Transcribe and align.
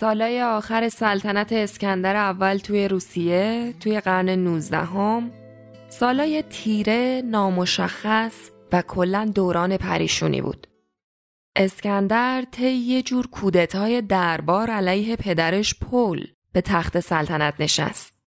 سالای 0.00 0.42
آخر 0.42 0.88
سلطنت 0.88 1.52
اسکندر 1.52 2.16
اول 2.16 2.58
توی 2.58 2.88
روسیه 2.88 3.74
توی 3.80 4.00
قرن 4.00 4.28
19 4.28 4.76
هم، 4.76 5.30
سالای 5.88 6.42
تیره 6.42 7.22
نامشخص 7.24 8.50
و 8.72 8.82
کلا 8.82 9.32
دوران 9.34 9.76
پریشونی 9.76 10.42
بود. 10.42 10.66
اسکندر 11.56 12.44
طی 12.52 12.70
یه 12.70 13.02
جور 13.02 13.26
کودتای 13.26 14.02
دربار 14.02 14.70
علیه 14.70 15.16
پدرش 15.16 15.74
پول 15.74 16.26
به 16.52 16.60
تخت 16.60 17.00
سلطنت 17.00 17.54
نشست. 17.58 18.20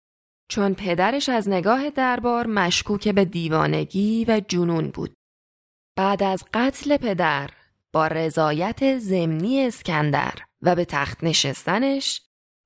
چون 0.48 0.74
پدرش 0.74 1.28
از 1.28 1.48
نگاه 1.48 1.90
دربار 1.90 2.46
مشکوک 2.46 3.08
به 3.08 3.24
دیوانگی 3.24 4.24
و 4.28 4.40
جنون 4.48 4.88
بود. 4.88 5.14
بعد 5.96 6.22
از 6.22 6.44
قتل 6.54 6.96
پدر 6.96 7.50
با 7.92 8.06
رضایت 8.06 8.98
زمینی 8.98 9.66
اسکندر 9.66 10.47
و 10.62 10.74
به 10.74 10.84
تخت 10.84 11.24
نشستنش 11.24 12.22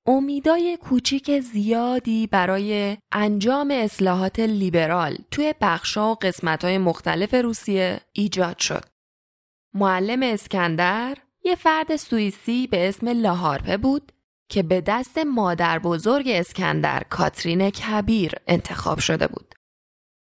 امیدای 0.06 0.76
کوچیک 0.76 1.40
زیادی 1.40 2.26
برای 2.26 2.96
انجام 3.12 3.70
اصلاحات 3.70 4.40
لیبرال 4.40 5.18
توی 5.30 5.54
بخشا 5.60 6.12
و 6.12 6.14
قسمتهای 6.14 6.78
مختلف 6.78 7.34
روسیه 7.34 8.00
ایجاد 8.12 8.58
شد. 8.58 8.84
معلم 9.74 10.22
اسکندر 10.22 11.18
یه 11.44 11.54
فرد 11.54 11.96
سوئیسی 11.96 12.66
به 12.66 12.88
اسم 12.88 13.08
لاهارپه 13.08 13.76
بود 13.76 14.12
که 14.48 14.62
به 14.62 14.80
دست 14.80 15.18
مادر 15.18 15.78
بزرگ 15.78 16.28
اسکندر 16.28 17.02
کاترین 17.10 17.70
کبیر 17.70 18.32
انتخاب 18.46 18.98
شده 18.98 19.26
بود. 19.26 19.54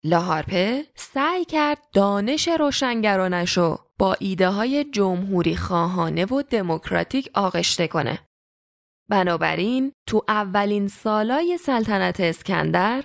لاهارپه 0.03 0.85
سعی 0.95 1.45
کرد 1.45 1.77
دانش 1.93 2.47
روشنگرانش 2.47 3.57
با 3.99 4.15
ایده 4.19 4.49
های 4.49 4.83
جمهوری 4.83 5.55
خواهانه 5.55 6.25
و 6.25 6.41
دموکراتیک 6.41 7.29
آغشته 7.33 7.87
کنه. 7.87 8.19
بنابراین 9.09 9.91
تو 10.07 10.21
اولین 10.27 10.87
سالای 10.87 11.57
سلطنت 11.57 12.19
اسکندر 12.19 13.03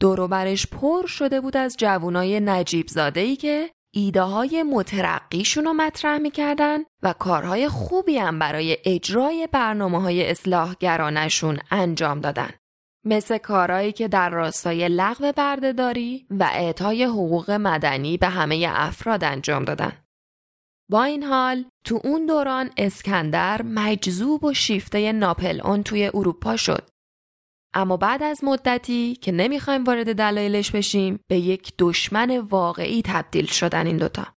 دوروبرش 0.00 0.66
پر 0.66 1.06
شده 1.06 1.40
بود 1.40 1.56
از 1.56 1.76
جوانای 1.78 2.40
نجیب 2.40 2.88
زاده 2.88 3.20
ای 3.20 3.36
که 3.36 3.70
ایده 3.94 4.22
های 4.22 4.62
مترقیشون 4.62 5.64
رو 5.64 5.72
مطرح 5.72 6.18
می‌کردن 6.18 6.78
و 7.02 7.12
کارهای 7.12 7.68
خوبی 7.68 8.18
هم 8.18 8.38
برای 8.38 8.78
اجرای 8.84 9.48
برنامه 9.52 10.02
های 10.02 10.30
اصلاحگرانشون 10.30 11.58
انجام 11.70 12.20
دادن. 12.20 12.50
مثل 13.08 13.38
کارهایی 13.38 13.92
که 13.92 14.08
در 14.08 14.30
راستای 14.30 14.88
لغو 14.88 15.32
بردهداری 15.32 16.26
و 16.30 16.48
اعطای 16.52 17.04
حقوق 17.04 17.50
مدنی 17.50 18.16
به 18.16 18.28
همه 18.28 18.66
افراد 18.70 19.24
انجام 19.24 19.64
دادن. 19.64 19.92
با 20.90 21.04
این 21.04 21.22
حال 21.22 21.64
تو 21.84 22.00
اون 22.04 22.26
دوران 22.26 22.70
اسکندر 22.76 23.62
مجذوب 23.62 24.44
و 24.44 24.54
شیفته 24.54 25.12
ناپل 25.12 25.60
اون 25.64 25.82
توی 25.82 26.10
اروپا 26.14 26.56
شد. 26.56 26.88
اما 27.74 27.96
بعد 27.96 28.22
از 28.22 28.44
مدتی 28.44 29.14
که 29.14 29.32
نمی‌خوایم 29.32 29.84
وارد 29.84 30.16
دلایلش 30.16 30.70
بشیم 30.70 31.20
به 31.28 31.38
یک 31.38 31.72
دشمن 31.78 32.38
واقعی 32.38 33.02
تبدیل 33.04 33.46
شدن 33.46 33.86
این 33.86 33.96
دوتا. 33.96 34.37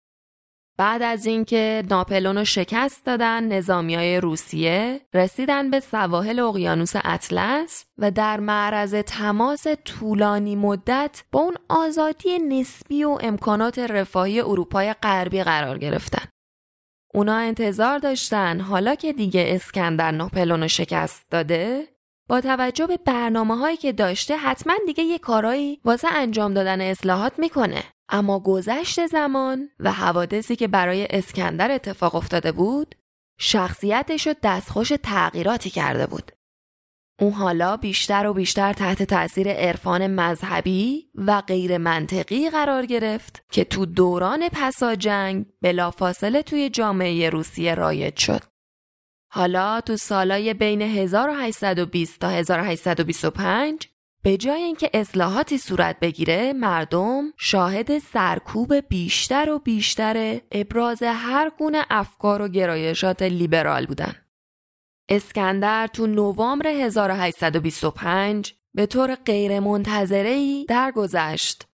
بعد 0.79 1.01
از 1.01 1.25
اینکه 1.25 1.83
ناپلون 1.89 2.37
رو 2.37 2.45
شکست 2.45 3.05
دادن 3.05 3.43
نظامی 3.43 3.95
های 3.95 4.19
روسیه 4.19 5.01
رسیدن 5.13 5.69
به 5.69 5.79
سواحل 5.79 6.39
اقیانوس 6.39 6.93
اطلس 7.03 7.85
و 7.97 8.11
در 8.11 8.39
معرض 8.39 8.95
تماس 8.95 9.67
طولانی 9.85 10.55
مدت 10.55 11.23
با 11.31 11.39
اون 11.39 11.55
آزادی 11.69 12.39
نسبی 12.39 13.03
و 13.03 13.17
امکانات 13.21 13.79
رفاهی 13.79 14.39
اروپای 14.39 14.93
غربی 14.93 15.43
قرار 15.43 15.77
گرفتن. 15.77 16.25
اونا 17.13 17.35
انتظار 17.35 17.99
داشتن 17.99 18.59
حالا 18.59 18.95
که 18.95 19.13
دیگه 19.13 19.45
اسکندر 19.47 20.11
ناپلون 20.11 20.61
رو 20.61 20.67
شکست 20.67 21.25
داده 21.31 21.87
با 22.29 22.41
توجه 22.41 22.87
به 22.87 22.97
برنامه 22.97 23.57
هایی 23.57 23.77
که 23.77 23.91
داشته 23.91 24.37
حتما 24.37 24.73
دیگه 24.85 25.03
یه 25.03 25.17
کارایی 25.17 25.79
واسه 25.85 26.07
انجام 26.07 26.53
دادن 26.53 26.81
اصلاحات 26.81 27.39
می‌کنه 27.39 27.83
اما 28.09 28.39
گذشت 28.39 29.05
زمان 29.05 29.69
و 29.79 29.91
حوادثی 29.91 30.55
که 30.55 30.67
برای 30.67 31.07
اسکندر 31.09 31.71
اتفاق 31.71 32.15
افتاده 32.15 32.51
بود 32.51 32.95
شخصیتش 33.39 34.27
رو 34.27 34.33
دستخوش 34.43 34.93
تغییراتی 35.03 35.69
کرده 35.69 36.07
بود 36.07 36.31
اون 37.21 37.31
حالا 37.31 37.77
بیشتر 37.77 38.27
و 38.27 38.33
بیشتر 38.33 38.73
تحت 38.73 39.03
تاثیر 39.03 39.49
عرفان 39.49 40.07
مذهبی 40.07 41.09
و 41.15 41.41
غیر 41.41 41.77
منطقی 41.77 42.49
قرار 42.49 42.85
گرفت 42.85 43.43
که 43.51 43.63
تو 43.63 43.85
دوران 43.85 44.49
پسا 44.49 44.95
جنگ 44.95 45.45
بلافاصله 45.61 46.43
توی 46.43 46.69
جامعه 46.69 47.29
روسیه 47.29 47.75
رایج 47.75 48.17
شد. 48.17 48.41
حالا 49.31 49.81
تو 49.81 49.97
سالای 49.97 50.53
بین 50.53 50.81
1820 50.81 52.19
تا 52.19 52.29
1825 52.29 53.89
به 54.23 54.37
جای 54.37 54.61
اینکه 54.61 54.89
اصلاحاتی 54.93 55.57
صورت 55.57 55.99
بگیره 55.99 56.53
مردم 56.53 57.33
شاهد 57.37 57.99
سرکوب 57.99 58.73
بیشتر 58.75 59.49
و 59.49 59.59
بیشتر 59.59 60.41
ابراز 60.51 61.03
هر 61.03 61.51
گونه 61.59 61.85
افکار 61.89 62.41
و 62.41 62.47
گرایشات 62.47 63.21
لیبرال 63.21 63.85
بودن. 63.85 64.15
اسکندر 65.09 65.87
تو 65.87 66.07
نوامبر 66.07 66.67
1825 66.67 68.53
به 68.73 68.85
طور 68.85 69.15
غیرمنتظره‌ای 69.15 70.65
درگذشت 70.69 71.67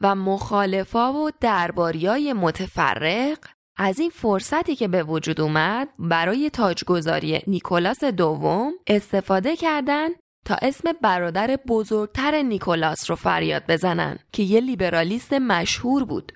و 0.00 0.14
مخالفا 0.14 1.12
و 1.12 1.30
درباریای 1.40 2.32
متفرق 2.32 3.38
از 3.76 3.98
این 3.98 4.10
فرصتی 4.10 4.76
که 4.76 4.88
به 4.88 5.02
وجود 5.02 5.40
اومد 5.40 5.88
برای 5.98 6.50
تاجگذاری 6.50 7.40
نیکولاس 7.46 8.04
دوم 8.04 8.72
استفاده 8.86 9.56
کردند 9.56 10.21
تا 10.44 10.56
اسم 10.62 10.92
برادر 11.02 11.58
بزرگتر 11.68 12.42
نیکولاس 12.42 13.10
رو 13.10 13.16
فریاد 13.16 13.62
بزنن 13.68 14.18
که 14.32 14.42
یه 14.42 14.60
لیبرالیست 14.60 15.32
مشهور 15.32 16.04
بود. 16.04 16.32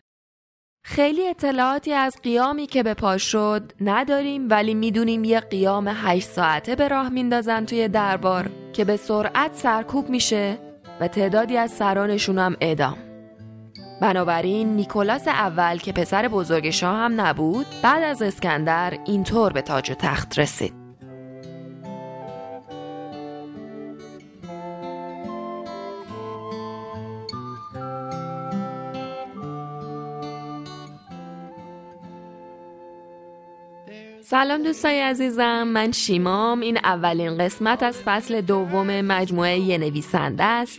خیلی 0.85 1.29
اطلاعاتی 1.29 1.93
از 1.93 2.17
قیامی 2.23 2.67
که 2.67 2.83
به 2.83 2.95
پا 2.95 3.19
شد 3.19 3.73
نداریم 3.81 4.49
ولی 4.51 4.75
می‌دونیم 4.75 5.25
یه 5.25 5.41
قیام 5.41 5.89
هشت 5.89 6.29
ساعته 6.29 6.77
به 6.77 6.89
راه 6.89 7.09
میندازن 7.09 7.65
توی 7.65 7.89
دربار 7.89 8.51
که 8.73 8.85
به 8.85 8.97
سرعت 8.97 9.55
سرکوب 9.55 10.09
میشه 10.09 10.59
و 11.01 11.09
تعدادی 11.09 11.57
از 11.57 11.71
سرانشون 11.71 12.39
هم 12.39 12.57
اعدام. 12.61 12.99
بنابراین 14.01 14.77
نیکولاس 14.77 15.29
اول 15.29 15.79
که 15.79 15.93
پسر 15.93 16.29
بزرگ 16.29 16.71
شاه 16.71 16.97
هم 16.97 17.21
نبود 17.21 17.67
بعد 17.83 18.03
از 18.03 18.23
اسکندر 18.23 18.99
اینطور 19.07 19.53
به 19.53 19.63
تاج 19.63 19.91
و 19.91 19.95
تخت 19.95 20.39
رسید. 20.39 20.86
سلام 34.31 34.63
دوستای 34.63 35.01
عزیزم 35.01 35.63
من 35.63 35.93
شیمام. 35.93 36.61
این 36.61 36.79
اولین 36.85 37.39
قسمت 37.39 37.83
از 37.83 38.03
فصل 38.05 38.41
دوم 38.41 39.01
مجموعه 39.01 39.59
یه 39.59 39.79
نویسنده 39.79 40.45
است. 40.45 40.79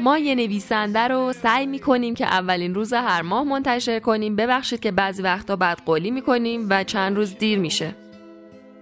ما 0.00 0.18
یه 0.18 0.34
نویسنده 0.34 1.00
رو 1.00 1.32
سعی 1.32 1.66
می‌کنیم 1.66 2.14
که 2.14 2.26
اولین 2.26 2.74
روز 2.74 2.92
هر 2.92 3.22
ماه 3.22 3.44
منتشر 3.44 3.98
کنیم. 3.98 4.36
ببخشید 4.36 4.80
که 4.80 4.90
بعضی 4.90 5.22
وقتا 5.22 5.56
بعد 5.56 5.78
قولی 5.86 6.10
می‌کنیم 6.10 6.66
و 6.70 6.84
چند 6.84 7.16
روز 7.16 7.34
دیر 7.38 7.58
میشه. 7.58 7.94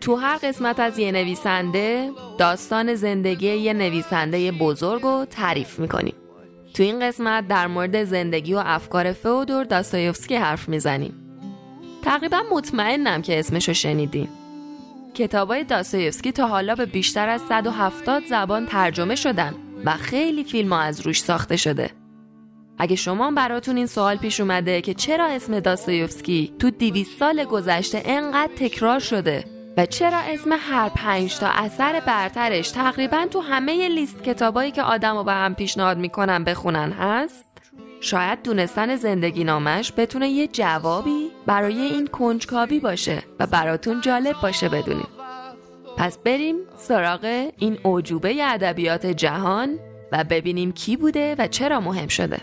تو 0.01 0.17
هر 0.17 0.37
قسمت 0.37 0.81
از 0.81 0.99
یه 0.99 1.13
نویسنده 1.13 2.11
داستان 2.39 2.95
زندگی 2.95 3.55
یه 3.55 3.73
نویسنده 3.73 4.53
بزرگ 4.53 5.03
رو 5.03 5.27
تعریف 5.31 5.79
می‌کنیم. 5.79 6.15
تو 6.75 6.83
این 6.83 7.01
قسمت 7.01 7.49
در 7.49 7.67
مورد 7.67 8.05
زندگی 8.05 8.55
و 8.55 8.63
افکار 8.67 9.13
فودور 9.13 9.65
داستایوفسکی 9.65 10.35
حرف 10.37 10.69
می‌زنیم. 10.69 11.28
تقریبا 12.03 12.39
مطمئنم 12.53 13.23
که 13.23 13.39
اسمشو 13.39 13.73
شنیدین 13.73 14.29
کتابای 15.15 15.65
داستایوفسکی 15.65 16.33
تا 16.33 16.47
حالا 16.47 16.75
به 16.75 16.87
بیشتر 16.87 17.29
از 17.29 17.41
170 17.49 18.23
زبان 18.25 18.67
ترجمه 18.67 19.15
شدن 19.15 19.55
و 19.85 19.93
خیلی 19.93 20.45
فیلم 20.45 20.73
از 20.73 21.01
روش 21.01 21.23
ساخته 21.23 21.57
شده. 21.57 21.91
اگه 22.79 22.97
شما 22.97 23.31
براتون 23.31 23.77
این 23.77 23.87
سوال 23.87 24.17
پیش 24.17 24.41
اومده 24.41 24.81
که 24.81 24.95
چرا 24.95 25.27
اسم 25.27 25.61
داستایوفسکی 25.61 26.53
تو 26.59 26.71
200 26.71 27.19
سال 27.19 27.45
گذشته 27.45 28.03
انقدر 28.05 28.53
تکرار 28.57 28.99
شده 28.99 29.45
و 29.77 29.87
چرا 29.87 30.19
اسم 30.19 30.51
هر 30.59 30.89
پنج 30.89 31.39
تا 31.39 31.49
اثر 31.49 32.01
برترش 32.07 32.71
تقریبا 32.71 33.27
تو 33.31 33.41
همه 33.41 33.89
لیست 33.89 34.23
کتابایی 34.23 34.71
که 34.71 34.83
آدم 34.83 35.17
رو 35.17 35.25
به 35.25 35.33
هم 35.33 35.55
پیشنهاد 35.55 35.99
می‌کنن 35.99 36.45
بخونن 36.45 36.93
هست؟ 36.93 37.48
شاید 38.01 38.43
دونستن 38.43 38.97
زندگی 38.97 39.45
نامش 39.45 39.93
بتونه 39.97 40.29
یه 40.29 40.47
جوابی 40.47 41.31
برای 41.47 41.81
این 41.81 42.07
کنجکاوی 42.07 42.81
باشه 42.81 43.23
و 43.39 43.47
براتون 43.47 44.01
جالب 44.01 44.37
باشه 44.43 44.69
بدونیم. 44.69 45.09
پس 45.97 46.19
بریم 46.19 46.57
سراغ 46.77 47.51
این 47.59 47.79
عجوبه 47.85 48.45
ادبیات 48.45 49.07
جهان 49.07 49.79
و 50.13 50.25
ببینیم 50.25 50.73
کی 50.73 50.97
بوده 50.97 51.35
و 51.39 51.47
چرا 51.47 51.81
مهم 51.81 52.09
شده. 52.09 52.39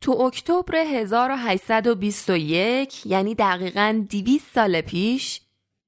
تو 0.00 0.12
اکتبر 0.12 0.76
1821 0.76 3.06
یعنی 3.06 3.34
دقیقا 3.34 4.04
200 4.10 4.54
سال 4.54 4.80
پیش 4.80 5.40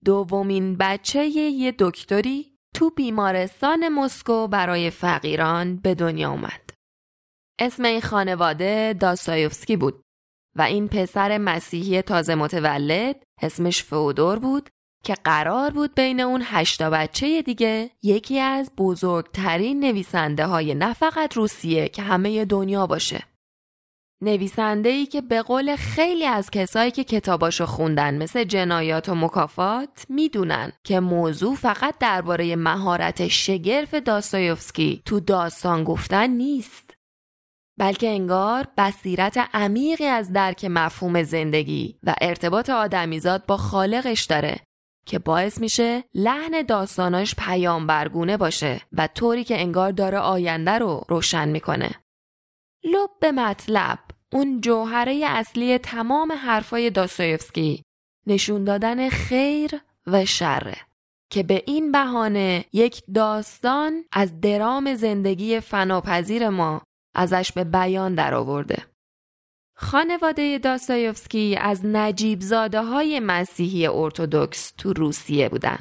دومین 0.04 0.76
بچه 0.76 1.26
یه 1.26 1.74
دکتری 1.78 2.57
تو 2.74 2.90
بیمارستان 2.90 3.88
مسکو 3.88 4.48
برای 4.48 4.90
فقیران 4.90 5.76
به 5.76 5.94
دنیا 5.94 6.30
اومد. 6.30 6.70
اسم 7.58 7.84
این 7.84 8.00
خانواده 8.00 8.96
داستایوفسکی 9.00 9.76
بود 9.76 10.02
و 10.56 10.62
این 10.62 10.88
پسر 10.88 11.38
مسیحی 11.38 12.02
تازه 12.02 12.34
متولد 12.34 13.22
اسمش 13.42 13.82
فودور 13.82 14.38
بود 14.38 14.68
که 15.04 15.14
قرار 15.14 15.70
بود 15.70 15.94
بین 15.94 16.20
اون 16.20 16.42
هشتا 16.44 16.90
بچه 16.90 17.42
دیگه 17.42 17.90
یکی 18.02 18.40
از 18.40 18.70
بزرگترین 18.78 19.80
نویسنده 19.80 20.46
های 20.46 20.74
نه 20.74 20.94
فقط 20.94 21.36
روسیه 21.36 21.88
که 21.88 22.02
همه 22.02 22.44
دنیا 22.44 22.86
باشه. 22.86 23.24
نویسنده 24.22 24.88
ای 24.88 25.06
که 25.06 25.20
به 25.20 25.42
قول 25.42 25.76
خیلی 25.76 26.26
از 26.26 26.50
کسایی 26.50 26.90
که 26.90 27.04
کتاباشو 27.04 27.66
خوندن 27.66 28.22
مثل 28.22 28.44
جنایات 28.44 29.08
و 29.08 29.14
مکافات 29.14 30.06
می‌دونن 30.08 30.72
که 30.84 31.00
موضوع 31.00 31.54
فقط 31.54 31.98
درباره 31.98 32.56
مهارت 32.56 33.28
شگرف 33.28 33.94
داستایوفسکی 33.94 35.02
تو 35.04 35.20
داستان 35.20 35.84
گفتن 35.84 36.30
نیست 36.30 36.94
بلکه 37.78 38.08
انگار 38.08 38.68
بصیرت 38.78 39.48
عمیقی 39.54 40.06
از 40.06 40.32
درک 40.32 40.64
مفهوم 40.64 41.22
زندگی 41.22 41.98
و 42.02 42.14
ارتباط 42.20 42.70
آدمیزاد 42.70 43.46
با 43.46 43.56
خالقش 43.56 44.24
داره 44.24 44.60
که 45.06 45.18
باعث 45.18 45.60
میشه 45.60 46.04
لحن 46.14 46.62
داستاناش 46.62 47.34
پیامبرگونه 47.34 48.36
باشه 48.36 48.80
و 48.92 49.06
طوری 49.06 49.44
که 49.44 49.60
انگار 49.60 49.90
داره 49.90 50.18
آینده 50.18 50.78
رو 50.78 51.04
روشن 51.08 51.48
می‌کنه. 51.48 51.90
لب 52.84 53.10
به 53.20 53.32
مطلب 53.32 53.98
اون 54.32 54.60
جوهره 54.60 55.24
اصلی 55.26 55.78
تمام 55.78 56.32
حرفای 56.32 56.90
داستایفسکی 56.90 57.82
نشون 58.26 58.64
دادن 58.64 59.08
خیر 59.08 59.70
و 60.06 60.24
شره 60.24 60.76
که 61.30 61.42
به 61.42 61.62
این 61.66 61.92
بهانه 61.92 62.64
یک 62.72 63.02
داستان 63.14 64.04
از 64.12 64.40
درام 64.40 64.94
زندگی 64.94 65.60
فناپذیر 65.60 66.48
ما 66.48 66.82
ازش 67.14 67.52
به 67.52 67.64
بیان 67.64 68.14
درآورده. 68.14 68.86
خانواده 69.76 70.58
داستایوفسکی 70.58 71.56
از 71.60 71.86
نجیب 71.86 72.40
زاده 72.40 72.82
های 72.82 73.20
مسیحی 73.20 73.86
ارتودکس 73.86 74.72
تو 74.78 74.92
روسیه 74.92 75.48
بودن. 75.48 75.78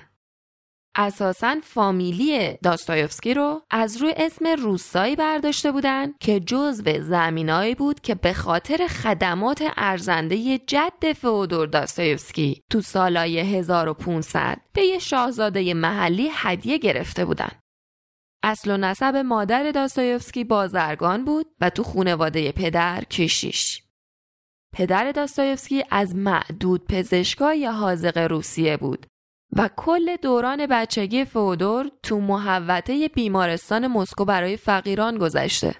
اساسا 0.97 1.55
فامیلی 1.63 2.57
داستایوفسکی 2.63 3.33
رو 3.33 3.61
از 3.69 3.97
روی 3.97 4.13
اسم 4.17 4.47
روسایی 4.47 5.15
برداشته 5.15 5.71
بودن 5.71 6.13
که 6.19 6.39
جزو 6.39 7.01
زمینایی 7.01 7.75
بود 7.75 7.99
که 7.99 8.15
به 8.15 8.33
خاطر 8.33 8.87
خدمات 8.87 9.63
ارزنده 9.77 10.57
جد 10.57 11.13
فئودور 11.15 11.67
داستایوفسکی 11.67 12.61
تو 12.71 12.81
سالای 12.81 13.39
1500 13.39 14.57
به 14.73 14.81
یه 14.81 14.99
شاهزاده 14.99 15.73
محلی 15.73 16.29
هدیه 16.33 16.77
گرفته 16.77 17.25
بودن. 17.25 17.51
اصل 18.43 18.71
و 18.71 18.77
نسب 18.77 19.15
مادر 19.15 19.71
داستایوفسکی 19.71 20.43
بازرگان 20.43 21.25
بود 21.25 21.45
و 21.61 21.69
تو 21.69 21.83
خونواده 21.83 22.51
پدر 22.51 23.03
کشیش. 23.03 23.83
پدر 24.73 25.11
داستایوفسکی 25.11 25.83
از 25.91 26.15
معدود 26.15 26.85
پزشکای 26.87 27.65
حاضق 27.65 28.17
روسیه 28.17 28.77
بود 28.77 29.05
و 29.55 29.69
کل 29.77 30.15
دوران 30.15 30.65
بچگی 30.65 31.25
فودور 31.25 31.91
تو 32.03 32.19
محوطه 32.19 33.07
بیمارستان 33.07 33.87
مسکو 33.87 34.25
برای 34.25 34.57
فقیران 34.57 35.17
گذشته. 35.17 35.75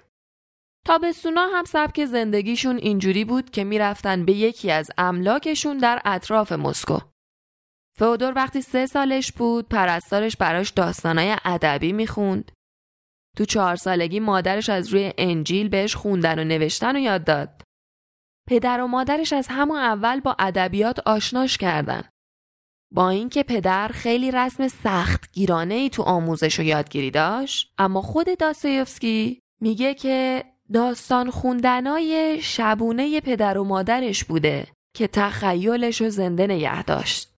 تابستونا 0.85 1.47
هم 1.53 1.65
سبک 1.65 2.05
زندگیشون 2.05 2.77
اینجوری 2.77 3.25
بود 3.25 3.49
که 3.49 3.63
می‌رفتن 3.63 4.25
به 4.25 4.33
یکی 4.33 4.71
از 4.71 4.91
املاکشون 4.97 5.77
در 5.77 6.01
اطراف 6.05 6.51
مسکو. 6.51 6.99
فودور 7.97 8.33
وقتی 8.35 8.61
سه 8.61 8.85
سالش 8.85 9.31
بود 9.31 9.69
پرستارش 9.69 10.37
براش 10.37 10.69
داستانای 10.69 11.37
ادبی 11.45 11.93
می‌خوند. 11.93 12.51
تو 13.37 13.45
چهار 13.45 13.75
سالگی 13.75 14.19
مادرش 14.19 14.69
از 14.69 14.87
روی 14.87 15.13
انجیل 15.17 15.69
بهش 15.69 15.95
خوندن 15.95 16.39
و 16.39 16.43
نوشتن 16.43 16.95
و 16.95 16.99
یاد 16.99 17.23
داد. 17.23 17.61
پدر 18.49 18.81
و 18.81 18.87
مادرش 18.87 19.33
از 19.33 19.47
همون 19.47 19.77
اول 19.79 20.19
با 20.19 20.35
ادبیات 20.39 20.99
آشناش 20.99 21.57
کردن. 21.57 22.09
با 22.91 23.09
اینکه 23.09 23.43
پدر 23.43 23.87
خیلی 23.87 24.31
رسم 24.31 24.67
سخت 24.67 25.31
گیرانه 25.31 25.73
ای 25.73 25.89
تو 25.89 26.03
آموزش 26.03 26.59
و 26.59 26.63
یادگیری 26.63 27.11
داشت 27.11 27.73
اما 27.77 28.01
خود 28.01 28.37
داستایوفسکی 28.39 29.39
میگه 29.61 29.93
که 29.93 30.43
داستان 30.73 31.29
خوندنای 31.29 32.39
شبونه 32.41 33.21
پدر 33.21 33.57
و 33.57 33.63
مادرش 33.63 34.23
بوده 34.23 34.67
که 34.95 35.07
تخیلش 35.07 36.01
رو 36.01 36.09
زنده 36.09 36.47
نگه 36.47 36.83
داشت. 36.83 37.33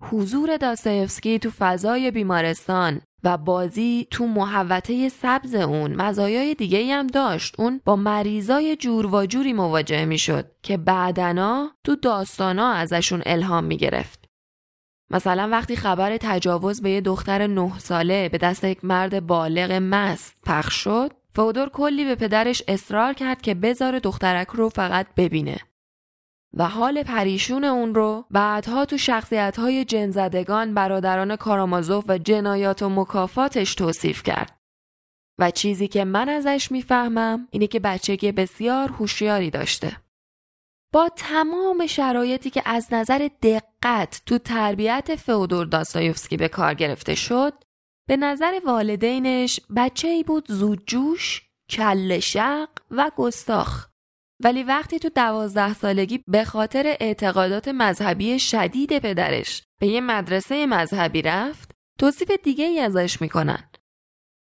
حضور 0.00 0.56
داستایوفسکی 0.56 1.38
تو 1.38 1.50
فضای 1.50 2.10
بیمارستان 2.10 3.00
و 3.24 3.36
بازی 3.36 4.06
تو 4.10 4.26
محوطه 4.26 5.08
سبز 5.08 5.54
اون 5.54 5.94
مزایای 5.94 6.54
دیگه 6.54 6.94
هم 6.94 7.06
داشت 7.06 7.60
اون 7.60 7.80
با 7.84 7.96
مریضای 7.96 8.76
جور 8.76 9.14
و 9.14 9.26
جوری 9.26 9.52
مواجه 9.52 10.04
می‌شد 10.04 10.50
که 10.62 10.76
بعدنا 10.76 11.70
تو 11.84 11.96
داستانا 11.96 12.72
ازشون 12.72 13.22
الهام 13.26 13.64
می‌گرفت 13.64 14.27
مثلا 15.10 15.48
وقتی 15.48 15.76
خبر 15.76 16.16
تجاوز 16.16 16.82
به 16.82 16.90
یه 16.90 17.00
دختر 17.00 17.46
نه 17.46 17.78
ساله 17.78 18.28
به 18.28 18.38
دست 18.38 18.64
یک 18.64 18.84
مرد 18.84 19.26
بالغ 19.26 19.72
مست 19.72 20.36
پخش 20.46 20.74
شد 20.74 21.12
فودور 21.34 21.68
کلی 21.68 22.04
به 22.04 22.14
پدرش 22.14 22.62
اصرار 22.68 23.12
کرد 23.12 23.42
که 23.42 23.54
بذار 23.54 23.98
دخترک 23.98 24.48
رو 24.48 24.68
فقط 24.68 25.06
ببینه 25.16 25.58
و 26.54 26.68
حال 26.68 27.02
پریشون 27.02 27.64
اون 27.64 27.94
رو 27.94 28.24
بعدها 28.30 28.84
تو 28.84 28.98
شخصیت 28.98 29.58
های 29.58 29.84
جنزدگان 29.84 30.74
برادران 30.74 31.36
کارامازوف 31.36 32.04
و 32.08 32.18
جنایات 32.18 32.82
و 32.82 32.88
مکافاتش 32.88 33.74
توصیف 33.74 34.22
کرد. 34.22 34.58
و 35.38 35.50
چیزی 35.50 35.88
که 35.88 36.04
من 36.04 36.28
ازش 36.28 36.72
می‌فهمم 36.72 37.48
اینه 37.50 37.66
که 37.66 37.80
بچگی 37.80 38.32
بسیار 38.32 38.88
هوشیاری 38.88 39.50
داشته. 39.50 39.96
با 40.92 41.08
تمام 41.16 41.86
شرایطی 41.86 42.50
که 42.50 42.62
از 42.66 42.88
نظر 42.92 43.28
دقت 43.42 43.67
تو 44.26 44.38
تربیت 44.38 45.16
فئودور 45.16 45.66
داستایوفسکی 45.66 46.36
به 46.36 46.48
کار 46.48 46.74
گرفته 46.74 47.14
شد، 47.14 47.52
به 48.08 48.16
نظر 48.16 48.60
والدینش 48.64 49.60
بچه 49.76 50.08
ای 50.08 50.22
بود 50.22 50.44
زودجوش، 50.48 51.42
کل 51.70 52.18
شق 52.18 52.68
و 52.90 53.10
گستاخ 53.16 53.88
ولی 54.44 54.62
وقتی 54.62 54.98
تو 54.98 55.08
دوازده 55.08 55.74
سالگی 55.74 56.24
به 56.26 56.44
خاطر 56.44 56.96
اعتقادات 57.00 57.68
مذهبی 57.68 58.38
شدید 58.38 58.98
پدرش 58.98 59.62
به 59.80 59.86
یه 59.86 60.00
مدرسه 60.00 60.66
مذهبی 60.66 61.22
رفت 61.22 61.70
توصیف 61.98 62.30
دیگه 62.30 62.64
ای 62.64 62.80
ازش 62.80 63.20
می‌کنن. 63.20 63.67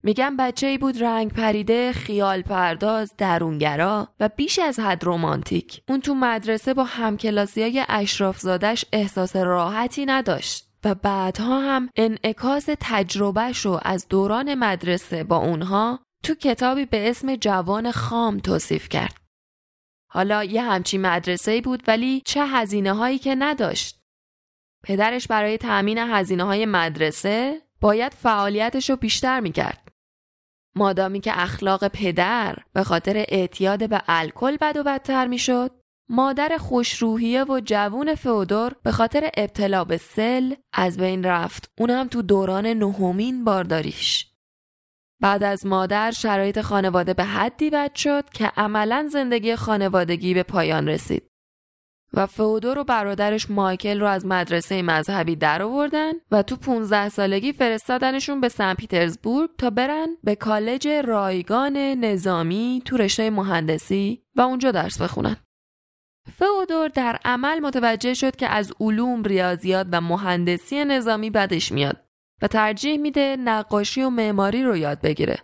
میگن 0.03 0.37
بچه 0.37 0.67
ای 0.67 0.77
بود 0.77 1.03
رنگ 1.03 1.33
پریده، 1.33 1.91
خیال 1.91 2.41
پرداز، 2.41 3.13
درونگرا 3.17 4.07
و 4.19 4.29
بیش 4.35 4.59
از 4.59 4.79
حد 4.79 5.03
رومانتیک. 5.03 5.81
اون 5.89 6.01
تو 6.01 6.13
مدرسه 6.15 6.73
با 6.73 6.83
همکلاسی 6.83 7.61
های 7.61 7.85
اشراف 7.89 8.45
احساس 8.91 9.35
راحتی 9.35 10.05
نداشت. 10.05 10.69
و 10.83 10.95
بعدها 10.95 11.59
هم 11.59 11.89
انعکاس 11.95 12.69
تجربهش 12.79 13.65
رو 13.65 13.79
از 13.81 14.07
دوران 14.07 14.55
مدرسه 14.55 15.23
با 15.23 15.37
اونها 15.37 15.99
تو 16.23 16.35
کتابی 16.35 16.85
به 16.85 17.09
اسم 17.09 17.35
جوان 17.35 17.91
خام 17.91 18.39
توصیف 18.39 18.89
کرد. 18.89 19.15
حالا 20.11 20.43
یه 20.43 20.61
همچی 20.61 20.97
مدرسه 20.97 21.61
بود 21.61 21.83
ولی 21.87 22.21
چه 22.25 22.45
هزینه 22.45 22.93
هایی 22.93 23.19
که 23.19 23.35
نداشت. 23.35 23.99
پدرش 24.83 25.27
برای 25.27 25.57
تأمین 25.57 25.97
هزینه 25.97 26.43
های 26.43 26.65
مدرسه 26.65 27.61
باید 27.81 28.13
فعالیتش 28.13 28.89
رو 28.89 28.95
بیشتر 28.95 29.39
می‌کرد. 29.39 29.88
مادامی 30.75 31.19
که 31.19 31.41
اخلاق 31.41 31.87
پدر 31.87 32.55
به 32.73 32.83
خاطر 32.83 33.25
اعتیاد 33.27 33.89
به 33.89 34.01
الکل 34.07 34.57
بد 34.57 34.77
و 34.77 34.83
بدتر 34.83 35.27
می‌شد 35.27 35.71
مادر 36.09 36.57
خوشروحیه 36.57 37.43
و 37.43 37.61
جوون 37.65 38.15
فودور 38.15 38.75
به 38.83 38.91
خاطر 38.91 39.29
ابتلا 39.37 39.83
به 39.83 39.97
سل 39.97 40.53
از 40.73 40.97
بین 40.97 41.23
رفت 41.23 41.71
اون 41.79 41.89
هم 41.89 42.07
تو 42.07 42.21
دوران 42.21 42.65
نهمین 42.65 43.43
بارداریش 43.43 44.29
بعد 45.21 45.43
از 45.43 45.65
مادر 45.65 46.11
شرایط 46.11 46.61
خانواده 46.61 47.13
به 47.13 47.23
حدی 47.23 47.69
بد 47.69 47.95
شد 47.95 48.29
که 48.29 48.51
عملا 48.57 49.09
زندگی 49.11 49.55
خانوادگی 49.55 50.33
به 50.33 50.43
پایان 50.43 50.87
رسید. 50.87 51.28
و 52.13 52.25
فودور 52.25 52.79
و 52.79 52.83
برادرش 52.83 53.49
مایکل 53.51 53.99
رو 53.99 54.07
از 54.07 54.25
مدرسه 54.25 54.81
مذهبی 54.81 55.35
در 55.35 55.61
آوردن 55.61 56.11
و 56.31 56.41
تو 56.41 56.55
15 56.55 57.09
سالگی 57.09 57.53
فرستادنشون 57.53 58.41
به 58.41 58.49
سن 58.49 58.73
پیترزبورگ 58.73 59.49
تا 59.57 59.69
برن 59.69 60.07
به 60.23 60.35
کالج 60.35 60.87
رایگان 60.87 61.77
نظامی 61.77 62.81
تو 62.85 62.97
رشته 62.97 63.29
مهندسی 63.29 64.23
و 64.35 64.41
اونجا 64.41 64.71
درس 64.71 65.01
بخونن. 65.01 65.37
فئودور 66.37 66.87
در 66.87 67.19
عمل 67.25 67.59
متوجه 67.59 68.13
شد 68.13 68.35
که 68.35 68.47
از 68.47 68.73
علوم، 68.79 69.23
ریاضیات 69.23 69.87
و 69.91 70.01
مهندسی 70.01 70.85
نظامی 70.85 71.29
بدش 71.29 71.71
میاد 71.71 71.97
و 72.41 72.47
ترجیح 72.47 72.97
میده 72.97 73.35
نقاشی 73.35 74.01
و 74.01 74.09
معماری 74.09 74.63
رو 74.63 74.77
یاد 74.77 75.01
بگیره. 75.01 75.37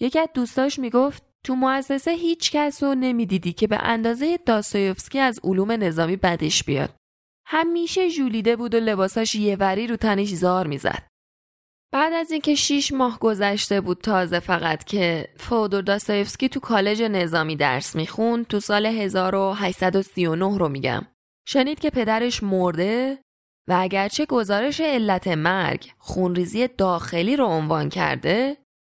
یکی 0.00 0.18
از 0.18 0.28
دوستاش 0.34 0.78
می‌گفت 0.78 1.27
تو 1.44 1.54
مؤسسه 1.54 2.10
هیچ 2.10 2.52
کس 2.52 2.82
رو 2.82 2.94
نمی‌دیدی 2.94 3.52
که 3.52 3.66
به 3.66 3.78
اندازه 3.78 4.38
داستایوفسکی 4.46 5.18
از 5.18 5.40
علوم 5.44 5.72
نظامی 5.72 6.16
بدش 6.16 6.64
بیاد. 6.64 6.94
همیشه 7.46 8.10
جولیده 8.10 8.56
بود 8.56 8.74
و 8.74 8.80
لباساش 8.80 9.34
یه 9.34 9.56
وری 9.56 9.86
رو 9.86 9.96
تنش 9.96 10.28
زار 10.28 10.66
می‌زد. 10.66 11.08
بعد 11.92 12.12
از 12.12 12.30
اینکه 12.30 12.54
شیش 12.54 12.92
ماه 12.92 13.18
گذشته 13.18 13.80
بود 13.80 14.00
تازه 14.00 14.40
فقط 14.40 14.84
که 14.84 15.28
فودور 15.36 15.82
داستایفسکی 15.82 16.48
تو 16.48 16.60
کالج 16.60 17.02
نظامی 17.02 17.56
درس 17.56 17.96
می‌خوند 17.96 18.46
تو 18.46 18.60
سال 18.60 18.86
1839 18.86 20.58
رو 20.58 20.68
میگم. 20.68 21.06
شنید 21.48 21.80
که 21.80 21.90
پدرش 21.90 22.42
مرده 22.42 23.18
و 23.68 23.76
اگرچه 23.80 24.26
گزارش 24.26 24.80
علت 24.80 25.28
مرگ 25.28 25.92
خونریزی 25.98 26.68
داخلی 26.68 27.36
رو 27.36 27.44
عنوان 27.44 27.88
کرده 27.88 28.56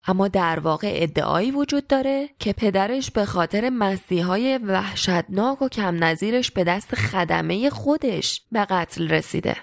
اما 0.10 0.28
در 0.28 0.60
واقع 0.60 0.92
ادعایی 0.94 1.52
وجود 1.52 1.88
داره 1.88 2.30
که 2.40 2.54
پدرش 2.54 3.12
به 3.12 3.26
خاطر 3.26 3.70
مسیحای 3.70 4.58
وحشتناک 4.58 5.62
و 5.62 5.70
کم 5.70 6.04
نظیرش 6.04 6.52
به 6.52 6.64
دست 6.64 6.96
خدمه 6.96 7.70
خودش 7.70 8.42
به 8.52 8.66
قتل 8.66 9.10
رسیده. 9.10 9.56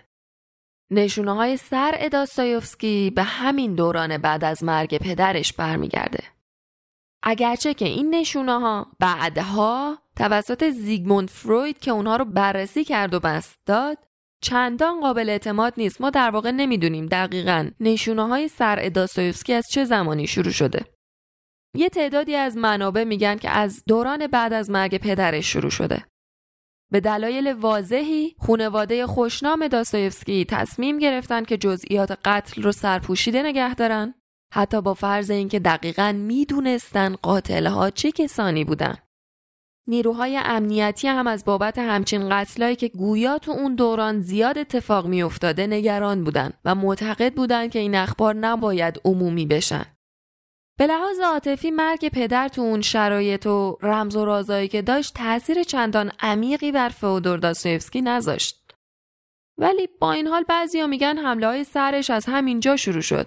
نشونه 0.90 1.34
های 1.34 1.56
سر 1.56 1.94
اداستایوفسکی 1.98 3.10
به 3.10 3.22
همین 3.22 3.74
دوران 3.74 4.18
بعد 4.18 4.44
از 4.44 4.64
مرگ 4.64 4.98
پدرش 4.98 5.52
برمیگرده. 5.52 6.24
اگرچه 7.22 7.74
که 7.74 7.84
این 7.84 8.14
نشونه 8.14 8.60
ها 8.60 8.86
بعدها 8.98 9.98
توسط 10.16 10.70
زیگموند 10.70 11.30
فروید 11.30 11.78
که 11.78 11.90
اونها 11.90 12.16
رو 12.16 12.24
بررسی 12.24 12.84
کرد 12.84 13.14
و 13.14 13.20
بست 13.20 13.58
داد 13.66 13.98
چندان 14.46 15.00
قابل 15.00 15.28
اعتماد 15.28 15.74
نیست. 15.76 16.00
ما 16.00 16.10
در 16.10 16.30
واقع 16.30 16.50
نمی‌دونیم 16.50 17.06
دقیقا 17.06 17.70
نشونه 17.80 18.26
های 18.26 18.48
سر 18.48 18.78
اداستایوفسکی 18.80 19.52
از 19.52 19.64
چه 19.70 19.84
زمانی 19.84 20.26
شروع 20.26 20.52
شده. 20.52 20.84
یه 21.76 21.88
تعدادی 21.88 22.34
از 22.34 22.56
منابع 22.56 23.04
میگن 23.04 23.36
که 23.36 23.50
از 23.50 23.82
دوران 23.88 24.26
بعد 24.26 24.52
از 24.52 24.70
مرگ 24.70 24.96
پدرش 24.96 25.52
شروع 25.52 25.70
شده. 25.70 26.04
به 26.92 27.00
دلایل 27.00 27.52
واضحی 27.52 28.34
خونواده 28.38 29.06
خوشنام 29.06 29.68
داستایفسکی 29.68 30.44
تصمیم 30.44 30.98
گرفتن 30.98 31.44
که 31.44 31.56
جزئیات 31.56 32.18
قتل 32.24 32.62
رو 32.62 32.72
سرپوشیده 32.72 33.42
نگه 33.42 33.74
دارن. 33.74 34.14
حتی 34.54 34.80
با 34.80 34.94
فرض 34.94 35.30
اینکه 35.30 35.58
دقیقا 35.58 36.12
می‌دونستن 36.12 37.14
قاتلها 37.14 37.90
چه 37.90 38.12
کسانی 38.12 38.64
بودن. 38.64 38.96
نیروهای 39.88 40.40
امنیتی 40.44 41.08
هم 41.08 41.26
از 41.26 41.44
بابت 41.44 41.78
همچین 41.78 42.28
قتلایی 42.30 42.76
که 42.76 42.88
گویا 42.88 43.38
تو 43.38 43.50
اون 43.52 43.74
دوران 43.74 44.20
زیاد 44.20 44.58
اتفاق 44.58 45.06
میافتاده 45.06 45.66
نگران 45.66 46.24
بودن 46.24 46.52
و 46.64 46.74
معتقد 46.74 47.34
بودن 47.34 47.68
که 47.68 47.78
این 47.78 47.94
اخبار 47.94 48.34
نباید 48.34 49.00
عمومی 49.04 49.46
بشن. 49.46 49.84
به 50.78 50.86
لحاظ 50.86 51.20
عاطفی 51.20 51.70
مرگ 51.70 52.08
پدر 52.08 52.48
تو 52.48 52.62
اون 52.62 52.80
شرایط 52.80 53.46
و 53.46 53.78
رمز 53.82 54.16
و 54.16 54.24
رازایی 54.24 54.68
که 54.68 54.82
داشت 54.82 55.14
تاثیر 55.14 55.62
چندان 55.62 56.12
عمیقی 56.20 56.72
بر 56.72 56.88
فودور 56.88 57.38
داستویفسکی 57.38 58.00
نذاشت. 58.00 58.74
ولی 59.58 59.88
با 60.00 60.12
این 60.12 60.26
حال 60.26 60.44
بعضیا 60.48 60.86
میگن 60.86 61.18
حمله 61.18 61.46
های 61.46 61.64
سرش 61.64 62.10
از 62.10 62.26
همینجا 62.26 62.76
شروع 62.76 63.00
شد. 63.00 63.26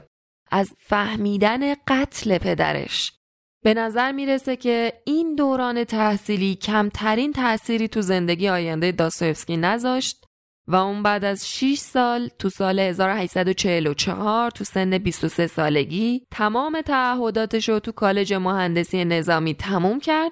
از 0.52 0.74
فهمیدن 0.78 1.74
قتل 1.88 2.38
پدرش. 2.38 3.19
به 3.64 3.74
نظر 3.74 4.12
می‌رسه 4.12 4.56
که 4.56 4.94
این 5.06 5.36
دوران 5.36 5.84
تحصیلی 5.84 6.56
کمترین 6.56 7.34
تأثیری 7.34 7.88
تو 7.88 8.02
زندگی 8.02 8.50
آینده 8.50 8.92
داستویفسکی 8.92 9.58
نذاشت 9.58 10.26
و 10.68 10.76
اون 10.76 11.04
بعد 11.04 11.26
از 11.26 11.50
6 11.50 11.78
سال 11.78 12.28
تو 12.40 12.50
سال 12.50 12.80
1844 12.80 14.52
تو 14.52 14.64
سن 14.64 14.98
23 14.98 15.48
سالگی 15.48 16.26
تمام 16.32 16.82
تعهداتش 16.82 17.70
رو 17.70 17.80
تو 17.80 17.92
کالج 17.92 18.34
مهندسی 18.34 19.06
نظامی 19.06 19.54
تموم 19.54 20.00
کرد 20.00 20.32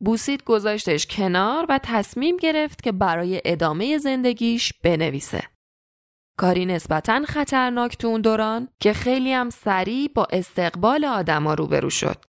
بوسید 0.00 0.44
گذاشتش 0.44 1.06
کنار 1.06 1.66
و 1.68 1.80
تصمیم 1.82 2.36
گرفت 2.36 2.82
که 2.82 2.92
برای 2.92 3.42
ادامه 3.44 3.98
زندگیش 3.98 4.72
بنویسه. 4.82 5.42
کاری 6.38 6.66
نسبتا 6.66 7.22
خطرناک 7.24 7.98
تو 7.98 8.08
اون 8.08 8.20
دوران 8.20 8.68
که 8.80 8.92
خیلی 8.92 9.32
هم 9.32 9.50
سریع 9.50 10.10
با 10.14 10.26
استقبال 10.32 11.04
آدما 11.04 11.54
روبرو 11.54 11.90
شد. 11.90 12.33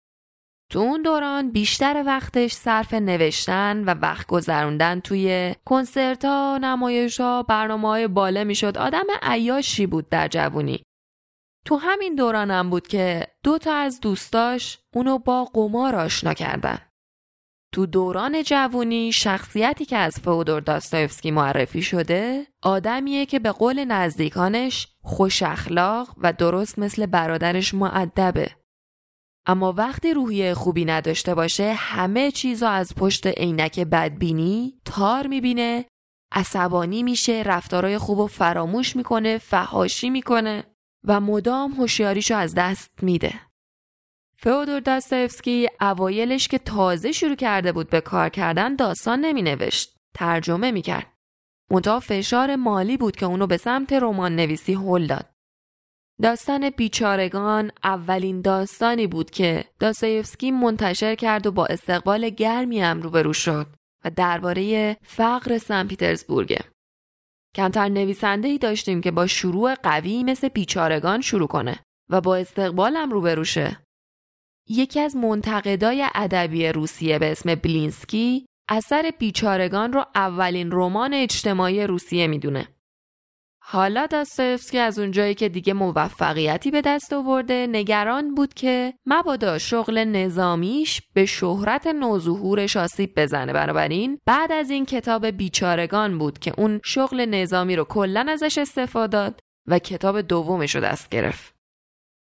تو 0.70 0.80
اون 0.80 1.02
دوران 1.02 1.52
بیشتر 1.52 2.04
وقتش 2.06 2.54
صرف 2.54 2.94
نوشتن 2.94 3.84
و 3.84 3.90
وقت 4.02 4.28
گذروندن 4.28 5.00
توی 5.00 5.56
کنسرت 5.66 6.26
ها، 6.26 6.60
نمایش 6.62 7.20
ها، 7.20 7.44
برنامه 7.44 7.88
های 7.88 8.08
باله 8.08 8.44
می‌شد 8.44 8.78
آدم 8.78 9.06
عیاشی 9.22 9.86
بود 9.86 10.10
در 10.10 10.28
جوونی. 10.28 10.84
تو 11.66 11.76
همین 11.76 12.16
دوران 12.16 12.52
هم 12.52 12.70
بود 12.70 12.88
که 12.88 13.28
دو 13.44 13.58
تا 13.58 13.74
از 13.74 14.00
دوستاش 14.00 14.80
اونو 14.94 15.18
با 15.18 15.46
قمار 15.46 15.96
آشنا 15.96 16.34
کردن. 16.34 16.78
تو 17.74 17.86
دوران 17.86 18.44
جوونی 18.44 19.12
شخصیتی 19.12 19.86
که 19.86 19.98
از 19.98 20.20
فودور 20.20 20.62
داستایفسکی 20.62 21.32
معرفی 21.32 21.82
شده 21.82 22.48
آدمیه 22.64 23.26
که 23.26 23.40
به 23.40 23.52
قول 23.52 23.84
نزدیکانش 23.84 24.88
خوش 25.02 25.44
اخلاق 25.44 26.16
و 26.18 26.34
درست 26.34 26.80
مثل 26.80 27.06
برادرش 27.06 27.74
معدبه. 27.74 28.52
اما 29.50 29.74
وقتی 29.74 30.14
روحیه 30.14 30.54
خوبی 30.54 30.86
نداشته 30.86 31.36
باشه 31.36 31.74
همه 31.74 32.32
چیزو 32.32 32.66
از 32.66 32.96
پشت 32.96 33.28
عینک 33.28 33.80
بدبینی 33.80 34.82
تار 34.86 35.28
می‌بینه 35.28 35.86
عصبانی 36.32 37.04
میشه 37.04 37.44
رفتارای 37.46 37.98
خوب 37.98 38.20
و 38.20 38.28
فراموش 38.28 38.96
می‌کنه 38.96 39.38
فهاشی 39.38 40.10
می‌کنه 40.10 40.64
و 41.08 41.20
مدام 41.20 41.72
هوشیاریشو 41.72 42.36
از 42.36 42.56
دست 42.56 42.92
میده. 43.02 43.34
فئودور 44.38 44.80
داستایفسکی 44.80 45.70
اوایلش 45.82 46.48
که 46.48 46.58
تازه 46.58 47.12
شروع 47.12 47.36
کرده 47.36 47.72
بود 47.72 47.90
به 47.90 48.02
کار 48.02 48.30
کردن 48.30 48.76
داستان 48.76 49.20
نمینوشت 49.20 49.98
ترجمه 50.16 50.72
می‌کرد. 50.72 51.14
منتها 51.72 52.00
فشار 52.00 52.56
مالی 52.56 52.98
بود 52.98 53.16
که 53.16 53.26
اونو 53.26 53.48
به 53.48 53.58
سمت 53.58 53.94
رمان 53.94 54.36
نویسی 54.36 54.74
هل 54.74 55.08
داد. 55.08 55.37
داستان 56.22 56.70
بیچارگان 56.70 57.72
اولین 57.84 58.42
داستانی 58.42 59.08
بود 59.08 59.32
که 59.32 59.66
داستایفسکی 59.80 60.52
منتشر 60.52 61.16
کرد 61.16 61.48
و 61.48 61.52
با 61.52 61.66
استقبال 61.66 62.30
گرمی 62.30 62.82
هم 62.82 63.02
روبرو 63.02 63.34
شد 63.34 63.68
و 64.06 64.10
درباره 64.10 64.98
فقر 65.02 65.58
سن 65.58 65.88
پیترزبورگه. 65.88 66.60
کمتر 67.56 67.90
نویسنده 67.90 68.48
ای 68.48 68.58
داشتیم 68.58 69.02
که 69.02 69.12
با 69.12 69.28
شروع 69.28 69.76
قوی 69.76 70.24
مثل 70.24 70.48
بیچارگان 70.48 71.22
شروع 71.22 71.48
کنه 71.48 71.80
و 72.10 72.22
با 72.22 72.36
استقبالم 72.36 73.12
روبرو 73.12 73.44
شه. 73.44 73.78
یکی 74.70 75.00
از 75.00 75.16
منتقدای 75.16 76.08
ادبی 76.16 76.68
روسیه 76.68 77.20
به 77.20 77.32
اسم 77.32 77.56
بلینسکی 77.56 78.46
اثر 78.70 79.12
بیچارگان 79.20 79.94
رو 79.94 80.06
اولین 80.16 80.70
رمان 80.72 81.14
اجتماعی 81.14 81.88
روسیه 81.88 82.28
می‌دونه. 82.28 82.68
حالا 83.70 84.06
داستایفسکی 84.06 84.78
از 84.78 85.00
اونجایی 85.00 85.36
که 85.36 85.50
دیگه 85.50 85.74
موفقیتی 85.74 86.72
به 86.72 86.82
دست 86.82 87.14
آورده 87.14 87.68
نگران 87.72 88.36
بود 88.36 88.54
که 88.54 88.94
مبادا 89.06 89.58
شغل 89.58 90.04
نظامیش 90.04 91.02
به 91.14 91.26
شهرت 91.26 91.88
نوظهورش 91.88 92.78
آسیب 92.78 93.14
بزنه. 93.22 93.54
بنابراین 93.54 94.20
بعد 94.26 94.52
از 94.52 94.70
این 94.70 94.86
کتاب 94.86 95.26
بیچارگان 95.26 96.18
بود 96.18 96.40
که 96.40 96.54
اون 96.58 96.82
شغل 96.84 97.26
نظامی 97.26 97.76
رو 97.76 97.84
کلا 97.84 98.26
ازش 98.30 98.58
استفاده 98.58 99.08
داد 99.08 99.40
و 99.68 99.80
کتاب 99.80 100.22
دومش 100.22 100.76
رو 100.76 100.82
دست 100.82 101.10
گرفت. 101.10 101.56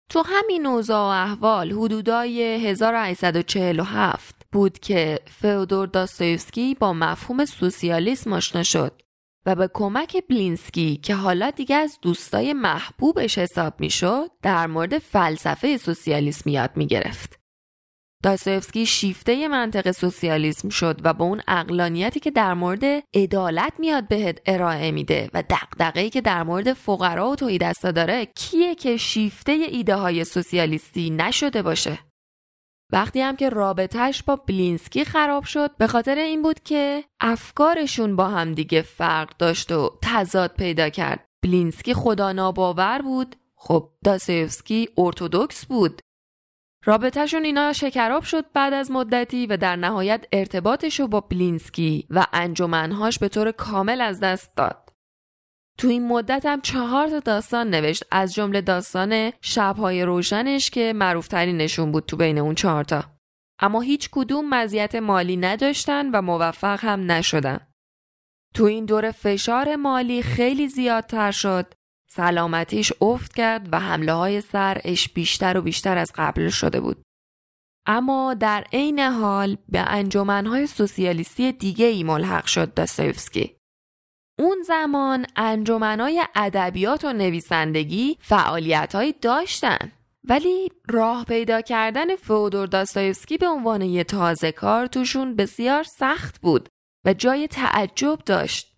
تو 0.10 0.24
همین 0.26 0.66
اوضاع 0.66 1.00
و 1.00 1.30
احوال 1.30 1.72
حدودای 1.72 2.42
1847 2.42 4.36
بود 4.52 4.80
که 4.80 5.20
فئودور 5.42 5.88
داستایفسکی 5.88 6.76
با 6.76 6.94
مفهوم 6.94 7.46
سوسیالیسم 7.46 8.34
آشنا 8.34 8.64
شد. 8.64 9.05
و 9.46 9.56
به 9.56 9.70
کمک 9.74 10.24
بلینسکی 10.30 10.98
که 10.98 11.16
حالا 11.16 11.50
دیگه 11.50 11.76
از 11.76 11.98
دوستای 12.02 12.54
محبوبش 12.54 13.38
حساب 13.38 13.74
می‌شد 13.80 14.32
در 14.42 14.68
مورد 14.68 14.98
فلسفه 14.98 15.78
سوسیالیسم 15.78 16.50
یاد 16.50 16.72
می‌گرفت. 16.76 17.40
داستایفسکی 18.24 18.86
شیفته 18.86 19.48
منطق 19.48 19.92
سوسیالیسم 19.92 20.70
شد 20.70 21.02
و 21.04 21.14
با 21.14 21.26
اون 21.26 21.42
عقلانیتی 21.48 22.20
که 22.20 22.32
در 22.32 22.54
مورد 22.54 22.84
عدالت 23.14 23.74
میاد 23.80 24.08
بهت 24.08 24.42
ارائه 24.46 24.92
میده 24.92 25.30
و 25.34 25.44
دغدغه‌ای 25.50 26.10
که 26.10 26.22
در 26.22 26.44
مورد 26.44 26.74
فقرا 26.74 27.30
و 27.30 27.36
تهی‌دستا 27.36 27.92
داره 27.92 28.26
کیه 28.26 28.76
که 28.76 28.98
شیفته 28.98 29.52
ایده 29.52 29.96
های 29.96 30.24
سوسیالیستی 30.24 31.10
نشده 31.10 31.62
باشه 31.62 32.00
وقتی 32.92 33.22
هم 33.22 33.36
که 33.36 33.50
رابطهش 33.50 34.24
با 34.24 34.36
بلینسکی 34.36 35.06
خراب 35.06 35.44
شد 35.44 35.78
به 35.78 35.88
خاطر 35.88 36.16
این 36.16 36.42
بود 36.42 36.60
که 36.60 37.04
افکارشون 37.20 38.16
با 38.16 38.28
هم 38.28 38.54
دیگه 38.54 38.82
فرق 38.82 39.38
داشت 39.38 39.72
و 39.72 40.00
تضاد 40.02 40.54
پیدا 40.54 40.90
کرد. 40.90 41.26
بلینسکی 41.44 41.94
خدا 41.94 42.32
ناباور 42.32 43.02
بود. 43.02 43.36
خب 43.56 43.90
داستایفسکی 44.04 44.90
ارتودکس 44.98 45.66
بود. 45.66 46.02
رابطهشون 46.86 47.46
اینا 47.46 47.74
شکراب 47.74 48.24
شد 48.24 48.46
بعد 48.54 48.74
از 48.74 48.92
مدتی 48.92 49.48
و 49.48 49.58
در 49.58 49.76
نهایت 49.76 50.26
ارتباطش 50.32 51.00
رو 51.00 51.08
با 51.08 51.20
بلینسکی 51.20 52.08
و 52.10 52.26
انجمنهاش 52.34 53.20
به 53.20 53.30
طور 53.30 53.52
کامل 53.52 54.02
از 54.02 54.20
دست 54.20 54.58
داد. 54.58 54.85
تو 55.78 55.88
این 55.88 56.08
مدت 56.08 56.46
هم 56.46 56.62
چهار 56.62 57.10
تا 57.10 57.20
داستان 57.20 57.70
نوشت 57.70 58.04
از 58.12 58.34
جمله 58.34 58.62
داستان 58.62 59.32
شبهای 59.42 60.04
روشنش 60.04 60.70
که 60.70 60.94
معروف 60.96 61.34
نشون 61.34 61.92
بود 61.92 62.06
تو 62.06 62.18
بین 62.18 62.38
اون 62.38 62.56
چهارتا. 62.56 63.04
اما 63.60 63.82
هیچ 63.82 64.10
کدوم 64.12 64.50
مزیت 64.50 64.96
مالی 64.96 65.38
نداشتن 65.38 66.12
و 66.12 66.22
موفق 66.22 66.80
هم 66.86 67.12
نشدن. 67.12 67.68
تو 68.54 68.64
این 68.64 68.86
دور 68.86 69.12
فشار 69.12 69.76
مالی 69.76 70.22
خیلی 70.24 70.68
زیادتر 70.68 71.32
شد 71.32 71.74
سلامتیش 72.10 72.94
افت 73.02 73.34
کرد 73.34 73.74
و 73.74 73.80
حمله 73.80 74.14
های 74.14 74.42
سرش 74.42 75.10
بیشتر 75.10 75.58
و 75.58 75.62
بیشتر 75.62 75.98
از 75.98 76.12
قبل 76.16 76.50
شده 76.50 76.80
بود. 76.80 77.02
اما 77.86 78.34
در 78.34 78.66
عین 78.74 79.00
حال 79.00 79.58
به 79.70 79.80
انجمنهای 79.80 80.68
سوسیالیستی 80.68 81.52
دیگه 81.52 81.86
ای 81.86 82.04
ملحق 82.04 82.46
شد 82.46 82.74
داستایوفسکی. 82.74 83.58
اون 84.40 84.62
زمان 84.68 85.26
انجمنهای 85.36 86.24
ادبیات 86.36 87.06
و 87.06 87.14
نویسندگی 87.14 88.18
فعالیتهایی 88.22 89.14
داشتن 89.22 89.92
ولی 90.24 90.72
راه 90.90 91.26
پیدا 91.26 91.62
کردن 91.62 92.16
فودور 92.16 92.68
داستایوفسکی 92.68 93.38
به 93.38 93.48
عنوان 93.48 93.82
یه 93.82 94.04
تازه 94.04 94.52
کار 94.52 94.88
توشون 94.88 95.36
بسیار 95.36 95.84
سخت 95.84 96.42
بود 96.42 96.70
و 97.06 97.14
جای 97.14 97.48
تعجب 97.48 98.20
داشت. 98.26 98.76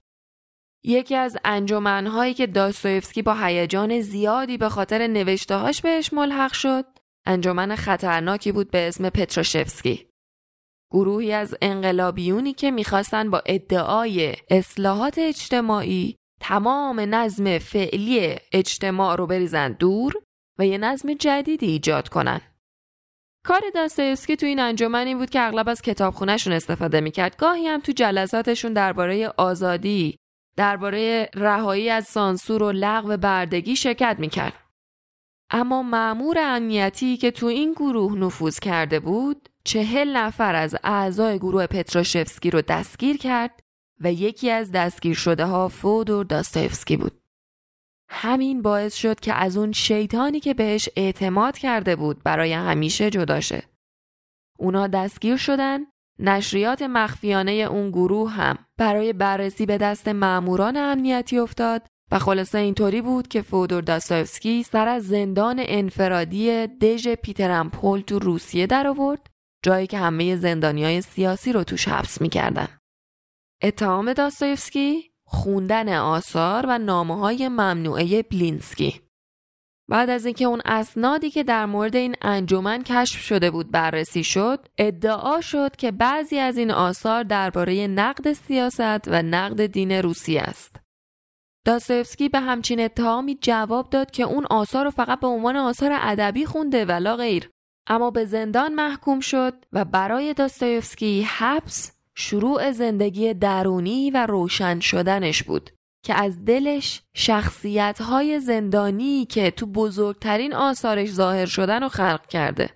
یکی 0.83 1.15
از 1.15 1.37
انجمنهایی 1.45 2.33
که 2.33 2.47
داستایوفسکی 2.47 3.21
با 3.21 3.33
هیجان 3.33 4.01
زیادی 4.01 4.57
به 4.57 4.69
خاطر 4.69 5.07
نوشتهاش 5.07 5.81
بهش 5.81 6.13
ملحق 6.13 6.53
شد 6.53 6.85
انجمن 7.25 7.75
خطرناکی 7.75 8.51
بود 8.51 8.71
به 8.71 8.87
اسم 8.87 9.09
پتروشفسکی. 9.09 10.06
گروهی 10.91 11.33
از 11.33 11.55
انقلابیونی 11.61 12.53
که 12.53 12.71
می‌خواستن 12.71 13.29
با 13.29 13.41
ادعای 13.45 14.35
اصلاحات 14.49 15.17
اجتماعی 15.17 16.15
تمام 16.41 16.99
نظم 16.99 17.57
فعلی 17.57 18.35
اجتماع 18.51 19.15
رو 19.15 19.27
بریزن 19.27 19.71
دور 19.71 20.13
و 20.59 20.65
یه 20.65 20.77
نظم 20.77 21.13
جدیدی 21.13 21.65
ایجاد 21.65 22.09
کنن. 22.09 22.41
کار 23.45 23.61
داستایوسکی 23.75 24.35
تو 24.35 24.45
این 24.45 24.59
انجمنی 24.59 25.15
بود 25.15 25.29
که 25.29 25.41
اغلب 25.41 25.69
از 25.69 25.81
کتابخونهشون 25.81 26.53
استفاده 26.53 27.01
می‌کرد. 27.01 27.37
گاهی 27.37 27.67
هم 27.67 27.79
تو 27.79 27.91
جلساتشون 27.91 28.73
درباره 28.73 29.33
آزادی، 29.37 30.17
درباره 30.57 31.29
رهایی 31.35 31.89
از 31.89 32.05
سانسور 32.05 32.63
و 32.63 32.71
لغو 32.71 33.17
بردگی 33.17 33.75
شرکت 33.75 34.15
می‌کرد. 34.19 34.53
اما 35.51 35.83
معمور 35.83 36.37
امنیتی 36.39 37.17
که 37.17 37.31
تو 37.31 37.45
این 37.45 37.73
گروه 37.73 38.17
نفوذ 38.17 38.59
کرده 38.59 38.99
بود 38.99 39.49
چهل 39.67 40.17
نفر 40.17 40.55
از 40.55 40.75
اعضای 40.83 41.37
گروه 41.37 41.67
پتروشفسکی 41.67 42.51
رو 42.51 42.61
دستگیر 42.61 43.17
کرد 43.17 43.59
و 43.99 44.11
یکی 44.11 44.51
از 44.51 44.71
دستگیر 44.71 45.15
شده 45.15 45.45
ها 45.45 45.67
فودور 45.67 46.25
داستایفسکی 46.25 46.97
بود. 46.97 47.21
همین 48.09 48.61
باعث 48.61 48.95
شد 48.95 49.19
که 49.19 49.33
از 49.33 49.57
اون 49.57 49.71
شیطانی 49.71 50.39
که 50.39 50.53
بهش 50.53 50.89
اعتماد 50.95 51.57
کرده 51.57 51.95
بود 51.95 52.23
برای 52.23 52.53
همیشه 52.53 53.09
جدا 53.09 53.39
شه. 53.39 53.63
اونا 54.59 54.87
دستگیر 54.87 55.37
شدن 55.37 55.79
نشریات 56.19 56.81
مخفیانه 56.81 57.51
اون 57.51 57.91
گروه 57.91 58.31
هم 58.31 58.57
برای 58.77 59.13
بررسی 59.13 59.65
به 59.65 59.77
دست 59.77 60.07
ماموران 60.07 60.77
امنیتی 60.77 61.39
افتاد 61.39 61.87
و 62.11 62.19
خلاصه 62.19 62.57
اینطوری 62.57 63.01
بود 63.01 63.27
که 63.27 63.41
فودور 63.41 63.81
داستایفسکی 63.81 64.63
سر 64.63 64.87
از 64.87 65.07
زندان 65.07 65.59
انفرادی 65.59 66.67
دژ 66.67 67.07
پیترمپول 67.07 68.01
تو 68.01 68.19
روسیه 68.19 68.67
در 68.67 68.87
آورد 68.87 69.36
جایی 69.67 69.87
که 69.87 69.97
همه 69.97 70.35
زندانیای 70.35 71.01
سیاسی 71.01 71.53
رو 71.53 71.63
توش 71.63 71.87
حبس 71.87 72.21
می‌کردن. 72.21 72.67
اتهام 73.63 74.13
داستایفسکی 74.13 75.11
خوندن 75.25 75.97
آثار 75.97 76.65
و 76.69 76.77
نامه 76.77 77.17
های 77.17 77.47
ممنوعه 77.47 78.23
بلینسکی. 78.23 79.01
بعد 79.89 80.09
از 80.09 80.25
اینکه 80.25 80.45
اون 80.45 80.61
اسنادی 80.65 81.29
که 81.29 81.43
در 81.43 81.65
مورد 81.65 81.95
این 81.95 82.15
انجمن 82.21 82.83
کشف 82.83 83.21
شده 83.21 83.51
بود 83.51 83.71
بررسی 83.71 84.23
شد 84.23 84.67
ادعا 84.77 85.41
شد 85.41 85.75
که 85.75 85.91
بعضی 85.91 86.39
از 86.39 86.57
این 86.57 86.71
آثار 86.71 87.23
درباره 87.23 87.87
نقد 87.87 88.33
سیاست 88.33 89.07
و 89.07 89.21
نقد 89.21 89.65
دین 89.65 89.91
روسی 89.91 90.37
است. 90.37 90.75
داستایفسکی 91.65 92.29
به 92.29 92.39
همچین 92.39 92.79
اتهامی 92.79 93.37
جواب 93.41 93.89
داد 93.89 94.11
که 94.11 94.23
اون 94.23 94.45
آثار 94.45 94.85
رو 94.85 94.91
فقط 94.91 95.19
به 95.19 95.27
عنوان 95.27 95.55
آثار 95.55 95.91
ادبی 95.93 96.45
خونده 96.45 96.85
ولا 96.85 97.15
غیر. 97.15 97.49
اما 97.87 98.11
به 98.11 98.25
زندان 98.25 98.73
محکوم 98.73 99.19
شد 99.19 99.53
و 99.73 99.85
برای 99.85 100.33
داستایفسکی 100.33 101.21
حبس 101.21 101.91
شروع 102.15 102.71
زندگی 102.71 103.33
درونی 103.33 104.11
و 104.11 104.25
روشن 104.25 104.79
شدنش 104.79 105.43
بود 105.43 105.69
که 106.03 106.13
از 106.13 106.45
دلش 106.45 107.01
شخصیت 107.13 108.01
های 108.01 108.39
زندانی 108.39 109.25
که 109.25 109.51
تو 109.51 109.65
بزرگترین 109.65 110.53
آثارش 110.53 111.09
ظاهر 111.09 111.45
شدن 111.45 111.83
و 111.83 111.89
خلق 111.89 112.27
کرده. 112.27 112.69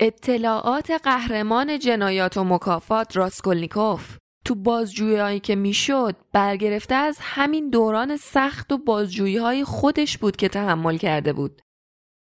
اطلاعات 0.00 0.90
قهرمان 0.90 1.78
جنایات 1.78 2.36
و 2.36 2.44
مکافات 2.44 3.16
راسکولنیکوف 3.16 4.16
تو 4.44 4.54
بازجویی 4.54 5.40
که 5.40 5.56
می‌شد 5.56 6.16
برگرفته 6.32 6.94
از 6.94 7.18
همین 7.20 7.70
دوران 7.70 8.16
سخت 8.16 8.72
و 8.72 8.78
بازجویی 8.78 9.36
های 9.36 9.64
خودش 9.64 10.18
بود 10.18 10.36
که 10.36 10.48
تحمل 10.48 10.96
کرده 10.96 11.32
بود. 11.32 11.62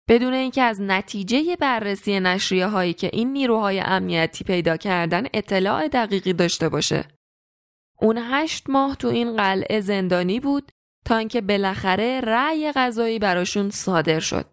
بدون 0.10 0.34
اینکه 0.34 0.62
از 0.62 0.82
نتیجه 0.82 1.56
بررسی 1.56 2.19
نشریه 2.19 2.67
هایی 2.67 2.93
که 2.93 3.10
این 3.13 3.34
نیروهای 3.34 3.80
امنیتی 3.80 4.43
پیدا 4.43 4.78
کردن 4.78 5.24
اطلاع 5.34 5.88
دقیقی 5.88 6.34
داشته 6.34 6.69
باشه. 6.69 7.08
اون 8.02 8.17
هشت 8.17 8.69
ماه 8.69 8.95
تو 8.95 9.08
این 9.08 9.36
قلعه 9.36 9.82
زندانی 9.82 10.39
بود 10.39 10.72
تا 11.06 11.17
اینکه 11.17 11.41
بالاخره 11.41 12.22
رأی 12.22 12.72
غذایی 12.72 13.19
براشون 13.19 13.69
صادر 13.69 14.19
شد. 14.19 14.45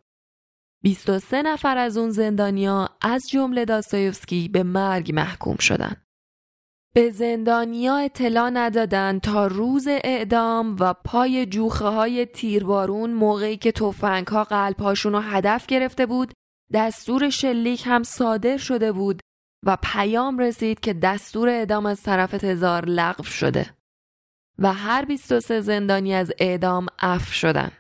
23 0.83 1.43
نفر 1.43 1.79
از 1.79 1.97
اون 1.97 2.11
زندانیا 2.11 2.89
از 3.01 3.29
جمله 3.29 3.65
داستایوفسکی 3.65 4.49
به 4.49 4.63
مرگ 4.63 5.13
محکوم 5.15 5.57
شدن. 5.57 6.06
به 6.97 7.11
زندانیا 7.11 7.97
اطلاع 7.97 8.51
ندادن 8.51 9.19
تا 9.19 9.47
روز 9.47 9.89
اعدام 9.89 10.77
و 10.81 10.95
پای 11.05 11.47
جوخه 11.47 11.85
های 11.85 12.27
تیربارون 12.27 13.13
موقعی 13.13 13.57
که 13.57 13.73
توفنگ 13.73 14.27
ها 14.27 14.45
قلب 14.45 14.83
رو 15.05 15.19
هدف 15.19 15.67
گرفته 15.67 16.07
بود 16.07 16.33
دستور 16.73 17.31
شلیک 17.31 17.83
هم 17.87 18.03
صادر 18.03 18.57
شده 18.57 18.93
بود 18.93 19.21
و 19.67 19.79
پیام 19.83 20.39
رسید 20.39 20.81
که 20.81 20.95
دستور 20.95 21.49
اعدام 21.49 21.87
از 21.87 22.03
طرف 22.03 22.31
تزار 22.31 22.85
لغو 22.85 23.25
شده 23.25 23.71
و 24.59 24.73
هر 24.73 25.05
23 25.05 25.61
زندانی 25.61 26.15
از 26.15 26.33
اعدام 26.39 26.87
اف 26.99 27.33
شدن. 27.33 27.71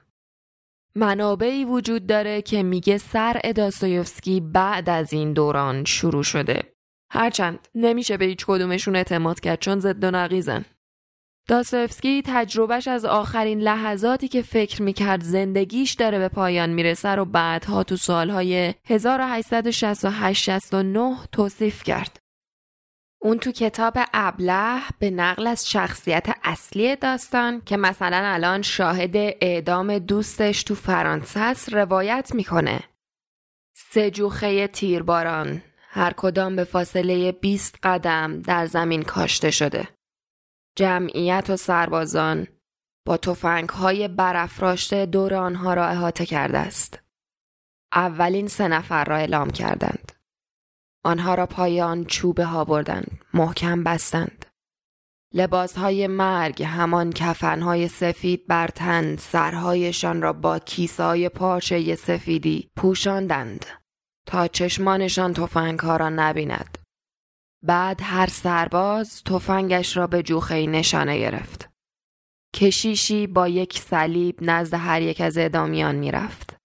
منابعی 0.95 1.65
وجود 1.65 2.07
داره 2.07 2.43
که 2.43 2.63
میگه 2.63 2.99
سر 2.99 3.41
داستایوفسکی 3.57 4.41
بعد 4.41 4.91
از 4.91 5.13
این 5.13 5.33
دوران 5.33 5.85
شروع 5.85 6.23
شده 6.23 6.76
هرچند 7.11 7.69
نمیشه 7.75 8.17
به 8.17 8.25
هیچ 8.25 8.47
کدومشون 8.47 8.97
اعتماد 8.97 9.41
کرد 9.41 9.61
چون 9.61 9.81
ضد 9.81 10.05
و 10.05 10.11
نقیزن. 10.11 10.65
داستایفسکی 11.49 12.23
تجربهش 12.27 12.89
از 12.89 13.05
آخرین 13.05 13.61
لحظاتی 13.61 14.29
که 14.29 14.43
فکر 14.43 14.83
می‌کرد 14.83 15.23
زندگیش 15.23 15.93
داره 15.93 16.19
به 16.19 16.29
پایان 16.29 16.71
می‌رسه 16.71 17.09
رو 17.09 17.25
بعدها 17.25 17.83
تو 17.83 17.97
سالهای 17.97 18.75
1868 18.85 20.71
توصیف 21.33 21.83
کرد. 21.83 22.19
اون 23.23 23.39
تو 23.39 23.53
کتاب 23.53 23.95
ابله 24.15 24.81
به 24.99 25.11
نقل 25.11 25.47
از 25.47 25.71
شخصیت 25.71 26.27
اصلی 26.45 26.97
داستان 26.97 27.63
که 27.67 27.77
مثلا 27.77 28.23
الان 28.25 28.63
شاهد 28.63 29.17
اعدام 29.17 29.99
دوستش 29.99 30.63
تو 30.63 30.75
فرانسه 30.75 31.41
است 31.41 31.75
روایت 31.75 32.35
می‌کنه. 32.35 32.81
سجوخه 33.75 34.67
تیرباران 34.67 35.63
هر 35.97 36.13
کدام 36.13 36.57
به 36.57 36.65
فاصله 36.65 37.33
20 37.33 37.79
قدم 37.83 38.41
در 38.41 38.67
زمین 38.67 39.03
کاشته 39.03 39.51
شده. 39.51 39.89
جمعیت 40.79 41.51
و 41.51 41.57
سربازان 41.57 42.47
با 43.07 43.17
توفنگ 43.17 43.69
های 43.69 44.09
برافراشته 44.09 45.07
دور 45.07 45.35
آنها 45.35 45.75
را 45.75 45.87
احاطه 45.87 46.27
کرده 46.27 46.59
است. 46.59 46.99
اولین 47.93 48.49
سه 48.49 48.69
نفر 48.69 49.05
را 49.05 49.17
اعلام 49.17 49.51
کردند. 49.51 50.13
آنها 51.05 51.35
را 51.35 51.47
پایان 51.47 52.05
چوبه 52.05 52.45
ها 52.45 52.65
بردند. 52.65 53.19
محکم 53.35 53.85
بستند. 53.85 54.47
لباس 55.35 55.79
های 55.79 56.07
مرگ 56.07 56.63
همان 56.63 57.13
کفن 57.13 57.61
های 57.61 57.89
سفید 57.89 58.47
بر 58.47 58.69
تن 58.69 59.17
سرهایشان 59.17 60.23
را 60.23 60.33
با 60.33 60.59
کیسای 60.59 61.29
پارچه 61.29 61.95
سفیدی 61.95 62.71
پوشاندند. 62.77 63.86
تا 64.27 64.49
چشمانشان 64.49 65.33
تفنگ 65.33 65.79
ها 65.79 65.97
را 65.97 66.09
نبیند. 66.09 66.79
بعد 67.65 68.01
هر 68.03 68.27
سرباز 68.27 69.23
تفنگش 69.25 69.97
را 69.97 70.07
به 70.07 70.23
جوخه 70.23 70.67
نشانه 70.67 71.19
گرفت. 71.19 71.71
کشیشی 72.55 73.27
با 73.27 73.49
یک 73.49 73.79
صلیب 73.79 74.39
نزد 74.43 74.75
هر 74.75 75.03
یک 75.03 75.21
از 75.21 75.39
اعدامیان 75.39 75.95
می‌رفت. 75.95 76.57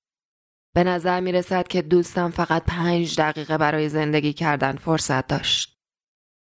به 0.75 0.83
نظر 0.83 1.19
می 1.19 1.31
رسد 1.31 1.67
که 1.67 1.81
دوستم 1.81 2.29
فقط 2.29 2.63
پنج 2.65 3.19
دقیقه 3.19 3.57
برای 3.57 3.89
زندگی 3.89 4.33
کردن 4.33 4.75
فرصت 4.75 5.27
داشت. 5.27 5.77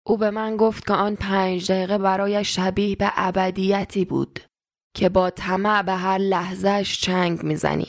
او 0.08 0.18
به 0.18 0.32
من 0.32 0.58
گفت 0.58 0.88
که 0.88 0.94
آن 0.94 1.16
پنج 1.16 1.72
دقیقه 1.72 1.98
برای 1.98 2.44
شبیه 2.44 2.96
به 2.96 3.12
ابدیتی 3.16 4.06
بود 4.06 4.40
که 4.96 5.10
با 5.10 5.30
طمع 5.30 5.82
به 5.82 5.94
هر 5.94 6.18
لحظهش 6.18 7.02
چنگ 7.02 7.44
می‌زنی. 7.44 7.88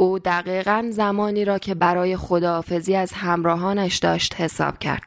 او 0.00 0.18
دقیقا 0.18 0.88
زمانی 0.90 1.44
را 1.44 1.58
که 1.58 1.74
برای 1.74 2.16
خداحافظی 2.16 2.94
از 2.96 3.12
همراهانش 3.12 3.96
داشت 3.96 4.40
حساب 4.40 4.78
کرد 4.78 5.02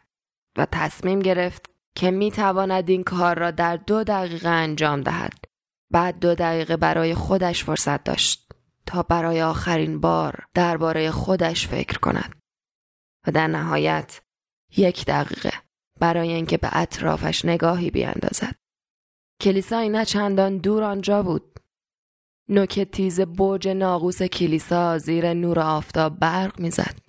و 0.57 0.67
تصمیم 0.71 1.19
گرفت 1.19 1.65
که 1.95 2.11
می 2.11 2.31
تواند 2.31 2.89
این 2.89 3.03
کار 3.03 3.39
را 3.39 3.51
در 3.51 3.77
دو 3.77 4.03
دقیقه 4.03 4.49
انجام 4.49 5.01
دهد. 5.01 5.45
بعد 5.91 6.19
دو 6.19 6.35
دقیقه 6.35 6.77
برای 6.77 7.15
خودش 7.15 7.63
فرصت 7.63 8.03
داشت 8.03 8.53
تا 8.85 9.03
برای 9.03 9.41
آخرین 9.41 9.99
بار 9.99 10.45
درباره 10.53 11.11
خودش 11.11 11.67
فکر 11.67 11.99
کند. 11.99 12.35
و 13.27 13.31
در 13.31 13.47
نهایت 13.47 14.21
یک 14.77 15.05
دقیقه 15.05 15.53
برای 15.99 16.33
اینکه 16.33 16.57
به 16.57 16.69
اطرافش 16.71 17.45
نگاهی 17.45 17.91
بیاندازد. 17.91 18.55
کلیسایی 19.41 19.89
نه 19.89 20.05
چندان 20.05 20.57
دور 20.57 20.83
آنجا 20.83 21.23
بود. 21.23 21.59
نوک 22.49 22.79
تیز 22.79 23.21
برج 23.21 23.67
ناقوس 23.67 24.23
کلیسا 24.23 24.97
زیر 24.97 25.33
نور 25.33 25.59
آفتاب 25.59 26.19
برق 26.19 26.59
می‌زد. 26.59 26.99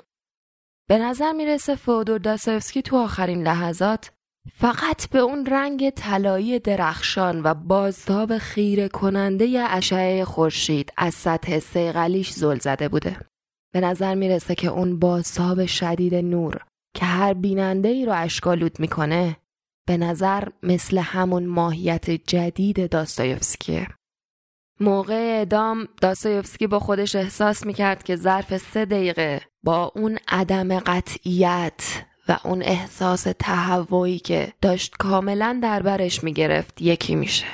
به 0.89 0.99
نظر 0.99 1.33
می‌رسه 1.33 1.75
فودور 1.75 2.19
داستایوسکی 2.19 2.83
تو 2.83 2.97
آخرین 2.97 3.43
لحظات 3.43 4.11
فقط 4.53 5.09
به 5.09 5.19
اون 5.19 5.47
رنگ 5.47 5.91
طلایی 5.91 6.59
درخشان 6.59 7.43
و 7.45 7.55
بازتاب 7.55 8.39
خیره 8.39 8.89
کننده 8.89 9.61
اشعه 9.69 10.25
خورشید 10.25 10.93
از 10.97 11.15
سطح 11.15 11.59
سیغلیش 11.59 12.31
زل 12.31 12.59
زده 12.59 12.89
بوده. 12.89 13.17
به 13.75 13.81
نظر 13.81 14.15
می‌رسه 14.15 14.55
که 14.55 14.69
اون 14.69 14.99
بازتاب 14.99 15.67
شدید 15.67 16.15
نور 16.15 16.65
که 16.97 17.05
هر 17.05 17.35
بیننده 17.35 17.89
ای 17.89 18.07
رو 18.07 18.13
اشکالود 18.17 18.81
می‌کنه 18.81 19.37
به 19.87 19.97
نظر 19.97 20.49
مثل 20.63 20.99
همون 20.99 21.47
ماهیت 21.47 22.11
جدید 22.11 22.91
داستایوفسکیه. 22.91 23.89
موقع 24.81 25.15
اعدام 25.15 25.89
داستایوفسکی 26.01 26.67
با 26.67 26.79
خودش 26.79 27.17
احساس 27.17 27.67
می‌کرد 27.67 28.03
که 28.03 28.17
ظرف 28.17 28.57
سه 28.57 28.85
دقیقه 28.85 29.41
با 29.63 29.93
اون 29.97 30.19
عدم 30.29 30.79
قطعیت 30.79 32.05
و 32.29 32.39
اون 32.45 32.63
احساس 32.63 33.27
تهوعی 33.39 34.19
که 34.19 34.53
داشت 34.63 34.95
کاملا 34.99 35.59
در 35.63 35.83
برش 35.83 36.25
می‌گرفت 36.25 36.83
یکی 36.83 37.15
میشه. 37.15 37.47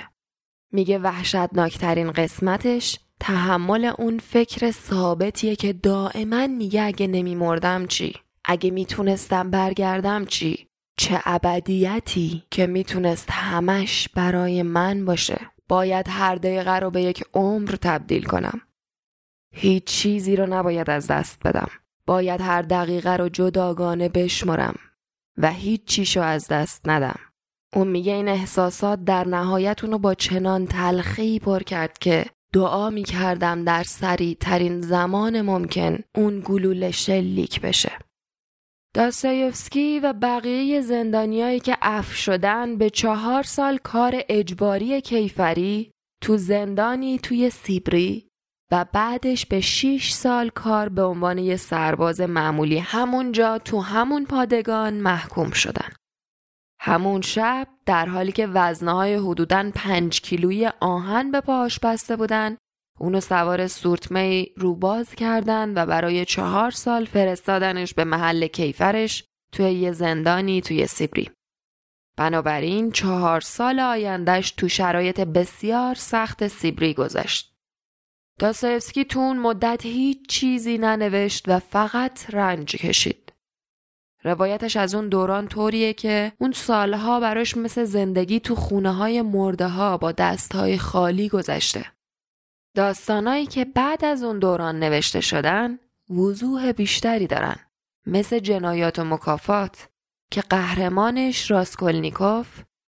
میگه 0.72 0.98
وحشتناکترین 0.98 2.12
قسمتش 2.12 2.98
تحمل 3.20 3.92
اون 3.98 4.18
فکر 4.18 4.70
ثابتیه 4.70 5.56
که 5.56 5.72
دائما 5.72 6.46
میگه 6.46 6.82
اگه 6.82 7.06
نمیمردم 7.06 7.86
چی؟ 7.86 8.14
اگه 8.44 8.70
می‌تونستم 8.70 9.50
برگردم 9.50 10.24
چی؟ 10.24 10.66
چه 10.96 11.20
ابدیتی 11.24 12.42
که 12.50 12.66
می‌تونست 12.66 13.30
همش 13.30 14.08
برای 14.08 14.62
من 14.62 15.04
باشه 15.04 15.40
باید 15.70 16.06
هر 16.08 16.34
دقیقه 16.34 16.78
رو 16.78 16.90
به 16.90 17.02
یک 17.02 17.24
عمر 17.34 17.70
تبدیل 17.82 18.24
کنم. 18.24 18.60
هیچ 19.54 19.84
چیزی 19.84 20.36
رو 20.36 20.46
نباید 20.46 20.90
از 20.90 21.06
دست 21.06 21.38
بدم. 21.44 21.68
باید 22.06 22.40
هر 22.40 22.62
دقیقه 22.62 23.16
رو 23.16 23.28
جداگانه 23.28 24.08
بشمرم 24.08 24.78
و 25.36 25.52
هیچ 25.52 25.84
چیشو 25.84 26.20
از 26.20 26.48
دست 26.48 26.88
ندم. 26.88 27.18
اون 27.74 27.88
میگه 27.88 28.12
این 28.12 28.28
احساسات 28.28 29.04
در 29.04 29.28
نهایت 29.28 29.84
اونو 29.84 29.98
با 29.98 30.14
چنان 30.14 30.66
تلخی 30.66 31.38
پر 31.38 31.62
کرد 31.62 31.98
که 31.98 32.24
دعا 32.52 32.90
می‌کردم 32.90 33.64
در 33.64 33.82
سریع 33.82 34.36
ترین 34.40 34.80
زمان 34.80 35.42
ممکن 35.42 35.98
اون 36.14 36.42
گلوله 36.44 36.90
شلیک 36.90 37.60
بشه. 37.60 37.92
داستایوفسکی 38.94 40.00
و 40.00 40.12
بقیه 40.12 40.80
زندانیایی 40.80 41.60
که 41.60 41.76
اف 41.82 42.14
شدن 42.14 42.76
به 42.76 42.90
چهار 42.90 43.42
سال 43.42 43.78
کار 43.78 44.22
اجباری 44.28 45.00
کیفری 45.00 45.90
تو 46.22 46.36
زندانی 46.36 47.18
توی 47.18 47.50
سیبری 47.50 48.28
و 48.72 48.86
بعدش 48.92 49.46
به 49.46 49.60
6 49.60 50.12
سال 50.12 50.48
کار 50.48 50.88
به 50.88 51.02
عنوان 51.02 51.38
یه 51.38 51.56
سرباز 51.56 52.20
معمولی 52.20 52.78
همونجا 52.78 53.58
تو 53.58 53.80
همون 53.80 54.24
پادگان 54.24 54.94
محکوم 54.94 55.50
شدن. 55.50 55.88
همون 56.80 57.20
شب 57.20 57.68
در 57.86 58.06
حالی 58.06 58.32
که 58.32 58.46
وزنه 58.46 58.92
های 58.92 59.14
حدوداً 59.14 59.70
5 59.74 60.20
کیلویی 60.20 60.66
آهن 60.80 61.30
به 61.30 61.40
پاش 61.40 61.78
بسته 61.78 62.16
بودن 62.16 62.56
اونو 63.00 63.20
سوار 63.20 63.66
سورتمه 63.66 64.46
روباز 64.56 65.14
کردن 65.14 65.72
و 65.82 65.86
برای 65.86 66.24
چهار 66.24 66.70
سال 66.70 67.04
فرستادنش 67.04 67.94
به 67.94 68.04
محل 68.04 68.46
کیفرش 68.46 69.24
توی 69.52 69.72
یه 69.72 69.92
زندانی 69.92 70.60
توی 70.60 70.86
سیبری. 70.86 71.30
بنابراین 72.16 72.92
چهار 72.92 73.40
سال 73.40 73.80
آیندهش 73.80 74.50
تو 74.50 74.68
شرایط 74.68 75.20
بسیار 75.20 75.94
سخت 75.94 76.48
سیبری 76.48 76.94
گذشت. 76.94 77.54
داستایفسکی 78.38 79.04
تو 79.04 79.20
اون 79.20 79.38
مدت 79.38 79.86
هیچ 79.86 80.28
چیزی 80.28 80.78
ننوشت 80.78 81.48
و 81.48 81.58
فقط 81.58 82.30
رنج 82.30 82.76
کشید. 82.76 83.32
روایتش 84.24 84.76
از 84.76 84.94
اون 84.94 85.08
دوران 85.08 85.48
طوریه 85.48 85.92
که 85.92 86.32
اون 86.38 86.52
سالها 86.52 87.20
براش 87.20 87.56
مثل 87.56 87.84
زندگی 87.84 88.40
تو 88.40 88.54
خونه 88.54 88.92
های 88.92 89.22
مرده 89.22 89.68
ها 89.68 89.98
با 89.98 90.12
دست 90.12 90.54
های 90.54 90.78
خالی 90.78 91.28
گذشته. 91.28 91.86
داستانایی 92.80 93.46
که 93.46 93.64
بعد 93.64 94.04
از 94.04 94.22
اون 94.22 94.38
دوران 94.38 94.78
نوشته 94.78 95.20
شدن 95.20 95.78
وضوح 96.10 96.72
بیشتری 96.72 97.26
دارن. 97.26 97.56
مثل 98.06 98.38
جنایات 98.38 98.98
و 98.98 99.04
مکافات 99.04 99.88
که 100.30 100.40
قهرمانش 100.40 101.50
راسکولنیکوف 101.50 102.46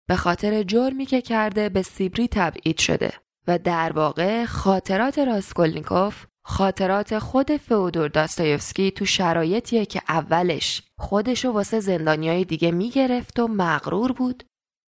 به 0.07 0.15
خاطر 0.15 0.63
جرمی 0.63 1.05
که 1.05 1.21
کرده 1.21 1.69
به 1.69 1.81
سیبری 1.81 2.27
تبعید 2.27 2.79
شده 2.79 3.13
و 3.47 3.57
در 3.57 3.91
واقع 3.91 4.45
خاطرات 4.45 5.19
راسکولنیکوف 5.19 6.25
خاطرات 6.43 7.19
خود 7.19 7.57
فئودور 7.57 8.07
داستایوفسکی 8.07 8.91
تو 8.91 9.05
شرایطیه 9.05 9.85
که 9.85 10.01
اولش 10.09 10.83
خودشو 10.97 11.51
واسه 11.51 11.79
زندانیای 11.79 12.45
دیگه 12.45 12.71
می‌گرفت 12.71 13.39
و 13.39 13.47
مغرور 13.47 14.11
بود 14.11 14.43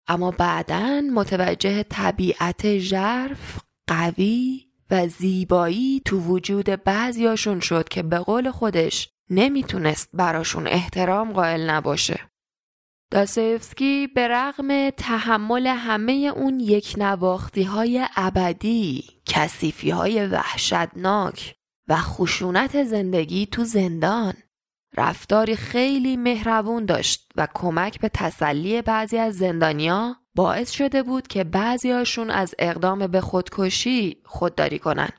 اما 0.08 0.32
بعدا 0.32 1.02
متوجه 1.14 1.84
طبیعت 1.84 2.78
ژرف 2.78 3.60
قوی 3.88 4.71
و 4.92 5.08
زیبایی 5.08 6.02
تو 6.06 6.20
وجود 6.20 6.66
بعضیاشون 6.66 7.60
شد 7.60 7.90
که 7.90 8.04
به 8.04 8.20
قول 8.20 8.52
خودش 8.52 9.10
نمی‌تونست 9.30 10.10
براشون 10.14 10.68
احترام 10.68 11.34
قائل 11.34 11.70
نباشه. 11.70 12.20
داستایفسکی 13.12 14.08
به 14.08 14.28
رغم 14.28 14.90
تحمل 14.90 15.68
همه 15.68 16.14
اون 16.36 16.60
یک 16.60 16.96
نواختی 16.98 17.64
های 17.64 18.08
ابدی، 18.16 19.04
کسیفی 19.26 19.90
های 19.90 20.28
وحشتناک 20.28 21.56
و 21.88 21.96
خشونت 21.96 22.84
زندگی 22.84 23.46
تو 23.46 23.64
زندان 23.64 24.34
رفتاری 24.98 25.56
خیلی 25.56 26.18
مهربون 26.18 26.86
داشت 26.86 27.32
و 27.36 27.48
کمک 27.54 28.00
به 28.00 28.10
تسلی 28.10 28.82
بعضی 28.82 29.18
از 29.18 29.38
زندانیا 29.38 30.21
باعث 30.36 30.72
شده 30.72 31.04
بود 31.04 31.28
که 31.28 31.44
بعضیاشون 31.44 32.30
از 32.30 32.56
اقدام 32.60 33.08
به 33.08 33.22
خودکشی 33.22 34.22
خودداری 34.26 34.80
کنن. 34.80 35.10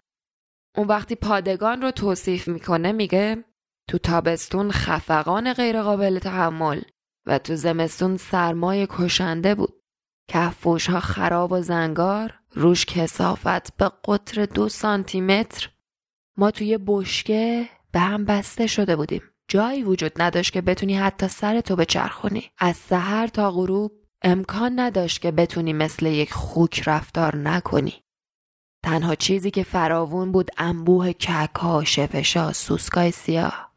اون 0.77 0.87
وقتی 0.87 1.15
پادگان 1.15 1.83
رو 1.83 1.91
توصیف 1.91 2.49
می‌کنه 2.49 2.93
میگه 2.93 3.45
تو 3.89 3.99
تابستون 3.99 4.71
خفقان 4.71 5.53
غیرقابل 5.53 6.19
تحمل 6.19 6.81
و 7.27 7.39
تو 7.39 7.57
زمستون 7.57 8.17
سرمای 8.17 8.87
کشنده 8.91 9.55
بود. 9.55 9.83
کفوش 10.31 10.91
ها 10.91 11.01
خراب 11.01 11.53
و 11.53 11.61
زنگار 11.61 12.35
روش 12.53 12.87
کسافت 12.87 13.77
به 13.77 13.91
قطر 14.05 14.47
دو 14.47 14.69
سانتی 14.69 15.21
متر 15.21 15.71
ما 16.37 16.51
توی 16.51 16.79
بشکه 16.87 17.69
به 17.93 18.01
هم 18.01 18.25
بسته 18.25 18.67
شده 18.67 18.97
بودیم. 18.97 19.23
جایی 19.49 19.83
وجود 19.83 20.23
نداشت 20.23 20.53
که 20.53 20.61
بتونی 20.61 20.95
حتی 20.95 21.29
سر 21.29 21.61
تو 21.61 21.77
بچرخونی. 21.77 22.51
از 22.59 22.77
سحر 22.77 23.27
تا 23.27 23.51
غروب 23.51 24.02
امکان 24.25 24.81
نداشت 24.81 25.21
که 25.21 25.31
بتونی 25.31 25.73
مثل 25.73 26.07
یک 26.07 26.33
خوک 26.33 26.83
رفتار 26.87 27.37
نکنی. 27.37 27.95
تنها 28.85 29.15
چیزی 29.15 29.51
که 29.51 29.63
فراوون 29.63 30.33
بود 30.33 30.51
انبوه 30.59 31.13
ککا، 31.13 31.85
شپشا، 31.85 32.53
سوسکای 32.53 33.11
سیاه. 33.11 33.73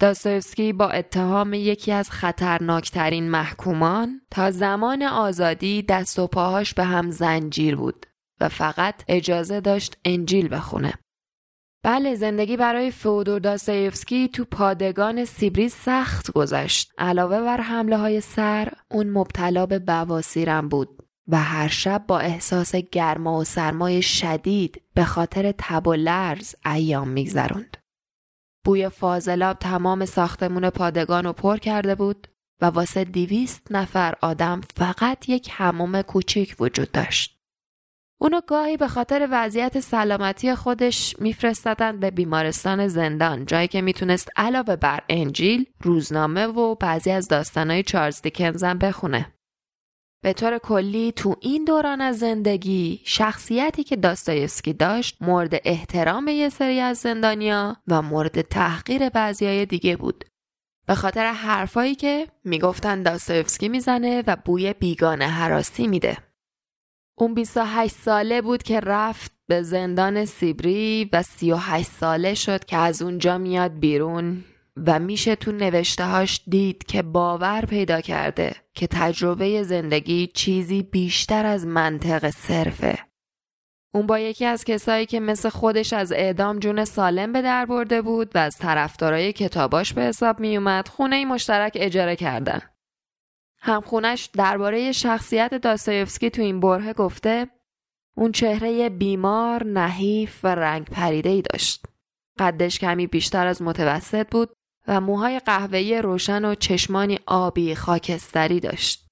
داستایفسکی 0.00 0.72
با 0.72 0.88
اتهام 0.88 1.54
یکی 1.54 1.92
از 1.92 2.10
خطرناکترین 2.10 3.30
محکومان 3.30 4.20
تا 4.30 4.50
زمان 4.50 5.02
آزادی 5.02 5.82
دست 5.82 6.18
و 6.18 6.26
پاهاش 6.26 6.74
به 6.74 6.84
هم 6.84 7.10
زنجیر 7.10 7.76
بود 7.76 8.06
و 8.40 8.48
فقط 8.48 9.04
اجازه 9.08 9.60
داشت 9.60 9.96
انجیل 10.04 10.48
بخونه. 10.48 10.94
بله 11.84 12.14
زندگی 12.14 12.56
برای 12.56 12.90
فودور 12.90 13.40
داستایفسکی 13.40 14.28
تو 14.28 14.44
پادگان 14.44 15.24
سیبری 15.24 15.68
سخت 15.68 16.32
گذشت. 16.32 16.92
علاوه 16.98 17.40
بر 17.40 17.60
حمله 17.60 17.96
های 17.96 18.20
سر، 18.20 18.72
اون 18.90 19.10
مبتلا 19.10 19.66
به 19.66 19.78
بواسیرم 19.78 20.68
بود 20.68 20.88
و 21.28 21.36
هر 21.36 21.68
شب 21.68 22.04
با 22.08 22.18
احساس 22.18 22.74
گرما 22.74 23.38
و 23.38 23.44
سرمای 23.44 24.02
شدید 24.02 24.82
به 24.94 25.04
خاطر 25.04 25.54
تب 25.58 25.86
و 25.86 25.94
لرز 25.94 26.54
ایام 26.66 27.08
میگذروند. 27.08 27.76
بوی 28.64 28.88
فاضلاب 28.88 29.58
تمام 29.58 30.04
ساختمون 30.04 30.70
پادگان 30.70 31.24
رو 31.24 31.32
پر 31.32 31.56
کرده 31.56 31.94
بود 31.94 32.28
و 32.60 32.66
واسه 32.66 33.04
دیویست 33.04 33.66
نفر 33.70 34.14
آدم 34.20 34.60
فقط 34.76 35.28
یک 35.28 35.50
حموم 35.50 36.02
کوچیک 36.02 36.56
وجود 36.60 36.92
داشت. 36.92 37.41
اونو 38.22 38.40
گاهی 38.46 38.76
به 38.76 38.88
خاطر 38.88 39.28
وضعیت 39.30 39.80
سلامتی 39.80 40.54
خودش 40.54 41.16
میفرستادن 41.18 42.00
به 42.00 42.10
بیمارستان 42.10 42.88
زندان 42.88 43.46
جایی 43.46 43.68
که 43.68 43.82
می‌تونست 43.82 44.28
علاوه 44.36 44.76
بر 44.76 45.00
انجیل 45.08 45.66
روزنامه 45.80 46.46
و 46.46 46.74
بعضی 46.74 47.10
از 47.10 47.28
داستانهای 47.28 47.82
چارلز 47.82 48.22
دیکنزم 48.22 48.78
بخونه. 48.78 49.32
به 50.24 50.32
طور 50.32 50.58
کلی 50.58 51.12
تو 51.12 51.36
این 51.40 51.64
دوران 51.64 52.00
از 52.00 52.18
زندگی 52.18 53.00
شخصیتی 53.04 53.84
که 53.84 53.96
داستایفسکی 53.96 54.72
داشت 54.72 55.16
مورد 55.20 55.60
احترام 55.64 56.28
یه 56.28 56.48
سری 56.48 56.80
از 56.80 56.98
زندانیا 56.98 57.76
و 57.88 58.02
مورد 58.02 58.40
تحقیر 58.40 59.08
بعضی 59.08 59.66
دیگه 59.66 59.96
بود. 59.96 60.24
به 60.86 60.94
خاطر 60.94 61.32
حرفایی 61.32 61.94
که 61.94 62.26
می‌گفتن 62.44 63.02
داستایفسکی 63.02 63.68
می‌زنه 63.68 64.22
و 64.26 64.36
بوی 64.44 64.72
بیگانه 64.72 65.26
حراسی 65.26 65.86
میده. 65.86 66.31
اون 67.18 67.34
28 67.34 67.94
ساله 67.94 68.42
بود 68.42 68.62
که 68.62 68.80
رفت 68.80 69.32
به 69.46 69.62
زندان 69.62 70.24
سیبری 70.24 71.10
و 71.12 71.22
38 71.22 71.90
ساله 71.90 72.34
شد 72.34 72.64
که 72.64 72.76
از 72.76 73.02
اونجا 73.02 73.38
میاد 73.38 73.78
بیرون 73.78 74.44
و 74.86 74.98
میشه 74.98 75.36
تو 75.36 75.52
نوشتهاش 75.52 76.40
دید 76.46 76.84
که 76.84 77.02
باور 77.02 77.64
پیدا 77.64 78.00
کرده 78.00 78.54
که 78.74 78.86
تجربه 78.86 79.62
زندگی 79.62 80.26
چیزی 80.26 80.82
بیشتر 80.82 81.46
از 81.46 81.66
منطق 81.66 82.30
صرفه. 82.30 82.98
اون 83.94 84.06
با 84.06 84.18
یکی 84.18 84.44
از 84.44 84.64
کسایی 84.64 85.06
که 85.06 85.20
مثل 85.20 85.48
خودش 85.48 85.92
از 85.92 86.12
اعدام 86.12 86.58
جون 86.58 86.84
سالم 86.84 87.32
به 87.32 87.42
در 87.42 87.66
برده 87.66 88.02
بود 88.02 88.36
و 88.36 88.38
از 88.38 88.58
طرفدارای 88.58 89.32
کتاباش 89.32 89.92
به 89.92 90.02
حساب 90.02 90.40
میومد 90.40 90.88
خونه 90.88 91.24
مشترک 91.24 91.72
اجاره 91.74 92.16
کردن. 92.16 92.60
همخونش 93.64 94.30
درباره 94.32 94.92
شخصیت 94.92 95.54
داستایفسکی 95.54 96.30
تو 96.30 96.42
این 96.42 96.60
بره 96.60 96.92
گفته 96.92 97.46
اون 98.16 98.32
چهره 98.32 98.88
بیمار، 98.88 99.64
نحیف 99.64 100.44
و 100.44 100.54
رنگ 100.54 100.84
پریده 100.84 101.28
ای 101.28 101.42
داشت. 101.42 101.86
قدش 102.38 102.78
کمی 102.78 103.06
بیشتر 103.06 103.46
از 103.46 103.62
متوسط 103.62 104.26
بود 104.30 104.52
و 104.88 105.00
موهای 105.00 105.38
قهوه‌ای 105.38 106.02
روشن 106.02 106.44
و 106.44 106.54
چشمانی 106.54 107.18
آبی 107.26 107.74
خاکستری 107.74 108.60
داشت. 108.60 109.06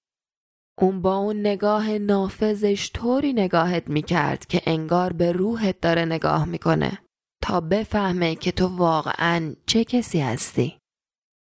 اون 0.79 1.03
با 1.03 1.17
اون 1.17 1.41
نگاه 1.41 1.99
نافذش 1.99 2.91
طوری 2.95 3.33
نگاهت 3.33 3.89
می‌کرد 3.89 4.47
که 4.47 4.63
انگار 4.67 5.13
به 5.13 5.33
روحت 5.33 5.81
داره 5.81 6.05
نگاه 6.05 6.45
می‌کنه 6.45 6.99
تا 7.43 7.61
بفهمه 7.61 8.35
که 8.35 8.53
تو 8.53 8.67
واقعا 8.67 9.55
چه 9.67 9.85
کسی 9.85 10.21
هستی. 10.21 10.80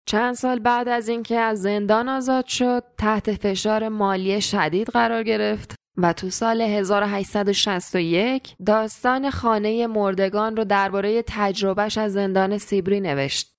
چند 0.08 0.34
سال 0.34 0.58
بعد 0.58 0.88
از 0.88 1.08
اینکه 1.08 1.38
از 1.38 1.62
زندان 1.62 2.08
آزاد 2.08 2.46
شد 2.46 2.84
تحت 2.98 3.34
فشار 3.34 3.88
مالی 3.88 4.40
شدید 4.40 4.88
قرار 4.88 5.22
گرفت 5.22 5.74
و 5.96 6.12
تو 6.12 6.30
سال 6.30 6.60
1861 6.60 8.56
داستان 8.66 9.30
خانه 9.30 9.86
مردگان 9.86 10.56
رو 10.56 10.64
درباره 10.64 11.22
تجربهش 11.26 11.98
از 11.98 12.12
زندان 12.12 12.58
سیبری 12.58 13.00
نوشت. 13.00 13.52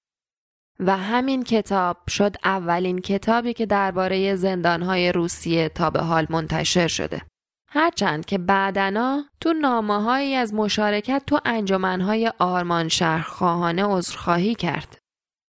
و 0.79 0.97
همین 0.97 1.43
کتاب 1.43 1.97
شد 2.09 2.35
اولین 2.43 3.01
کتابی 3.01 3.53
که 3.53 3.65
درباره 3.65 4.35
زندانهای 4.35 5.11
روسیه 5.11 5.69
تا 5.69 5.89
به 5.89 5.99
حال 5.99 6.27
منتشر 6.29 6.87
شده. 6.87 7.21
هرچند 7.69 8.25
که 8.25 8.37
بعدنا 8.37 9.23
تو 9.41 9.53
نامه 9.53 10.35
از 10.35 10.53
مشارکت 10.53 11.23
تو 11.27 11.39
انجمنهای 11.45 12.31
آرمان 12.39 12.87
شهرخواهانه 12.87 13.85
عذرخواهی 13.85 14.55
کرد. 14.55 14.97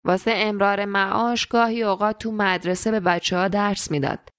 واسه 0.06 0.34
امرار 0.36 0.86
معاش 0.86 1.46
گاهی 1.46 1.84
اوقات 1.84 2.18
تو 2.18 2.32
مدرسه 2.32 2.92
به 2.92 3.00
بچه 3.00 3.38
ها 3.38 3.48
درس 3.48 3.92
می‌داد 3.92 4.30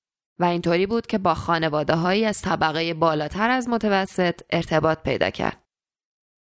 و 0.41 0.45
اینطوری 0.45 0.87
بود 0.87 1.07
که 1.07 1.19
با 1.19 1.35
خانواده 1.35 1.95
هایی 1.95 2.25
از 2.25 2.43
طبقه 2.43 2.95
بالاتر 2.95 3.51
از 3.51 3.69
متوسط 3.69 4.41
ارتباط 4.51 5.03
پیدا 5.03 5.31
کرد. 5.31 5.65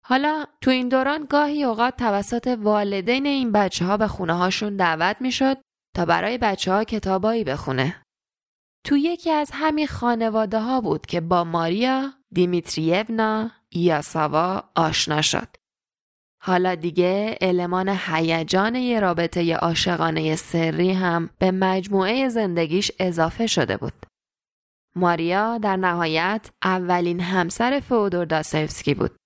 حالا 0.04 0.44
تو 0.60 0.70
این 0.70 0.88
دوران 0.88 1.26
گاهی 1.30 1.64
اوقات 1.64 1.96
توسط 1.96 2.58
والدین 2.62 3.26
این 3.26 3.52
بچه 3.52 3.84
ها 3.84 3.96
به 3.96 4.08
خونه 4.08 4.32
هاشون 4.32 4.76
دعوت 4.76 5.16
می 5.20 5.32
شد 5.32 5.58
تا 5.96 6.04
برای 6.04 6.38
بچه 6.38 6.72
ها 6.72 6.84
کتابایی 6.84 7.44
بخونه. 7.44 8.02
تو 8.86 8.96
یکی 8.96 9.30
از 9.30 9.50
همین 9.54 9.86
خانواده 9.86 10.60
ها 10.60 10.80
بود 10.80 11.06
که 11.06 11.20
با 11.20 11.44
ماریا 11.44 12.12
دیمیتریونا 12.32 13.50
ایاساوا 13.68 14.62
آشنا 14.76 15.22
شد. 15.22 15.48
حالا 16.44 16.74
دیگه 16.74 17.38
المان 17.40 17.88
هیجان 17.88 18.74
یه 18.74 19.00
رابطه 19.00 19.54
عاشقانه 19.54 20.36
سری 20.36 20.92
هم 20.92 21.30
به 21.38 21.50
مجموعه 21.50 22.28
زندگیش 22.28 22.92
اضافه 22.98 23.46
شده 23.46 23.76
بود. 23.76 23.92
ماریا 24.96 25.58
در 25.58 25.76
نهایت 25.76 26.50
اولین 26.62 27.20
همسر 27.20 27.80
فودور 27.88 28.24
داستایفسکی 28.24 28.94
بود. 28.94 29.16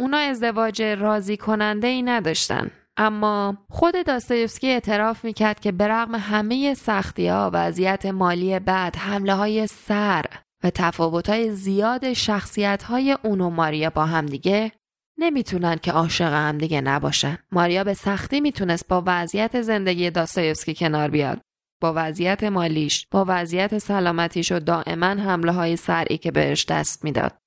اونا 0.00 0.16
ازدواج 0.16 0.82
راضی 0.82 1.36
کننده 1.36 1.86
ای 1.86 2.02
نداشتن. 2.02 2.70
اما 2.96 3.56
خود 3.70 4.06
داستایفسکی 4.06 4.68
اعتراف 4.68 5.24
می‌کرد 5.24 5.60
که 5.60 5.72
به 5.72 5.88
رغم 5.88 6.14
همه 6.14 6.74
سختی 6.74 7.28
ها 7.28 7.50
وضعیت 7.54 8.06
مالی 8.06 8.58
بعد 8.58 8.96
حمله 8.96 9.34
های 9.34 9.66
سر 9.66 10.24
و 10.64 10.70
تفاوت 10.70 11.28
های 11.28 11.50
زیاد 11.50 12.12
شخصیت 12.12 12.82
های 12.82 13.16
اون 13.22 13.40
و 13.40 13.50
ماریا 13.50 13.90
با 13.90 14.04
همدیگه 14.04 14.72
نمی‌تونن 15.18 15.76
که 15.76 15.92
عاشق 15.92 16.32
همدیگه 16.32 16.80
نباشن. 16.80 17.38
ماریا 17.52 17.84
به 17.84 17.94
سختی 17.94 18.40
می‌تونست 18.40 18.88
با 18.88 19.02
وضعیت 19.06 19.62
زندگی 19.62 20.10
داستایفسکی 20.10 20.74
کنار 20.74 21.10
بیاد. 21.10 21.40
با 21.80 21.92
وضعیت 21.96 22.44
مالیش، 22.44 23.06
با 23.10 23.24
وضعیت 23.28 23.78
سلامتیش 23.78 24.52
و 24.52 24.58
دائما 24.58 25.06
حمله 25.06 25.52
های 25.52 25.76
سرعی 25.76 26.18
که 26.18 26.30
بهش 26.30 26.64
دست 26.64 27.04
می‌داد. 27.04 27.38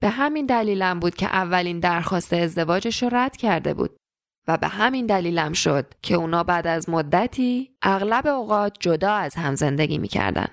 به 0.00 0.08
همین 0.08 0.46
دلیلم 0.46 1.00
بود 1.00 1.14
که 1.14 1.26
اولین 1.26 1.80
درخواست 1.80 2.32
ازدواجش 2.32 3.02
رو 3.02 3.08
رد 3.12 3.36
کرده 3.36 3.74
بود 3.74 3.96
و 4.48 4.56
به 4.56 4.68
همین 4.68 5.06
دلیلم 5.06 5.52
شد 5.52 5.94
که 6.02 6.14
اونا 6.14 6.44
بعد 6.44 6.66
از 6.66 6.88
مدتی 6.88 7.76
اغلب 7.82 8.26
اوقات 8.26 8.76
جدا 8.80 9.12
از 9.12 9.34
هم 9.34 9.54
زندگی 9.54 9.98
می‌کردن. 9.98 10.48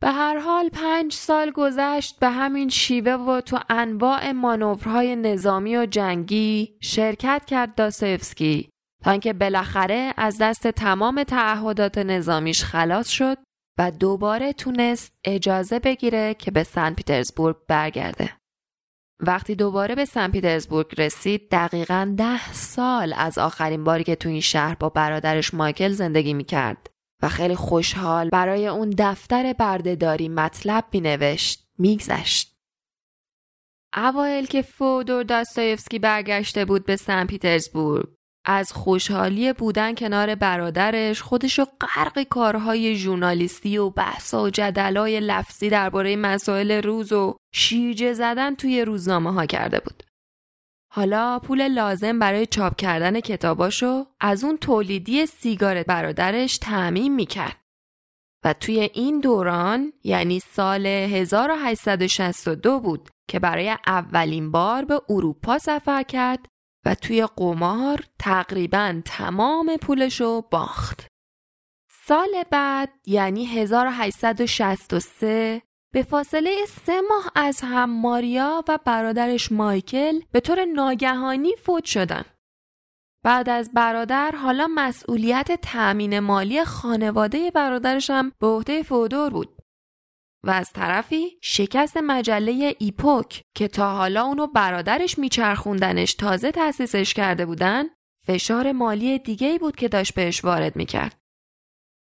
به 0.00 0.08
هر 0.08 0.38
حال 0.38 0.68
پنج 0.68 1.12
سال 1.12 1.50
گذشت 1.50 2.18
به 2.18 2.30
همین 2.30 2.68
شیوه 2.68 3.12
و 3.12 3.40
تو 3.40 3.58
انواع 3.68 4.32
مانورهای 4.32 5.16
نظامی 5.16 5.76
و 5.76 5.86
جنگی 5.86 6.78
شرکت 6.80 7.42
کرد 7.46 7.74
داستایفسکی 7.74 8.68
تا 9.04 9.10
اینکه 9.10 9.32
بالاخره 9.32 10.14
از 10.16 10.38
دست 10.40 10.66
تمام 10.66 11.22
تعهدات 11.22 11.98
نظامیش 11.98 12.64
خلاص 12.64 13.08
شد 13.08 13.38
و 13.78 13.90
دوباره 13.90 14.52
تونست 14.52 15.18
اجازه 15.24 15.78
بگیره 15.78 16.34
که 16.34 16.50
به 16.50 16.62
سن 16.62 16.94
پیترزبورگ 16.94 17.56
برگرده. 17.68 18.32
وقتی 19.20 19.54
دوباره 19.54 19.94
به 19.94 20.04
سن 20.04 20.30
پیترزبورگ 20.30 21.00
رسید 21.00 21.48
دقیقا 21.50 22.14
ده 22.18 22.52
سال 22.52 23.14
از 23.16 23.38
آخرین 23.38 23.84
باری 23.84 24.04
که 24.04 24.16
تو 24.16 24.28
این 24.28 24.40
شهر 24.40 24.74
با 24.74 24.88
برادرش 24.88 25.54
مایکل 25.54 25.92
زندگی 25.92 26.34
می‌کرد 26.34 26.90
و 27.22 27.28
خیلی 27.28 27.54
خوشحال 27.54 28.28
برای 28.28 28.66
اون 28.66 28.94
دفتر 28.98 29.52
بردهداری 29.52 30.28
مطلب 30.28 30.84
مینوشت 30.92 31.68
میگذشت. 31.78 32.56
اوایل 33.96 34.46
که 34.46 34.62
فودور 34.62 35.22
داستایفسکی 35.22 35.98
برگشته 35.98 36.64
بود 36.64 36.86
به 36.86 36.96
سن 36.96 37.26
پیترزبورگ 37.26 38.08
از 38.46 38.72
خوشحالی 38.72 39.52
بودن 39.52 39.94
کنار 39.94 40.34
برادرش 40.34 41.22
خودشو 41.22 41.64
غرق 41.80 42.22
کارهای 42.22 42.96
ژورنالیستی 42.96 43.78
و 43.78 43.90
بحث 43.90 44.34
و 44.34 44.50
جدلای 44.50 45.20
لفظی 45.20 45.70
درباره 45.70 46.16
مسائل 46.16 46.70
روز 46.70 47.12
و 47.12 47.36
شیرجه 47.54 48.12
زدن 48.12 48.54
توی 48.54 48.82
روزنامه 48.82 49.32
ها 49.32 49.46
کرده 49.46 49.80
بود. 49.80 50.02
حالا 50.96 51.38
پول 51.38 51.68
لازم 51.68 52.18
برای 52.18 52.46
چاپ 52.46 52.76
کردن 52.76 53.20
کتاباشو 53.20 54.06
از 54.20 54.44
اون 54.44 54.56
تولیدی 54.56 55.26
سیگار 55.26 55.82
برادرش 55.82 56.58
تعمین 56.58 57.14
می‌کرد. 57.14 57.56
و 58.44 58.52
توی 58.52 58.90
این 58.94 59.20
دوران 59.20 59.92
یعنی 60.04 60.40
سال 60.40 60.86
1862 60.86 62.80
بود 62.80 63.08
که 63.28 63.38
برای 63.38 63.76
اولین 63.86 64.50
بار 64.50 64.84
به 64.84 65.00
اروپا 65.08 65.58
سفر 65.58 66.02
کرد 66.02 66.46
و 66.86 66.94
توی 66.94 67.26
قمار 67.36 68.04
تقریبا 68.18 69.02
تمام 69.04 69.76
پولشو 69.76 70.42
باخت. 70.50 71.06
سال 72.06 72.44
بعد 72.50 72.92
یعنی 73.06 73.46
1863 73.46 75.62
به 75.92 76.02
فاصله 76.02 76.56
سه 76.86 77.00
ماه 77.00 77.32
از 77.34 77.60
هم 77.60 77.90
ماریا 78.00 78.64
و 78.68 78.78
برادرش 78.84 79.52
مایکل 79.52 80.20
به 80.32 80.40
طور 80.40 80.64
ناگهانی 80.64 81.56
فوت 81.56 81.84
شدن. 81.84 82.24
بعد 83.24 83.48
از 83.48 83.70
برادر 83.74 84.30
حالا 84.30 84.68
مسئولیت 84.74 85.60
تأمین 85.62 86.20
مالی 86.20 86.64
خانواده 86.64 87.50
برادرش 87.50 88.10
هم 88.10 88.32
به 88.40 88.46
عهده 88.46 88.82
فودور 88.82 89.30
بود. 89.30 89.56
و 90.44 90.50
از 90.50 90.70
طرفی 90.72 91.38
شکست 91.42 91.96
مجله 91.96 92.74
ایپوک 92.78 93.42
که 93.54 93.68
تا 93.68 93.96
حالا 93.96 94.24
اونو 94.24 94.46
برادرش 94.46 95.18
میچرخوندنش 95.18 96.14
تازه 96.14 96.52
تأسیسش 96.52 97.14
کرده 97.14 97.46
بودن 97.46 97.84
فشار 98.26 98.72
مالی 98.72 99.18
دیگه 99.18 99.58
بود 99.58 99.76
که 99.76 99.88
داشت 99.88 100.14
بهش 100.14 100.44
وارد 100.44 100.76
می‌کرد. 100.76 101.25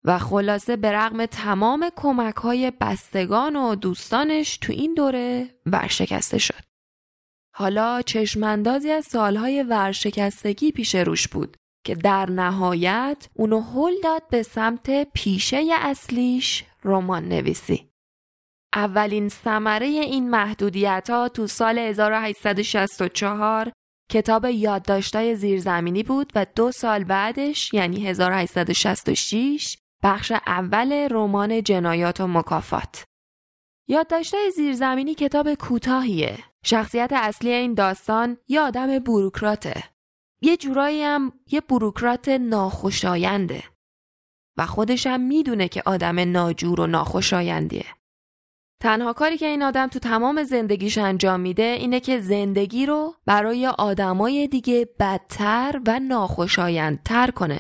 و 0.06 0.20
خلاصه 0.20 0.76
به 0.76 0.92
رغم 0.92 1.26
تمام 1.26 1.90
کمک 1.96 2.36
های 2.36 2.72
بستگان 2.82 3.56
و 3.56 3.76
دوستانش 3.76 4.58
تو 4.58 4.74
این 4.74 4.94
دوره 4.94 5.50
ورشکسته 5.66 6.38
شد. 6.38 6.64
حالا 7.56 8.02
چشماندازی 8.02 8.92
از 8.92 9.06
سالهای 9.06 9.64
ورشکستگی 9.64 10.72
پیش 10.72 10.96
روش 10.96 11.28
بود 11.28 11.58
که 11.86 11.96
در 11.96 12.30
نهایت 12.30 13.30
اونو 13.34 13.62
هل 13.62 13.94
داد 14.04 14.24
به 14.30 14.44
سمت 14.44 15.04
پیشه 15.14 15.64
اصلیش 15.82 16.64
رمان 16.84 17.30
نویسی. 17.30 17.90
اولین 18.76 19.30
ثمره 19.30 19.86
این 19.86 20.30
محدودیت 20.30 21.10
ها 21.10 21.30
تو 21.30 21.48
سال 21.48 21.78
1864 21.78 23.72
کتاب 24.12 24.46
یادداشتای 24.46 25.36
زیرزمینی 25.36 26.04
بود 26.04 26.32
و 26.36 26.46
دو 26.56 26.72
سال 26.72 27.04
بعدش 27.04 27.74
یعنی 27.74 28.08
1866 28.08 29.78
بخش 30.04 30.32
اول 30.32 31.08
رمان 31.12 31.64
جنایات 31.64 32.22
و 32.22 32.28
مکافات. 32.28 33.04
یادداشتای 33.88 34.52
زیرزمینی 34.52 35.16
کتاب 35.16 35.54
کوتاهیه. 35.54 36.38
شخصیت 36.66 37.14
اصلی 37.14 37.52
این 37.52 37.74
داستان 37.74 38.38
یه 38.48 38.62
آدم 38.62 39.00
بروکراته. 39.00 39.84
یه 40.42 40.58
جورایی 40.58 41.04
هم 41.04 41.34
یه 41.52 41.62
بروکرات 41.62 42.30
ناخوشاینده. 42.30 43.64
و 44.58 44.66
خودش 44.66 45.08
هم 45.08 45.22
می‌دونه 45.22 45.68
که 45.68 45.84
آدم 45.86 46.32
ناجور 46.32 46.82
و 46.82 46.88
ناخوشایندیه. 46.88 47.86
تنها 48.82 49.14
کاری 49.14 49.38
که 49.38 49.46
این 49.46 49.64
آدم 49.64 49.88
تو 49.88 50.00
تمام 50.00 50.44
زندگیش 50.44 50.98
انجام 50.98 51.40
میده 51.40 51.64
اینه 51.64 52.00
که 52.00 52.20
زندگی 52.20 52.86
رو 52.86 53.16
برای 53.26 53.68
آدمای 53.68 54.48
دیگه 54.48 54.90
بدتر 55.00 55.82
و 55.88 56.00
ناخوشایندتر 56.00 57.32
کنه 57.32 57.60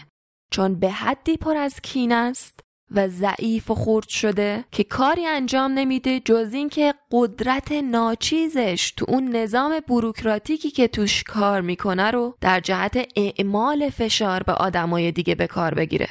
چون 0.52 0.80
به 0.80 0.90
حدی 0.90 1.38
پر 1.38 1.56
از 1.58 1.82
کین 1.82 2.12
است 2.12 2.60
و 2.92 3.08
ضعیف 3.08 3.72
و 3.72 3.76
خورد 3.76 4.08
شده 4.08 4.66
که 4.72 4.84
کاری 4.84 5.26
انجام 5.26 5.72
نمیده 5.72 6.20
جز 6.20 6.54
اینکه 6.54 6.94
قدرت 7.12 7.72
ناچیزش 7.72 8.94
تو 8.98 9.06
اون 9.08 9.36
نظام 9.36 9.80
بروکراتیکی 9.80 10.72
که 10.72 10.88
توش 10.88 11.24
کار 11.24 11.62
می‌کنه 11.62 12.12
رو 12.12 12.38
در 12.42 12.60
جهت 12.60 13.08
اعمال 13.16 13.90
فشار 13.90 14.44
به 14.44 14.54
آدمای 14.54 15.12
دیگه 15.12 15.36
به 15.36 15.48
کار 15.48 15.74
بگیره 15.74 16.08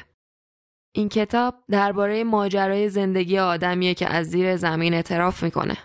این 0.97 1.09
کتاب 1.09 1.55
درباره 1.71 2.25
ماجرای 2.25 2.89
زندگی 2.89 3.39
آدمیه 3.39 3.95
که 3.95 4.07
از 4.07 4.27
زیر 4.27 4.57
زمین 4.57 4.95
اعتراف 4.95 5.43
می‌کنه. 5.43 5.77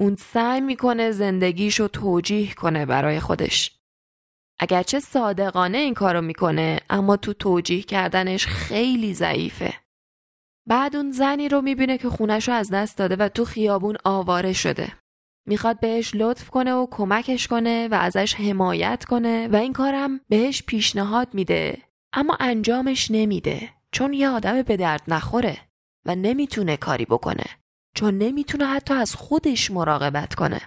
اون 0.00 0.16
سعی 0.16 0.60
می‌کنه 0.60 1.10
زندگیشو 1.10 1.88
توجیه 1.88 2.54
کنه 2.54 2.86
برای 2.86 3.20
خودش. 3.20 3.77
اگرچه 4.60 5.00
صادقانه 5.00 5.78
این 5.78 5.94
کارو 5.94 6.20
می‌کنه 6.20 6.80
اما 6.90 7.16
تو 7.16 7.32
توجیه 7.32 7.82
کردنش 7.82 8.46
خیلی 8.46 9.14
ضعیفه. 9.14 9.74
بعد 10.66 10.96
اون 10.96 11.10
زنی 11.12 11.48
رو 11.48 11.60
می‌بینه 11.60 11.98
که 11.98 12.08
خونش 12.08 12.48
رو 12.48 12.54
از 12.54 12.70
دست 12.70 12.98
داده 12.98 13.16
و 13.16 13.28
تو 13.28 13.44
خیابون 13.44 13.96
آواره 14.04 14.52
شده. 14.52 14.92
می‌خواد 15.46 15.80
بهش 15.80 16.14
لطف 16.14 16.50
کنه 16.50 16.74
و 16.74 16.86
کمکش 16.90 17.48
کنه 17.48 17.88
و 17.88 17.94
ازش 17.94 18.34
حمایت 18.34 19.04
کنه 19.04 19.48
و 19.48 19.56
این 19.56 19.72
کارم 19.72 20.20
بهش 20.28 20.62
پیشنهاد 20.62 21.34
میده 21.34 21.78
اما 22.12 22.36
انجامش 22.40 23.10
نمیده 23.10 23.68
چون 23.92 24.12
یه 24.12 24.28
آدم 24.28 24.62
به 24.62 24.76
درد 24.76 25.02
نخوره 25.08 25.58
و 26.06 26.14
نمی‌تونه 26.14 26.76
کاری 26.76 27.04
بکنه 27.04 27.44
چون 27.94 28.18
نمی‌تونه 28.18 28.66
حتی 28.66 28.94
از 28.94 29.14
خودش 29.14 29.70
مراقبت 29.70 30.34
کنه 30.34 30.60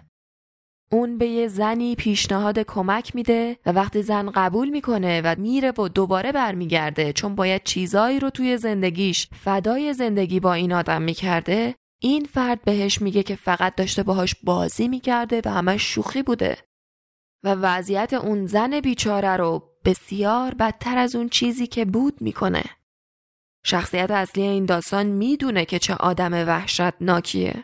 اون 0.93 1.17
به 1.17 1.27
یه 1.27 1.47
زنی 1.47 1.95
پیشنهاد 1.95 2.59
کمک 2.59 3.15
میده 3.15 3.57
و 3.65 3.71
وقتی 3.71 4.01
زن 4.01 4.29
قبول 4.29 4.69
می‌کنه 4.69 5.21
و 5.21 5.35
میره 5.37 5.73
و 5.77 5.87
دوباره 5.87 6.31
برمیگرده 6.31 7.13
چون 7.13 7.35
باید 7.35 7.63
چیزایی 7.63 8.19
رو 8.19 8.29
توی 8.29 8.57
زندگیش 8.57 9.27
فدای 9.43 9.93
زندگی 9.93 10.39
با 10.39 10.53
این 10.53 10.73
آدم 10.73 11.01
می‌کرده 11.01 11.75
این 12.01 12.25
فرد 12.25 12.61
بهش 12.61 13.01
میگه 13.01 13.23
که 13.23 13.35
فقط 13.35 13.75
داشته 13.75 14.03
باهاش 14.03 14.35
بازی 14.43 14.87
می‌کرده 14.87 15.41
و 15.45 15.49
همش 15.49 15.81
شوخی 15.81 16.23
بوده 16.23 16.57
و 17.43 17.55
وضعیت 17.55 18.13
اون 18.13 18.45
زن 18.45 18.79
بیچاره 18.79 19.37
رو 19.37 19.63
بسیار 19.85 20.53
بدتر 20.53 20.97
از 20.97 21.15
اون 21.15 21.29
چیزی 21.29 21.67
که 21.67 21.85
بود 21.85 22.21
می‌کنه 22.21 22.63
شخصیت 23.65 24.11
اصلی 24.11 24.43
این 24.43 24.65
داستان 24.65 25.05
می‌دونه 25.05 25.65
که 25.65 25.79
چه 25.79 25.95
آدم 25.95 26.33
وحشتناکیه 26.33 27.63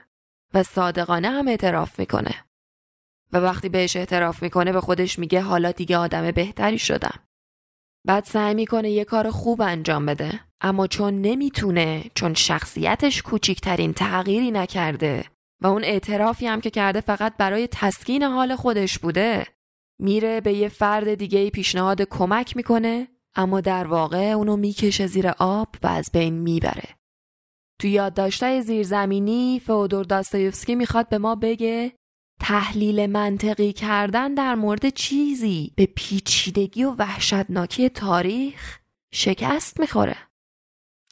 و 0.54 0.64
صادقانه 0.64 1.30
هم 1.30 1.48
اعتراف 1.48 2.00
می‌کنه. 2.00 2.47
و 3.34 3.38
وقتی 3.38 3.70
بهش 3.70 3.96
اعتراف 3.96 4.44
می‌کنه 4.44 4.72
به 4.72 4.82
خودش 4.82 5.20
میگه 5.20 5.42
حالا 5.42 5.72
دیگه 5.72 5.98
آدم 5.98 6.32
بهتری 6.32 6.80
شدم. 6.80 7.20
بعد 8.06 8.24
سعی 8.24 8.54
می‌کنه 8.54 8.90
یه 8.90 9.06
کار 9.06 9.30
خوب 9.30 9.62
انجام 9.62 10.06
بده 10.06 10.40
اما 10.62 10.88
چون 10.88 11.22
نمی‌تونه 11.22 12.04
چون 12.16 12.34
شخصیتش 12.34 13.22
کوچیکترین 13.22 13.94
تغییری 13.94 14.52
نکرده 14.52 15.26
و 15.62 15.68
اون 15.68 15.84
اعترافی 15.84 16.48
هم 16.48 16.62
که 16.62 16.70
کرده 16.70 17.02
فقط 17.02 17.38
برای 17.38 17.68
تسکین 17.72 18.24
حال 18.24 18.56
خودش 18.56 19.00
بوده 19.00 19.48
میره 20.00 20.42
به 20.42 20.54
یه 20.54 20.70
فرد 20.70 21.14
دیگه 21.14 21.50
پیشنهاد 21.50 22.02
کمک 22.02 22.58
می‌کنه 22.58 23.08
اما 23.36 23.62
در 23.62 23.88
واقع 23.88 24.32
اونو 24.32 24.58
می‌کشه 24.58 25.08
زیر 25.08 25.28
آب 25.40 25.76
و 25.84 25.88
از 25.88 26.10
بین 26.14 26.34
می‌بره. 26.34 26.90
تو 27.82 27.88
یادداشتای 27.88 28.62
زیرزمینی 28.62 29.62
فودور 29.66 30.06
داستایوفسکی 30.06 30.76
می‌خواد 30.76 31.10
به 31.10 31.18
ما 31.18 31.36
بگه 31.36 31.94
تحلیل 32.40 33.06
منطقی 33.06 33.74
کردن 33.74 34.34
در 34.34 34.56
مورد 34.56 34.90
چیزی 34.90 35.72
به 35.76 35.86
پیچیدگی 35.86 36.84
و 36.84 36.92
وحشتناکی 36.92 37.90
تاریخ 37.90 38.80
شکست 39.12 39.80
می‌خوره. 39.80 40.16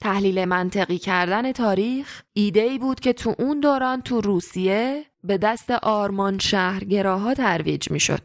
تحلیل 0.02 0.46
منطقی 0.46 0.98
کردن 0.98 1.52
تاریخ 1.52 2.22
ایده 2.34 2.62
ای 2.62 2.78
بود 2.78 3.00
که 3.00 3.14
تو 3.14 3.36
اون 3.40 3.60
دوران 3.60 4.02
تو 4.02 4.22
روسیه 4.22 5.06
به 5.24 5.38
دست 5.38 5.72
آرمان 5.72 6.40
شهرگراها 6.40 7.34
ترویج 7.34 7.92
می‌شد. 7.92 8.22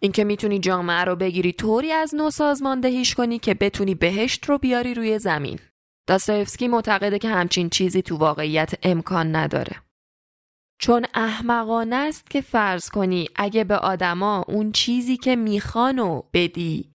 اینکه 0.00 0.24
می‌تونی 0.24 0.58
جامعه 0.58 1.04
رو 1.04 1.16
بگیری 1.16 1.52
طوری 1.52 1.92
از 1.92 2.14
نو 2.14 2.30
سازماندهیش 2.30 3.14
کنی 3.14 3.38
که 3.38 3.54
بتونی 3.54 3.94
بهشت 3.94 4.44
رو 4.44 4.58
بیاری 4.58 4.94
روی 4.94 5.18
زمین. 5.18 5.58
داستایفسکی 6.06 6.68
معتقده 6.68 7.18
که 7.18 7.28
همچین 7.28 7.70
چیزی 7.70 8.02
تو 8.02 8.16
واقعیت 8.16 8.74
امکان 8.82 9.36
نداره. 9.36 9.85
چون 10.78 11.06
احمقانه 11.14 11.96
است 11.96 12.30
که 12.30 12.40
فرض 12.40 12.88
کنی 12.90 13.28
اگه 13.36 13.64
به 13.64 13.76
آدما 13.76 14.44
اون 14.48 14.72
چیزی 14.72 15.16
که 15.16 15.36
می‌خوان 15.36 15.98
و 15.98 16.22
بدی 16.32 16.92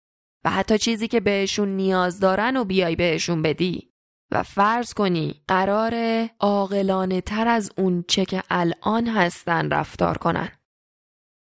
و 0.44 0.50
حتی 0.50 0.78
چیزی 0.78 1.08
که 1.08 1.20
بهشون 1.20 1.68
نیاز 1.68 2.20
دارن 2.20 2.56
و 2.56 2.64
بیای 2.64 2.96
بهشون 2.96 3.42
بدی 3.42 3.90
و 4.30 4.42
فرض 4.42 4.94
کنی 4.94 5.42
قرار 5.48 5.94
عاقلانه 6.40 7.20
تر 7.20 7.48
از 7.48 7.70
اون 7.76 8.04
چه 8.08 8.24
که 8.24 8.42
الان 8.50 9.06
هستن 9.06 9.70
رفتار 9.70 10.18
کنن. 10.18 10.48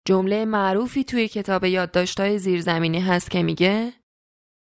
جمله 0.07 0.45
معروفی 0.45 1.03
توی 1.03 1.27
کتاب 1.27 1.65
یادداشت‌های 1.65 2.39
زیرزمینی 2.39 2.99
هست 2.99 3.31
که 3.31 3.43
میگه 3.43 3.93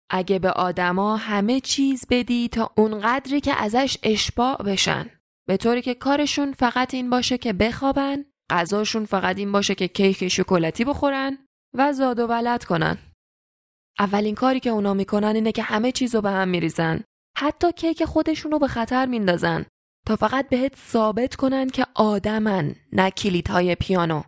اگه 0.10 0.40
به 0.40 0.52
آدما 0.52 1.18
همه 1.18 1.60
چیز 1.60 2.06
بدی 2.10 2.50
تا 2.50 2.72
اونقدری 2.78 3.42
که 3.42 3.54
ازش 3.54 3.98
اشباع 4.04 4.64
بشن 4.64 5.21
به 5.48 5.58
طوری 5.58 5.82
که 5.82 5.94
کارشون 5.94 6.54
فقط 6.54 6.94
این 6.94 7.10
باشه 7.10 7.38
که 7.38 7.54
بخوابن 7.54 8.26
غذاشون 8.50 9.06
فقط 9.06 9.38
این 9.38 9.52
باشه 9.52 9.76
که 9.76 9.88
کیک 9.88 10.28
شکلاتی 10.28 10.86
بخورن 10.86 11.38
و 11.74 11.94
زاد 11.94 12.20
و 12.20 12.28
ولد 12.28 12.64
کنن. 12.64 12.98
اولین 14.00 14.36
کاری 14.36 14.60
که 14.60 14.70
اونا 14.70 14.94
می‌کنن 14.94 15.36
اینه 15.36 15.52
که 15.52 15.64
همه 15.64 15.92
چیز 15.92 16.16
رو 16.16 16.22
به 16.22 16.30
هم 16.30 16.48
میریزن. 16.48 17.04
حتی 17.38 17.72
کیک 17.72 18.06
خودشون 18.06 18.52
رو 18.52 18.60
به 18.60 18.68
خطر 18.68 19.06
میندازن. 19.06 19.66
تا 20.08 20.16
فقط 20.16 20.50
بهت 20.50 20.76
ثابت 20.76 21.36
کنن 21.36 21.70
که 21.70 21.86
آدمن 21.96 22.76
نه 22.94 23.12
کلیدهای 23.12 23.76
پیانو. 23.76 24.24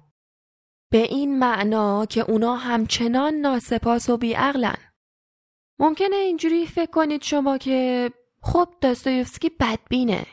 به 0.91 0.97
این 0.97 1.39
معنا 1.39 2.05
که 2.05 2.21
اونا 2.21 2.55
همچنان 2.55 3.33
ناسپاس 3.33 4.09
و 4.09 4.17
بیعقلن. 4.17 4.77
ممکنه 5.79 6.15
اینجوری 6.15 6.65
فکر 6.65 6.91
کنید 6.91 7.23
شما 7.23 7.57
که 7.57 8.11
خب 8.41 8.73
داستایفسکی 8.81 9.51
بدبینه. 9.59 10.25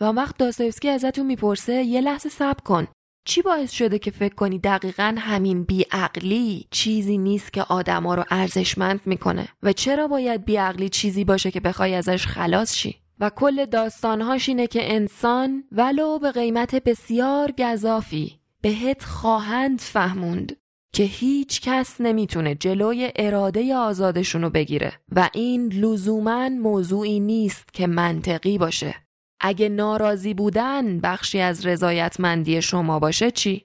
و 0.00 0.04
وقت 0.04 0.38
داستایفسکی 0.38 0.88
ازتون 0.88 1.26
می‌پرسه 1.26 1.72
یه 1.72 2.00
لحظه 2.00 2.28
صبر 2.28 2.60
کن. 2.64 2.86
چی 3.24 3.42
باعث 3.42 3.70
شده 3.72 3.98
که 3.98 4.10
فکر 4.10 4.34
کنی 4.34 4.58
دقیقا 4.58 5.14
همین 5.18 5.64
بیعقلی 5.64 6.66
چیزی 6.70 7.18
نیست 7.18 7.52
که 7.52 7.62
آدما 7.62 8.14
رو 8.14 8.24
ارزشمند 8.30 9.00
می‌کنه؟ 9.06 9.48
و 9.62 9.72
چرا 9.72 10.08
باید 10.08 10.44
بیعقلی 10.44 10.88
چیزی 10.88 11.24
باشه 11.24 11.50
که 11.50 11.60
بخوای 11.60 11.94
ازش 11.94 12.26
خلاص 12.26 12.74
شی؟ 12.74 12.96
و 13.20 13.30
کل 13.30 13.64
داستانهاش 13.64 14.48
اینه 14.48 14.66
که 14.66 14.94
انسان 14.94 15.64
ولو 15.72 16.18
به 16.18 16.32
قیمت 16.32 16.74
بسیار 16.74 17.52
گذافی 17.58 18.38
بهت 18.60 19.04
خواهند 19.04 19.80
فهموند 19.80 20.56
که 20.92 21.02
هیچ 21.02 21.60
کس 21.60 22.00
نمی‌تونه 22.00 22.54
جلوی 22.54 23.12
اراده 23.16 23.76
آزادشونو 23.76 24.50
بگیره. 24.50 24.92
و 25.12 25.30
این 25.34 25.72
لزوما 25.72 26.48
موضوعی 26.48 27.20
نیست 27.20 27.72
که 27.72 27.86
منطقی 27.86 28.58
باشه. 28.58 28.94
اگه 29.40 29.68
ناراضی 29.68 30.34
بودن 30.34 31.00
بخشی 31.00 31.40
از 31.40 31.66
رضایتمندی 31.66 32.62
شما 32.62 32.98
باشه 32.98 33.30
چی؟ 33.30 33.64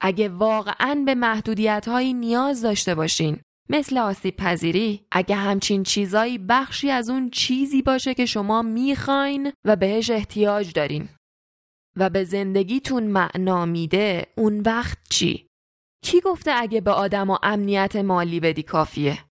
اگه 0.00 0.28
واقعا 0.28 1.02
به 1.06 1.14
محدودیت 1.14 1.88
هایی 1.88 2.12
نیاز 2.12 2.62
داشته 2.62 2.94
باشین 2.94 3.40
مثل 3.70 3.98
آسیب 3.98 4.36
پذیری 4.36 5.06
اگه 5.12 5.36
همچین 5.36 5.82
چیزایی 5.82 6.38
بخشی 6.38 6.90
از 6.90 7.10
اون 7.10 7.30
چیزی 7.30 7.82
باشه 7.82 8.14
که 8.14 8.26
شما 8.26 8.62
می‌خواین 8.62 9.52
و 9.66 9.76
بهش 9.76 10.10
احتیاج 10.10 10.72
دارین 10.72 11.08
و 11.96 12.10
به 12.10 12.24
زندگیتون 12.24 13.02
معنا 13.02 13.66
میده 13.66 14.26
اون 14.36 14.60
وقت 14.60 14.98
چی؟ 15.10 15.46
کی 16.04 16.20
گفته 16.20 16.50
اگه 16.54 16.80
به 16.80 16.90
آدم 16.90 17.30
و 17.30 17.38
امنیت 17.42 17.96
مالی 17.96 18.40
بدی 18.40 18.62
کافیه؟ 18.62 19.27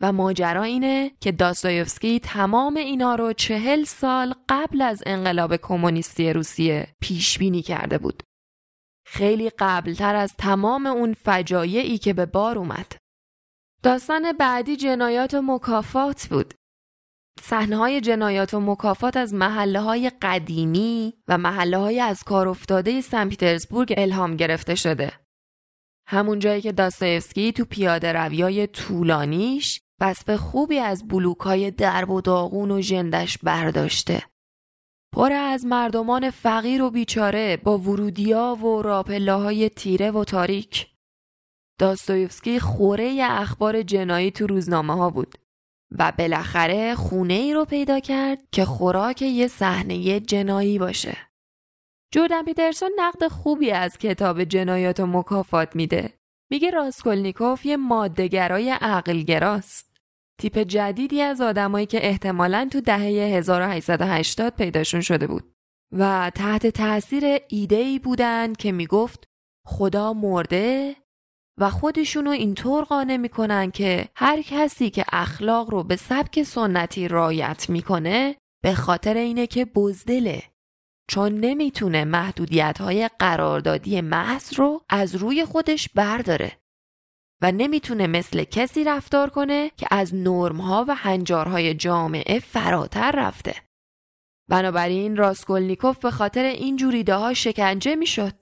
و 0.00 0.12
ماجرا 0.12 0.62
اینه 0.62 1.10
که 1.20 1.32
داستایوفسکی 1.32 2.20
تمام 2.20 2.76
اینا 2.76 3.14
رو 3.14 3.32
چهل 3.32 3.84
سال 3.84 4.34
قبل 4.48 4.82
از 4.82 5.02
انقلاب 5.06 5.56
کمونیستی 5.56 6.32
روسیه 6.32 6.94
پیش 7.00 7.38
بینی 7.38 7.62
کرده 7.62 7.98
بود. 7.98 8.22
خیلی 9.06 9.50
قبلتر 9.50 10.14
از 10.14 10.34
تمام 10.38 10.86
اون 10.86 11.14
فجایعی 11.14 11.98
که 11.98 12.12
به 12.12 12.26
بار 12.26 12.58
اومد. 12.58 12.96
داستان 13.82 14.32
بعدی 14.32 14.76
جنایات 14.76 15.34
و 15.34 15.42
مکافات 15.42 16.26
بود. 16.26 16.54
صحنه 17.40 18.00
جنایات 18.00 18.54
و 18.54 18.60
مکافات 18.60 19.16
از 19.16 19.34
محله 19.34 19.80
های 19.80 20.10
قدیمی 20.22 21.14
و 21.28 21.38
محله 21.38 21.78
های 21.78 22.00
از 22.00 22.22
کار 22.22 22.48
افتاده 22.48 23.00
سن 23.00 23.28
پیترزبورگ 23.28 23.94
الهام 23.96 24.36
گرفته 24.36 24.74
شده. 24.74 25.12
همون 26.06 26.38
جایی 26.38 26.62
که 26.62 26.72
داستایفسکی 26.72 27.52
تو 27.52 27.64
پیاده 27.64 28.12
رویای 28.12 28.66
طولانیش 28.66 29.80
وصف 30.04 30.30
خوبی 30.30 30.78
از 30.78 31.08
بلوک 31.08 31.38
های 31.38 31.70
درب 31.70 32.10
و 32.10 32.20
داغون 32.20 32.70
و 32.70 32.80
جندش 32.80 33.38
برداشته. 33.38 34.22
پر 35.12 35.32
از 35.32 35.66
مردمان 35.66 36.30
فقیر 36.30 36.82
و 36.82 36.90
بیچاره 36.90 37.56
با 37.56 37.78
ورودیا 37.78 38.58
و 38.62 38.82
راپلاهای 38.82 39.68
تیره 39.68 40.10
و 40.10 40.24
تاریک. 40.24 40.86
داستویفسکی 41.78 42.60
خوره 42.60 43.18
اخبار 43.22 43.82
جنایی 43.82 44.30
تو 44.30 44.46
روزنامه 44.46 44.94
ها 44.94 45.10
بود 45.10 45.34
و 45.98 46.12
بالاخره 46.18 46.94
خونه 46.94 47.34
ای 47.34 47.54
رو 47.54 47.64
پیدا 47.64 48.00
کرد 48.00 48.38
که 48.52 48.64
خوراک 48.64 49.22
یه 49.22 49.48
صحنه 49.48 50.20
جنایی 50.20 50.78
باشه. 50.78 51.16
جردن 52.12 52.44
پیترسون 52.44 52.90
نقد 52.96 53.28
خوبی 53.28 53.70
از 53.70 53.98
کتاب 53.98 54.44
جنایات 54.44 55.00
و 55.00 55.06
مکافات 55.06 55.76
میده. 55.76 56.18
میگه 56.50 56.70
راسکولنیکوف 56.70 57.66
یه 57.66 57.76
مادهگرای 57.76 58.70
عقلگراست. 58.70 59.93
تیپ 60.40 60.58
جدیدی 60.58 61.22
از 61.22 61.40
آدمایی 61.40 61.86
که 61.86 62.06
احتمالاً 62.08 62.68
تو 62.72 62.80
دهه 62.80 63.00
1880 63.00 64.56
پیداشون 64.56 65.00
شده 65.00 65.26
بود 65.26 65.54
و 65.92 66.30
تحت 66.34 66.66
تاثیر 66.66 67.24
ایده 67.48 67.76
ای 67.76 67.98
بودن 67.98 68.52
که 68.52 68.72
می‌گفت 68.72 69.24
خدا 69.66 70.12
مرده 70.12 70.96
و 71.60 71.70
خودشونو 71.70 72.30
اینطور 72.30 72.84
قانع 72.84 73.16
می‌کنن 73.16 73.70
که 73.70 74.08
هر 74.16 74.42
کسی 74.42 74.90
که 74.90 75.04
اخلاق 75.12 75.70
رو 75.70 75.82
به 75.82 75.96
سبک 75.96 76.42
سنتی 76.42 77.08
رایت 77.08 77.70
می‌کنه 77.70 78.36
به 78.62 78.74
خاطر 78.74 79.14
اینه 79.14 79.46
که 79.46 79.64
بزدله. 79.64 80.42
چون 81.10 81.34
نمی‌تونه 81.34 82.04
محدودیت 82.04 82.80
های 82.80 83.10
قراردادی 83.18 84.00
محض 84.00 84.54
رو 84.54 84.82
از 84.88 85.14
روی 85.14 85.44
خودش 85.44 85.88
برداره. 85.88 86.63
و 87.42 87.52
نمی‌تونه 87.52 88.06
مثل 88.06 88.44
کسی 88.44 88.84
رفتار 88.84 89.30
کنه 89.30 89.70
که 89.76 89.86
از 89.90 90.14
نرمها 90.14 90.84
و 90.88 90.94
هنجارهای 90.94 91.74
جامعه 91.74 92.38
فراتر 92.38 93.12
رفته. 93.12 93.54
بنابراین 94.50 95.16
راسکولنیکوف 95.16 95.98
به 95.98 96.10
خاطر 96.10 96.44
این 96.44 96.76
جوریده 96.76 97.14
ها 97.14 97.34
شکنجه 97.34 97.94
می‌شد. 97.94 98.32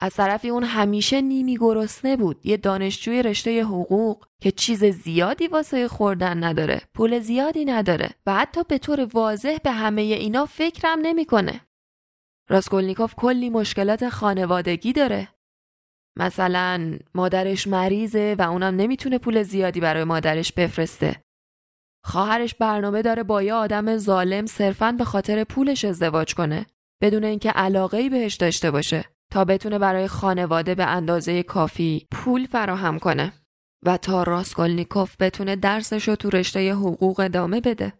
از 0.00 0.14
طرفی 0.14 0.48
اون 0.48 0.64
همیشه 0.64 1.20
نیمی 1.20 1.56
گرسنه 1.56 2.16
بود 2.16 2.46
یه 2.46 2.56
دانشجوی 2.56 3.22
رشته 3.22 3.64
حقوق 3.64 4.26
که 4.42 4.50
چیز 4.50 4.84
زیادی 4.84 5.46
واسه 5.46 5.88
خوردن 5.88 6.44
نداره 6.44 6.80
پول 6.94 7.18
زیادی 7.18 7.64
نداره 7.64 8.10
و 8.26 8.34
حتی 8.34 8.64
به 8.68 8.78
طور 8.78 9.08
واضح 9.12 9.58
به 9.64 9.70
همه 9.70 10.02
اینا 10.02 10.46
فکرم 10.46 10.98
نمی‌کنه. 11.02 11.60
راسکولنیکوف 12.50 13.14
کلی 13.14 13.50
مشکلات 13.50 14.08
خانوادگی 14.08 14.92
داره 14.92 15.28
مثلا 16.18 16.98
مادرش 17.14 17.66
مریضه 17.66 18.36
و 18.38 18.42
اونم 18.42 18.76
نمی‌تونه 18.76 19.18
پول 19.18 19.42
زیادی 19.42 19.80
برای 19.80 20.04
مادرش 20.04 20.52
بفرسته. 20.52 21.16
خواهرش 22.04 22.54
برنامه 22.54 23.02
داره 23.02 23.22
با 23.22 23.42
یه 23.42 23.54
آدم 23.54 23.96
ظالم 23.96 24.46
صرفا 24.46 24.92
به 24.92 25.04
خاطر 25.04 25.44
پولش 25.44 25.84
ازدواج 25.84 26.34
کنه 26.34 26.66
بدون 27.02 27.24
اینکه 27.24 27.50
علاقه 27.50 27.96
ای 27.96 28.08
بهش 28.08 28.34
داشته 28.34 28.70
باشه 28.70 29.04
تا 29.32 29.44
بتونه 29.44 29.78
برای 29.78 30.08
خانواده 30.08 30.74
به 30.74 30.84
اندازه 30.84 31.42
کافی 31.42 32.06
پول 32.10 32.46
فراهم 32.46 32.98
کنه 32.98 33.32
و 33.86 33.96
تا 33.96 34.22
راسکولنیکوف 34.22 35.16
بتونه 35.20 35.56
درسش 35.56 36.08
رو 36.08 36.16
تو 36.16 36.30
رشته 36.30 36.72
حقوق 36.72 37.20
ادامه 37.20 37.60
بده. 37.60 37.92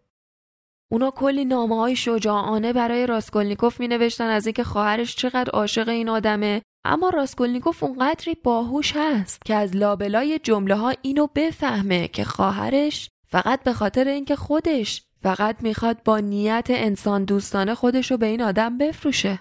اونا 0.91 1.11
کلی 1.11 1.45
نامه 1.45 1.77
های 1.77 1.97
شجاعانه 1.97 2.73
برای 2.73 3.07
راسکولنیکوف 3.07 3.81
می 3.81 3.89
نوشتن 3.89 4.29
از 4.29 4.47
اینکه 4.47 4.65
خواهرش 4.65 5.17
چقدر 5.17 5.51
عاشق 5.51 5.89
این 5.89 6.09
آدمه 6.09 6.63
اما 6.85 7.11
راسکولنیکوف 7.11 7.83
اونقدری 7.83 8.35
باهوش 8.35 8.93
هست 8.97 9.45
که 9.45 9.55
از 9.55 9.77
لابلای 9.77 10.39
جمله 10.39 10.75
ها 10.75 10.95
اینو 11.03 11.27
بفهمه 11.35 12.09
که 12.09 12.25
خواهرش 12.25 13.11
فقط 13.27 13.63
به 13.63 13.73
خاطر 13.73 14.09
اینکه 14.09 14.37
خودش 14.37 15.03
فقط 15.23 15.63
می‌خواد 15.63 16.03
با 16.03 16.19
نیت 16.19 16.67
انسان 16.71 17.25
دوستانه 17.25 17.75
خودش 17.75 18.11
رو 18.11 18.17
به 18.17 18.27
این 18.27 18.43
آدم 18.43 18.79
بفروشه. 18.79 19.39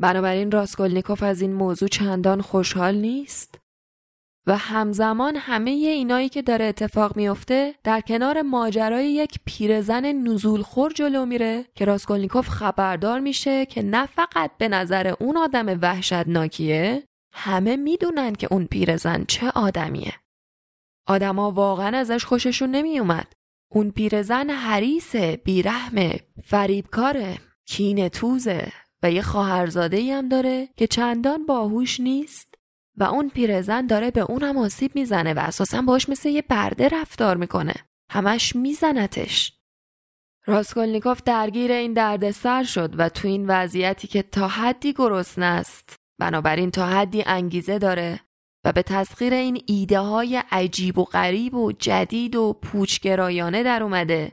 بنابراین 0.00 0.50
راسکولنیکوف 0.50 1.22
از 1.22 1.40
این 1.40 1.52
موضوع 1.52 1.88
چندان 1.88 2.40
خوشحال 2.40 2.94
نیست 2.94 3.58
و 4.48 4.56
همزمان 4.56 5.36
همه 5.36 5.70
اینایی 5.70 6.28
که 6.28 6.42
داره 6.42 6.64
اتفاق 6.64 7.16
میافته 7.16 7.74
در 7.84 8.00
کنار 8.00 8.42
ماجرای 8.42 9.12
یک 9.12 9.38
پیرزن 9.44 10.12
نزول 10.12 10.62
خور 10.62 10.92
جلو 10.92 11.26
میره 11.26 11.64
که 11.74 11.84
راسکولنیکوف 11.84 12.48
خبردار 12.48 13.20
میشه 13.20 13.66
که 13.66 13.82
نه 13.82 14.06
فقط 14.06 14.50
به 14.58 14.68
نظر 14.68 15.14
اون 15.20 15.36
آدم 15.36 15.78
وحشتناکیه 15.82 17.02
همه 17.32 17.76
می‌دونن 17.76 18.32
که 18.32 18.48
اون 18.50 18.66
پیرزن 18.66 19.24
چه 19.28 19.50
آدمیه. 19.50 20.12
آدما 21.08 21.50
واقعا 21.50 21.98
ازش 21.98 22.24
خوششون 22.24 22.70
نمیومد 22.70 23.32
اون 23.72 23.90
پیرزن 23.90 24.50
حریسه 24.50 25.36
بیرحمه 25.36 26.20
فریبکاره 26.44 27.38
کین 27.68 28.08
توزه 28.08 28.72
و 29.02 29.10
یه 29.10 29.22
خواهرزاده 29.22 30.14
هم 30.14 30.28
داره 30.28 30.68
که 30.76 30.86
چندان 30.86 31.46
باهوش 31.46 32.00
نیست. 32.00 32.55
و 32.96 33.04
اون 33.04 33.28
پیرزن 33.28 33.86
داره 33.86 34.10
به 34.10 34.20
اونم 34.20 34.56
آسیب 34.56 34.90
می‌زنه 34.94 35.34
و 35.34 35.38
اساسا 35.38 35.82
باش 35.82 36.08
مثل 36.08 36.28
یه 36.28 36.42
برده 36.42 36.88
رفتار 36.88 37.36
می‌کنه. 37.36 37.74
همش 38.10 38.56
میزنتش. 38.56 39.52
راسکولنیکوف 40.46 41.22
درگیر 41.22 41.72
این 41.72 41.92
دردسر 41.92 42.64
شد 42.64 42.94
و 42.98 43.08
تو 43.08 43.28
این 43.28 43.46
وضعیتی 43.48 44.08
که 44.08 44.22
تا 44.22 44.48
حدی 44.48 44.92
گرسنه 44.92 45.44
است. 45.44 45.96
بنابراین 46.20 46.70
تا 46.70 46.86
حدی 46.86 47.22
انگیزه 47.26 47.78
داره 47.78 48.20
و 48.64 48.72
به 48.72 48.82
تسخیر 48.82 49.34
این 49.34 49.62
ایده 49.66 49.98
های 49.98 50.42
عجیب 50.50 50.98
و 50.98 51.04
غریب 51.04 51.54
و 51.54 51.72
جدید 51.72 52.36
و 52.36 52.52
پوچگرایانه 52.62 53.62
در 53.62 53.82
اومده. 53.82 54.32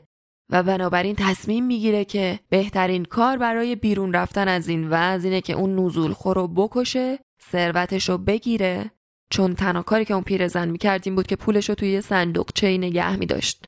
و 0.50 0.62
بنابراین 0.62 1.16
تصمیم 1.18 1.66
می‌گیره 1.66 2.04
که 2.04 2.40
بهترین 2.48 3.04
کار 3.04 3.38
برای 3.38 3.76
بیرون 3.76 4.12
رفتن 4.12 4.48
از 4.48 4.68
این 4.68 4.90
وضع 4.90 5.24
اینه 5.24 5.40
که 5.40 5.52
اون 5.52 5.78
نزول 5.78 6.12
خورو 6.12 6.48
بکشه 6.48 7.18
ثروتش 7.50 8.08
رو 8.08 8.18
بگیره. 8.18 8.90
چون 9.30 9.54
تنها 9.54 9.82
کاری 9.82 10.04
که 10.04 10.14
اون 10.14 10.22
پیرزن 10.22 10.68
می‌کرد 10.68 11.02
این 11.04 11.14
بود 11.14 11.26
که 11.26 11.36
پولش 11.36 11.68
رو 11.68 11.74
توی 11.74 11.90
یه 11.90 12.00
صندوقچه 12.00 12.78
نگه 12.78 13.16
میداشت. 13.16 13.64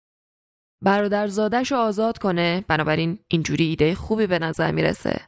برادر 0.85 1.27
زادش 1.27 1.73
رو 1.73 1.79
آزاد 1.79 2.19
کنه. 2.19 2.65
بنابراین 2.69 3.19
اینجوری 3.29 3.65
ایده 3.65 3.95
خوبی 3.95 4.27
به 4.27 4.39
نظر 4.39 4.73
می‌رسه. 4.73 5.21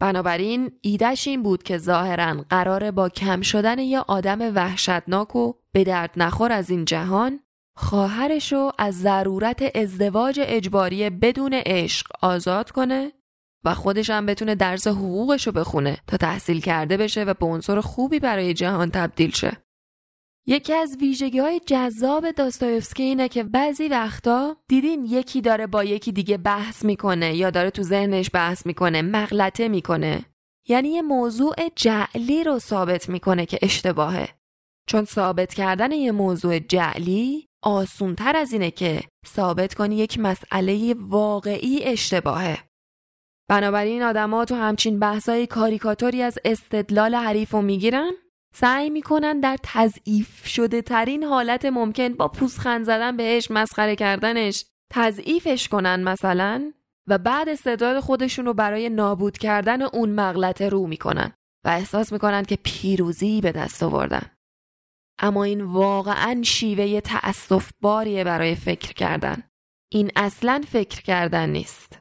بنابراین 0.00 0.72
ایدهش 0.80 1.28
این 1.28 1.42
بود 1.42 1.62
که 1.62 1.78
ظاهرا 1.78 2.44
قراره 2.50 2.90
با 2.90 3.08
کم 3.08 3.42
شدن 3.42 3.78
یه 3.78 4.00
آدم 4.00 4.54
وحشتناک 4.54 5.36
و 5.36 5.52
به 5.72 5.84
درد 5.84 6.10
نخور 6.16 6.52
از 6.52 6.70
این 6.70 6.84
جهان 6.84 7.40
خواهرش 7.76 8.52
رو 8.52 8.72
از 8.78 9.00
ضرورت 9.00 9.76
ازدواج 9.76 10.40
اجباری 10.42 11.10
بدون 11.10 11.54
عشق 11.54 12.06
آزاد 12.22 12.70
کنه 12.70 13.12
و 13.64 13.74
خودش 13.74 14.10
هم 14.10 14.26
بتونه 14.26 14.54
درس 14.54 14.86
حقوقش 14.86 15.46
رو 15.46 15.52
بخونه 15.52 15.96
تا 16.06 16.16
تحصیل 16.16 16.60
کرده 16.60 16.96
بشه 16.96 17.24
و 17.24 17.34
به 17.34 17.46
عنصر 17.46 17.80
خوبی 17.80 18.18
برای 18.18 18.54
جهان 18.54 18.90
تبدیل 18.90 19.30
شه. 19.30 19.56
یکی 20.46 20.72
از 20.72 20.96
ویژگی 21.00 21.38
های 21.38 21.60
جذاب 21.66 22.30
داستایفسکی 22.30 23.02
اینه 23.02 23.28
که 23.28 23.42
بعضی 23.42 23.88
وقتا 23.88 24.56
دیدین 24.68 25.04
یکی 25.04 25.40
داره 25.40 25.66
با 25.66 25.84
یکی 25.84 26.12
دیگه 26.12 26.36
بحث 26.36 26.84
می‌کنه 26.84 27.36
یا 27.36 27.50
داره 27.50 27.70
تو 27.70 27.82
ذهنش 27.82 28.30
بحث 28.32 28.66
می‌کنه 28.66 29.02
مغلطه 29.02 29.68
می‌کنه 29.68 30.24
یعنی 30.68 30.88
یه 30.88 31.02
موضوع 31.02 31.54
جعلی 31.76 32.44
رو 32.44 32.58
ثابت 32.58 33.08
می‌کنه 33.08 33.46
که 33.46 33.58
اشتباهه 33.62 34.28
چون 34.88 35.04
ثابت 35.04 35.54
کردن 35.54 35.92
یه 35.92 36.12
موضوع 36.12 36.58
جعلی 36.58 37.48
آسونتر 37.66 38.36
از 38.36 38.52
اینه 38.52 38.70
که 38.70 39.00
ثابت 39.26 39.74
کنی 39.74 39.96
یک 39.96 40.18
مسئله 40.18 40.94
واقعی 40.98 41.84
اشتباهه. 41.84 42.58
بنابراین 43.48 44.02
آدما 44.02 44.44
تو 44.44 44.54
همچین 44.54 44.98
بحثای 44.98 45.46
کاریکاتوری 45.46 46.22
از 46.22 46.38
استدلال 46.44 47.14
حریف 47.14 47.50
رو 47.50 47.62
می‌گیرن 47.62 48.10
سعی 48.54 48.90
می‌کنن 48.90 49.40
در 49.40 49.56
تضعیف 49.62 50.46
شده 50.46 50.82
ترین 50.82 51.24
حالت 51.24 51.64
ممکن 51.64 52.14
با 52.14 52.28
پوزخند 52.28 52.84
زدن 52.84 53.16
بهش 53.16 53.50
مسخره 53.50 53.96
کردنش 53.96 54.64
تضعیفش 54.92 55.68
کنن 55.68 56.02
مثلا 56.02 56.72
و 57.08 57.18
بعد 57.18 57.48
استعداد 57.48 58.00
خودشون 58.00 58.46
رو 58.46 58.54
برای 58.54 58.88
نابود 58.88 59.38
کردن 59.38 59.82
اون 59.82 60.10
مغلطه 60.10 60.68
رو 60.68 60.86
می‌کنن 60.86 61.32
و 61.64 61.68
احساس 61.68 62.12
می‌کنن 62.12 62.42
که 62.42 62.58
پیروزی 62.64 63.40
به 63.40 63.52
دست 63.52 63.82
آوردن. 63.82 64.35
اما 65.18 65.44
این 65.44 65.60
واقعا 65.60 66.42
شیوه 66.42 67.00
تأصف 67.00 67.70
باریه 67.80 68.24
برای 68.24 68.54
فکر 68.54 68.92
کردن. 68.92 69.42
این 69.92 70.10
اصلا 70.16 70.64
فکر 70.68 71.02
کردن 71.02 71.50
نیست. 71.50 71.98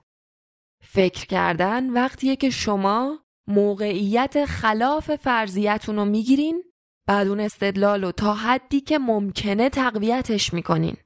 فکر 0.84 1.26
کردن 1.26 1.90
وقتیه 1.90 2.36
که 2.36 2.50
شما 2.50 3.20
موقعیت 3.48 4.46
خلاف 4.46 5.16
فرضیتون 5.16 5.96
رو 5.96 6.06
می‌گیرین 6.06 6.64
بعد 7.08 7.28
اون 7.28 7.40
استدلال 7.40 8.04
رو 8.04 8.12
تا 8.12 8.34
حدی 8.34 8.82
که 8.82 9.00
ممکنه 9.00 9.70
تقویتش 9.70 10.54
می‌کنین. 10.54 10.98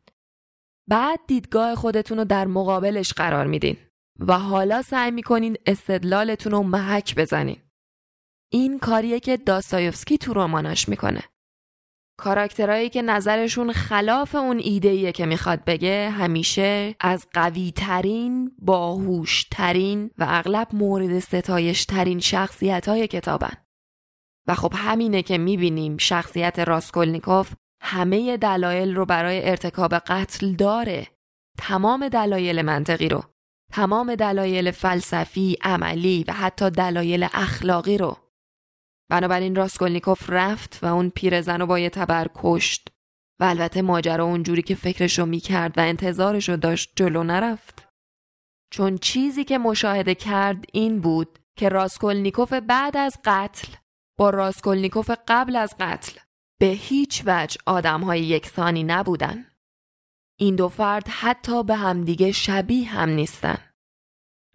بعد 0.89 1.20
دیدگاه 1.28 1.76
خودتون 1.76 2.18
رو 2.18 2.26
در 2.26 2.47
مقابلش 2.47 3.14
قرار 3.14 3.47
میدین 3.47 3.78
و 4.20 4.39
حالا 4.39 4.82
سعی 4.82 5.12
می‌کنین 5.12 5.57
استدلالتون 5.66 6.51
رو 6.51 6.64
محک 6.64 7.16
بزنین. 7.16 7.62
این 8.51 8.80
کاریه 8.80 9.20
که 9.20 9.38
داستایوفسکی 9.38 10.18
تو 10.18 10.34
رماناش 10.34 10.89
می‌کنه. 10.89 11.24
کاراکترهایی 12.20 12.89
که 12.89 13.01
نظرشون 13.01 13.74
خلاف 13.74 14.36
اون 14.36 14.59
ایده 14.59 15.11
که 15.11 15.26
می‌خواد 15.26 15.63
بگه 15.63 16.09
همیشه 16.09 16.95
از 16.99 17.28
قوی 17.34 17.72
ترین، 17.76 18.51
باهوش 18.59 19.43
ترین 19.51 20.11
و 20.17 20.26
اغلب 20.28 20.67
مورد 20.74 21.20
ستایش 21.20 21.86
ترین 21.86 22.20
شخصیت 22.20 22.89
های 22.89 23.07
کتابن. 23.07 23.53
و 24.47 24.55
خب 24.55 24.74
همینه 24.76 25.22
که 25.22 25.38
می‌بینیم 25.38 25.97
شخصیت 25.97 26.59
راسکولنیکوف 26.59 27.53
همه 27.82 28.38
دلایل 28.38 28.95
رو 28.95 29.05
برای 29.05 29.49
ارتکاب 29.49 29.93
قتل 29.93 30.51
داره. 30.51 31.07
تمام 31.57 32.07
دلایل 32.07 32.61
منطقی 32.61 33.09
رو. 33.09 33.24
تمام 33.74 34.15
دلایل 34.15 34.72
فلسفی، 34.72 35.57
عملی 35.61 36.26
و 36.28 36.34
حتی 36.34 36.70
دلایل 36.70 37.28
اخلاقی 37.34 37.97
رو. 37.97 38.17
بنابراین 39.10 39.55
راسکولنیکوف 39.55 40.30
رفت 40.30 40.80
و 40.82 40.86
اون 40.86 41.10
پیرزن 41.10 41.60
رو 41.60 41.66
با 41.66 41.80
یه 41.80 41.89
تبر 41.89 42.28
کشت. 42.36 42.89
و 43.39 43.43
البته 43.43 43.82
ماجرا 43.82 44.24
اونجوری 44.24 44.62
که 44.62 44.76
فکرشو 44.76 45.26
می‌کرد 45.26 45.78
و 45.78 45.82
انتظارشو 45.82 46.55
داشت 46.55 46.91
جلو 46.95 47.24
نرفت. 47.24 47.88
چون 48.72 48.97
چیزی 48.97 49.43
که 49.43 49.57
مشاهده 49.57 50.16
کرد 50.16 50.66
این 50.74 50.99
بود 50.99 51.39
که 51.57 51.70
راسکولنیکوف 51.70 52.53
بعد 52.53 52.97
از 52.97 53.18
قتل 53.26 53.74
با 54.18 54.30
راسکولنیکوف 54.30 55.12
قبل 55.28 55.55
از 55.55 55.76
قتل 55.80 56.20
به 56.60 56.66
هیچ 56.66 57.24
وجه 57.26 57.57
آدمهای 57.66 58.22
یکسانی 58.22 58.84
نبودن. 58.84 59.45
این 60.39 60.55
دو 60.55 60.70
فرد 60.70 61.07
حتی 61.07 61.64
به 61.64 61.76
همدیگه 61.76 62.32
شبیه 62.32 62.89
هم 62.89 63.10
نیستن. 63.10 63.68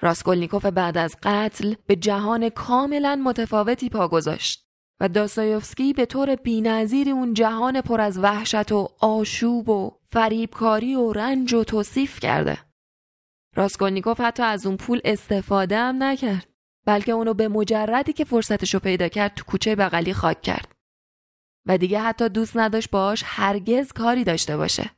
راسکولنیکوف 0.00 0.66
بعد 0.66 0.98
از 0.98 1.16
قتل 1.22 1.74
به 1.86 1.96
جهان 1.96 2.48
کاملا 2.48 3.16
متفاوتی 3.16 3.88
پا 3.88 4.08
گذاشت 4.08 4.64
و 5.00 5.08
داستایوفسکی 5.08 5.92
به 5.92 6.06
طور 6.06 6.36
بینظیری 6.36 7.10
اون 7.10 7.34
جهان 7.34 7.80
پر 7.80 8.00
از 8.00 8.18
وحشت 8.18 8.72
و 8.72 8.88
آشوب 9.00 9.68
و 9.68 9.98
فریبکاری 10.06 10.94
و 10.94 11.12
رنج 11.12 11.54
و 11.54 11.64
توصیف 11.64 12.20
کرده. 12.20 12.58
راسکولنیکوف 13.56 14.20
حتی 14.20 14.42
از 14.42 14.66
اون 14.66 14.76
پول 14.76 15.00
استفاده 15.04 15.78
هم 15.78 16.02
نکرد 16.02 16.48
بلکه 16.86 17.12
اونو 17.12 17.34
به 17.34 17.48
مجردی 17.48 18.12
که 18.12 18.24
فرصتشو 18.24 18.78
پیدا 18.78 19.08
کرد 19.08 19.34
تو 19.34 19.44
کوچه 19.44 19.76
بغلی 19.76 20.14
خاک 20.14 20.42
کرد 20.42 20.74
و 21.66 21.78
دیگه 21.78 22.00
حتی 22.00 22.28
دوست 22.28 22.56
نداشت 22.56 22.90
باش 22.90 23.22
هرگز 23.26 23.92
کاری 23.92 24.24
داشته 24.24 24.56
باشه. 24.56 24.90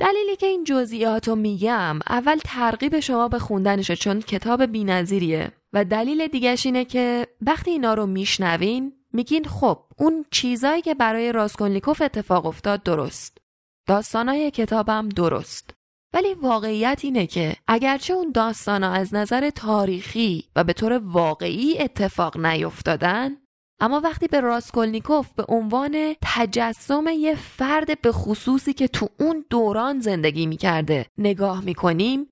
دلیلی 0.00 0.36
که 0.36 0.46
این 0.46 0.64
جزئیات 0.64 1.28
رو 1.28 1.36
میگم 1.36 1.98
اول 2.08 2.38
ترغیب 2.44 3.00
شما 3.00 3.28
به 3.28 3.38
خوندنشه 3.38 3.96
چون 3.96 4.20
کتاب 4.20 4.66
بینظیریه. 4.66 5.52
و 5.72 5.84
دلیل 5.84 6.26
دیگهش 6.26 6.66
اینه 6.66 6.84
که 6.84 7.26
وقتی 7.40 7.70
اینا 7.70 7.94
رو 7.94 8.06
میشنوین 8.06 8.92
میگین 9.12 9.44
خب 9.44 9.78
اون 9.98 10.24
چیزایی 10.30 10.82
که 10.82 10.94
برای 10.94 11.32
راسکولنیکوف 11.32 12.02
اتفاق 12.02 12.46
افتاد 12.46 12.82
درست. 12.82 13.38
داستانای 13.86 14.50
کتابم 14.50 15.08
درست. 15.08 15.70
ولی 16.14 16.34
واقعیت 16.34 17.00
اینه 17.02 17.26
که 17.26 17.56
اگرچه 17.68 18.14
اون 18.14 18.32
داستانا 18.32 18.92
از 18.92 19.14
نظر 19.14 19.50
تاریخی 19.50 20.44
و 20.56 20.64
به 20.64 20.72
طور 20.72 20.92
واقعی 20.92 21.78
اتفاق 21.78 22.46
نیفتادن 22.46 23.36
اما 23.82 24.00
وقتی 24.00 24.28
به 24.28 24.40
راسکولنیکوف 24.40 25.32
به 25.32 25.44
عنوان 25.48 26.14
تجسم 26.22 27.04
یه 27.06 27.34
فرد 27.34 28.00
به 28.00 28.12
خصوصی 28.12 28.72
که 28.72 28.88
تو 28.88 29.08
اون 29.20 29.44
دوران 29.50 30.00
زندگی 30.00 30.46
می‌کرده 30.46 31.06
نگاه 31.18 31.64
می‌کنیم 31.64 32.30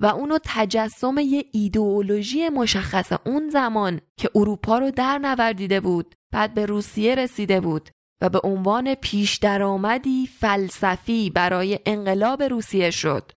و 0.00 0.06
اونو 0.06 0.38
تجسم 0.44 1.18
یه 1.18 1.44
ایدئولوژی 1.52 2.48
مشخص 2.48 3.12
اون 3.26 3.48
زمان 3.48 4.00
که 4.18 4.30
اروپا 4.34 4.78
رو 4.78 4.90
در 4.90 5.18
نوردیده 5.18 5.80
بود 5.80 6.14
بعد 6.32 6.54
به 6.54 6.66
روسیه 6.66 7.14
رسیده 7.14 7.60
بود 7.60 7.90
و 8.22 8.28
به 8.28 8.40
عنوان 8.44 8.94
پیش 8.94 9.36
درآمدی 9.36 10.26
فلسفی 10.26 11.30
برای 11.30 11.78
انقلاب 11.86 12.42
روسیه 12.42 12.90
شد. 12.90 13.32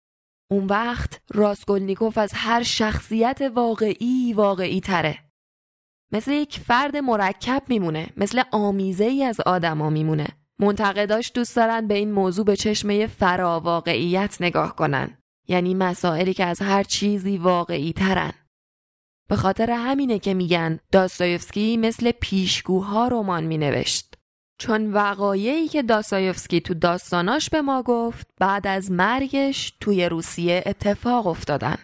اون 0.51 0.67
وقت 0.67 1.21
راسکولنیکوف 1.35 2.19
از 2.19 2.33
هر 2.35 2.63
شخصیت 2.63 3.53
واقعی 3.55 4.33
واقعی 4.33 4.81
تره 4.81 5.28
مثل 6.13 6.33
یک 6.33 6.59
فرد 6.59 6.97
مرکب 6.97 7.63
میمونه 7.69 8.07
مثل 8.17 8.43
آمیزه 8.53 9.05
ای 9.05 9.25
از 9.25 9.41
آدما 9.41 9.91
میمونه. 9.91 10.27
منتقداش 10.59 11.33
دوست 11.35 11.57
دارن 11.57 11.87
به 11.87 11.95
این 11.95 12.13
موضوع 12.13 12.45
به 12.45 12.57
چشمه 12.57 13.07
فراواقعیت 13.07 14.37
نگاه 14.41 14.77
کنن. 14.77 15.19
یعنی 15.49 15.75
مسائلی 15.75 16.35
که 16.35 16.45
از 16.45 16.63
هر 16.63 16.83
چیزی 16.83 17.39
واقعی 17.39 17.93
ترن 17.93 18.33
به 19.29 19.37
خاطر 19.37 19.71
همینه 19.71 20.19
که 20.19 20.35
میگن 20.35 20.79
داستایفسکی 20.93 21.77
مثل 21.77 22.11
پیشگوها 22.11 23.09
رمان 23.09 23.45
مینوشت. 23.45 24.15
چون 24.61 24.93
وقایعی 24.93 25.69
که 25.69 25.83
داستایفسکی 25.83 26.61
تو 26.61 26.75
داستاناش 26.75 27.51
به 27.51 27.63
ما 27.63 27.83
گفت 27.83 28.27
بعد 28.41 28.67
از 28.67 28.91
مرگش 28.91 29.77
توی 29.81 30.09
روسیه 30.09 30.63
اتفاق 30.67 31.27
افتادن. 31.27 31.77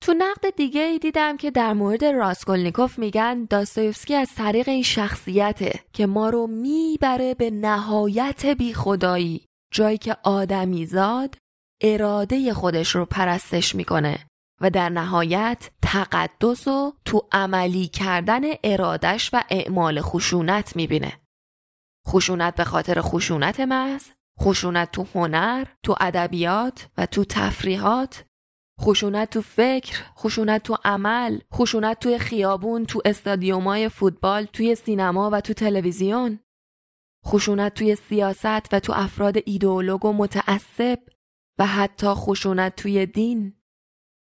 تو 0.00 0.14
نقد 0.18 0.56
دیگه 0.56 0.80
ای 0.80 0.98
دیدم 0.98 1.36
که 1.36 1.50
در 1.50 1.72
مورد 1.72 2.04
راسکولنیکوف 2.04 2.98
میگن 2.98 3.44
داستایفسکی 3.44 4.14
از 4.14 4.34
طریق 4.34 4.68
این 4.68 4.82
شخصیته 4.82 5.80
که 5.92 6.06
ما 6.06 6.30
رو 6.30 6.46
می‌بره 6.46 7.34
به 7.34 7.50
نهایت 7.50 8.46
بی 8.46 8.74
خدایی 8.74 9.46
جایی 9.72 9.98
که 9.98 10.16
آدمیزاد 10.22 11.36
اراده 11.82 12.54
خودش 12.54 12.94
رو 12.94 13.04
پرستش 13.04 13.74
می‌کنه 13.74 14.18
و 14.60 14.70
در 14.70 14.88
نهایت 14.88 15.70
تقدس 15.82 16.68
و 16.68 16.92
تو 17.04 17.28
عملی 17.32 17.86
کردن 17.86 18.42
ارادش 18.64 19.30
و 19.32 19.44
اعمال 19.50 20.00
خشونت 20.00 20.76
می‌بینه. 20.76 21.20
خشونت 22.08 22.54
به 22.54 22.64
خاطر 22.64 23.00
خشونت 23.00 23.60
محض، 23.60 24.04
خشونت 24.40 24.92
تو 24.92 25.06
هنر، 25.14 25.64
تو 25.82 25.94
ادبیات 26.00 26.88
و 26.98 27.06
تو 27.06 27.24
تفریحات 27.24 28.24
خشونت 28.80 29.30
تو 29.30 29.40
فکر، 29.40 30.02
خشونت 30.18 30.62
تو 30.62 30.76
عمل، 30.84 31.38
خشونت 31.52 31.98
توی 31.98 32.18
خیابون، 32.18 32.84
تو 32.84 33.02
استادیومای 33.04 33.88
فوتبال، 33.88 34.44
توی 34.44 34.74
سینما 34.74 35.30
و 35.32 35.40
تو 35.40 35.52
تلویزیون. 35.52 36.40
خشونت 37.26 37.74
توی 37.74 37.96
سیاست 37.96 38.74
و 38.74 38.80
تو 38.80 38.92
افراد 38.96 39.36
ایدئولوگ 39.44 40.04
و 40.04 40.12
متعصب 40.12 40.98
و 41.58 41.66
حتی 41.66 42.06
خشونت 42.06 42.76
توی 42.76 43.06
دین. 43.06 43.54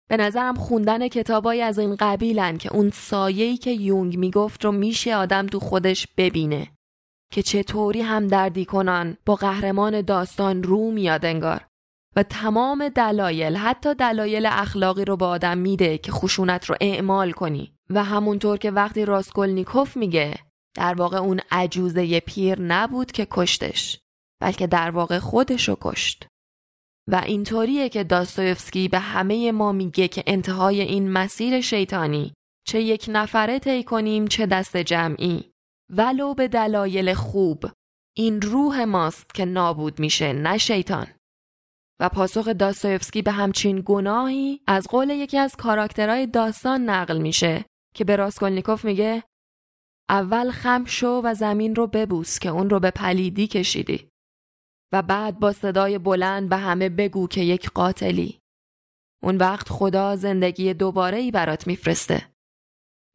به 0.10 0.18
نظرم 0.18 0.56
خوندن 0.56 1.08
کتابای 1.08 1.62
از 1.62 1.80
این 1.80 1.96
قبیلن 1.96 2.58
که 2.58 2.74
اون 2.74 2.90
سایه‌ای 2.90 3.58
که 3.58 3.72
یونگ 3.72 4.18
می‌گفت 4.18 4.66
رو 4.66 4.72
میشه 4.72 5.16
آدم 5.16 5.48
تو 5.48 5.60
خودش 5.60 6.08
ببینه 6.18 6.68
که 7.34 7.44
چطوری 7.44 8.02
هم 8.02 8.28
دردی 8.28 8.66
کنن 8.66 9.18
با 9.26 9.36
قهرمان 9.36 10.02
داستان 10.02 10.64
رو 10.64 10.92
میاد 10.92 11.26
انگار 11.26 11.68
و 12.16 12.24
تمام 12.24 12.90
دلایل 12.90 13.56
حتی 13.56 13.96
دلایل 13.96 14.46
اخلاقی 14.46 15.06
رو 15.06 15.18
به 15.18 15.26
آدم 15.26 15.58
میده 15.58 15.98
که 15.98 16.12
خشونت 16.12 16.66
رو 16.66 16.76
اعمال 16.82 17.32
کنی. 17.32 17.74
و 17.90 18.04
همونطور 18.04 18.58
که 18.58 18.72
وقتی 18.72 19.06
راسکولنیکوف 19.06 19.98
میگه 19.98 20.40
در 20.76 20.94
واقع 20.94 21.18
اون 21.18 21.40
عجوزه 21.52 22.20
پیر 22.20 22.62
نبود 22.62 23.12
که 23.12 23.28
کشتش 23.32 24.00
بلکه 24.42 24.68
در 24.68 24.92
واقع 24.92 25.20
خودش 25.20 25.70
رو 25.70 25.78
کشت. 25.82 26.28
و 27.10 27.22
اینطوریه 27.26 27.90
که 27.90 28.04
داستایفسکی 28.04 28.88
به 28.88 29.00
همه 29.00 29.52
ما 29.52 29.72
میگه 29.72 30.08
که 30.08 30.24
انتهای 30.28 30.82
این 30.82 31.12
مسیر 31.12 31.62
شیطانی 31.62 32.34
چه 32.68 32.82
یک 32.82 33.06
نفره 33.08 33.60
طی 33.60 33.84
کنیم 33.84 34.28
چه 34.28 34.46
دست 34.46 34.78
جمعی. 34.78 35.52
ولو 35.90 36.34
به 36.34 36.48
دلایل 36.48 37.14
خوب 37.14 37.66
این 38.18 38.42
روح 38.42 38.84
ماست 38.84 39.34
که 39.34 39.46
نابود 39.46 40.00
میشه 40.00 40.34
نه 40.34 40.58
شیطان. 40.58 41.08
و 42.02 42.10
پاسخ 42.10 42.48
داستایفسکی 42.48 43.22
به 43.22 43.32
همچین 43.32 43.84
گناهی 43.86 44.62
از 44.68 44.88
قول 44.88 45.10
یکی 45.10 45.38
از 45.38 45.56
کاراکترهای 45.56 46.28
داستان 46.28 46.82
نقل 46.82 47.18
میشه 47.18 47.66
که 47.96 48.04
به 48.04 48.16
راسکولنیکوف 48.16 48.86
میگه 48.86 49.24
اول 50.10 50.52
خم 50.52 50.86
شو 50.86 51.22
و 51.24 51.34
زمین 51.34 51.76
رو 51.76 51.88
ببوس 51.88 52.40
که 52.40 52.50
اون 52.50 52.70
رو 52.70 52.80
به 52.80 52.92
پلیدی 52.92 53.48
کشیدی. 53.48 54.10
و 54.94 55.02
بعد 55.02 55.40
با 55.40 55.52
صدای 55.52 55.98
بلند 55.98 56.50
به 56.50 56.58
همه 56.58 56.90
بگو 56.90 57.28
که 57.28 57.42
یک 57.42 57.70
قاتلی. 57.70 58.40
اون 59.24 59.38
وقت 59.38 59.70
خدا 59.70 60.16
زندگی 60.16 60.74
دوباره 60.74 61.18
ای 61.18 61.32
برات 61.32 61.68
میفرسته. 61.68 62.32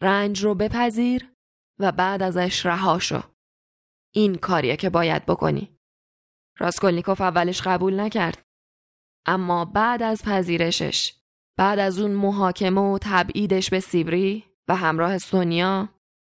رنج 0.02 0.44
رو 0.44 0.54
بپذیر 0.54 1.32
و 1.80 1.92
بعد 1.92 2.22
ازش 2.22 2.66
رها 2.66 2.98
شو. 2.98 3.20
این 4.14 4.34
کاریه 4.34 4.76
که 4.76 4.90
باید 4.90 5.26
بکنی. 5.26 5.78
راسکولنیکوف 6.58 7.20
اولش 7.20 7.62
قبول 7.62 8.00
نکرد. 8.00 8.45
اما 9.26 9.64
بعد 9.64 10.02
از 10.02 10.22
پذیرشش، 10.22 11.14
بعد 11.58 11.78
از 11.78 11.98
اون 11.98 12.10
محاکمه 12.10 12.80
و 12.80 12.98
تبعیدش 13.00 13.70
به 13.70 13.80
سیبری 13.80 14.44
و 14.68 14.76
همراه 14.76 15.18
سونیا 15.18 15.88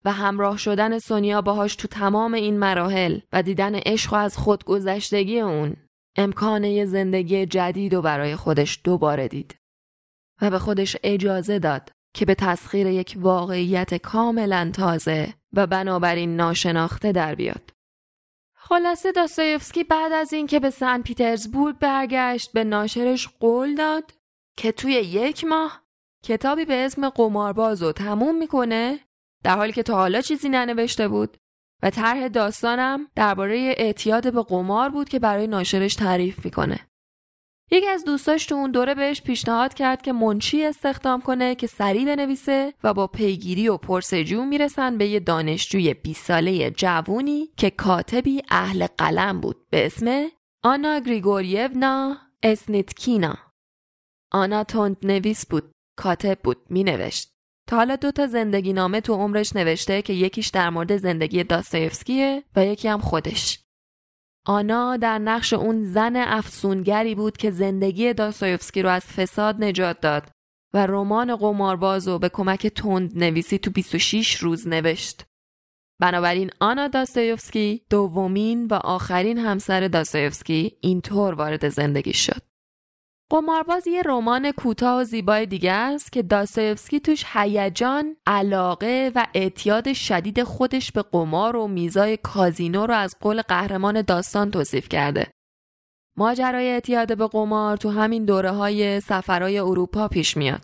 و 0.05 0.13
همراه 0.13 0.59
شدن 0.59 0.99
سونیا 0.99 1.43
باهاش 1.43 1.77
تو 1.77 1.89
تمام 1.89 2.35
این 2.35 2.59
مراحل 2.59 3.19
و 3.33 3.43
دیدن 3.43 3.75
عشق 3.75 4.13
و 4.13 4.17
از 4.17 4.39
خودگذشتگی 4.39 5.41
اون 5.41 5.77
امکان 6.17 6.65
یه 6.65 6.87
زندگی 6.87 7.47
جدید 7.47 7.95
و 7.95 8.03
برای 8.03 8.37
خودش 8.37 8.81
دوباره 8.85 9.29
دید 9.29 9.57
و 10.43 10.51
به 10.51 10.59
خودش 10.59 10.97
اجازه 11.03 11.59
داد 11.59 11.91
که 12.15 12.25
به 12.25 12.35
تسخیر 12.35 12.87
یک 12.87 13.17
واقعیت 13.21 13.95
کاملا 13.95 14.71
تازه 14.75 15.35
و 15.53 15.67
بنابراین 15.67 16.37
ناشناخته 16.37 17.13
در 17.13 17.35
بیاد. 17.35 17.78
خلاصه 18.69 19.13
داستایفسکی 19.13 19.85
بعد 19.85 20.13
از 20.13 20.33
اینکه 20.33 20.61
به 20.61 20.71
سن 20.71 21.03
پیترزبورگ 21.03 21.79
برگشت 21.79 22.53
به 22.53 22.65
ناشرش 22.65 23.29
قول 23.41 23.75
داد 23.75 24.13
که 24.57 24.73
توی 24.73 24.93
یک 24.93 25.45
ماه 25.45 25.83
کتابی 26.25 26.65
به 26.65 26.85
اسم 26.85 27.09
قمارباز 27.09 27.83
رو 27.83 27.93
تموم 27.93 28.39
می‌کنه 28.39 29.01
در 29.45 29.57
حالی 29.57 29.73
که 29.73 29.83
تا 29.83 29.95
حالا 29.95 30.21
چیزی 30.21 30.49
ننوشته 30.49 31.09
بود 31.09 31.37
و 31.83 31.91
طرح 31.91 32.29
داستانم 32.29 33.09
درباره 33.15 33.75
اعتیاد 33.77 34.33
به 34.33 34.43
قمار 34.43 34.89
بود 34.89 35.09
که 35.09 35.19
برای 35.19 35.47
ناشرش 35.47 35.95
تعریف 35.95 36.45
می‌کنه. 36.45 36.88
یکی 37.71 37.89
از 37.89 38.05
دوستاش 38.05 38.47
تو 38.47 38.55
اون 38.55 38.71
دوره 38.71 38.95
بهش 38.95 39.23
پیشنهاد 39.23 39.75
کرد 39.75 40.03
که 40.03 40.13
منشی 40.13 40.65
استخدام 40.65 41.21
کنه 41.21 41.55
که 41.55 41.67
سریع 41.67 42.05
بنویسه 42.05 42.75
و 42.85 42.95
با 42.95 43.07
پیگیری 43.07 43.69
و 43.69 43.77
پرسجو 43.77 44.45
می‌رسن 44.45 44.99
به 44.99 45.07
یه 45.07 45.21
دانشجوی 45.21 45.95
20 45.95 46.25
ساله 46.25 46.71
جوونی 46.71 47.49
که 47.57 47.71
کاتبی 47.71 48.43
اهل 48.49 48.87
قلم 48.99 49.41
بود 49.41 49.57
به 49.71 49.87
اسم 49.87 50.29
آنا 50.63 50.99
گریگوریونا 50.99 52.17
اسنیتکینا. 52.43 53.35
آنا 54.33 54.65
تند 54.65 54.97
نویس 55.03 55.47
بود، 55.47 55.73
کاتب 55.97 56.39
بود، 56.45 56.57
مینوشت. 56.71 57.33
تا 57.69 57.77
حالا 57.77 57.97
دو 57.97 58.11
تا 58.11 58.27
زندگی 58.27 58.73
نامه 58.73 59.01
تو 59.01 59.15
عمرش 59.15 59.57
نوشته 59.57 60.03
که 60.03 60.13
یکیش 60.13 60.49
در 60.49 60.71
مورد 60.71 60.97
زندگی 60.97 61.45
داستایفسکیه 61.45 62.43
و 62.57 62.67
یکی 62.67 62.89
هم 62.89 63.01
خودش. 63.01 63.61
آنا 64.49 64.97
در 64.97 65.19
نقش 65.19 65.53
اون 65.53 65.85
زن 65.85 66.17
افسونگری 66.17 67.15
بود 67.15 67.37
که 67.37 67.51
زندگی 67.51 68.15
داستایفسکی 68.15 68.83
رو 68.83 68.89
از 68.89 69.05
فساد 69.05 69.65
نجات 69.65 70.01
داد 70.01 70.31
و 70.75 70.87
رمان 70.87 71.37
قمارباز 71.37 72.09
رو 72.09 72.19
به 72.19 72.29
کمک 72.29 72.67
تند 72.67 73.19
نویسی 73.19 73.59
تو 73.59 73.71
26 73.71 74.37
روز 74.37 74.69
نوشت. 74.69 75.25
بنابراین 76.01 76.51
آنا 76.61 76.89
داستایفسکی 76.89 77.83
دومین 77.91 78.67
و 78.67 78.75
آخرین 78.75 79.39
همسر 79.39 79.89
داستایفسکی 79.89 80.77
اینطور 80.81 81.35
وارد 81.35 81.69
زندگی 81.69 82.13
شد. 82.13 82.48
قمارباز 83.31 83.87
یه 83.87 84.03
رمان 84.07 84.53
کوتاه 84.53 85.01
و 85.01 85.05
زیبای 85.05 85.47
دیگه 85.47 85.73
است 85.73 86.13
که 86.13 86.23
داستایفسکی 86.23 87.01
توش 87.01 87.25
هیجان، 87.33 88.17
علاقه 88.27 89.13
و 89.15 89.27
اعتیاد 89.35 89.93
شدید 89.93 90.43
خودش 90.43 90.93
به 90.93 91.03
قمار 91.03 91.57
و 91.57 91.67
میزای 91.67 92.17
کازینو 92.17 92.87
رو 92.87 92.95
از 92.95 93.17
قول 93.21 93.43
قهرمان 93.43 94.03
داستان 94.03 94.51
توصیف 94.51 94.89
کرده. 94.89 95.31
ماجرای 96.17 96.69
اعتیاد 96.69 97.19
به 97.19 97.27
قمار 97.27 97.77
تو 97.77 97.91
همین 97.91 98.25
دوره 98.25 98.51
های 98.51 99.01
سفرهای 99.01 99.59
اروپا 99.59 100.09
پیش 100.09 100.37
میاد. 100.37 100.63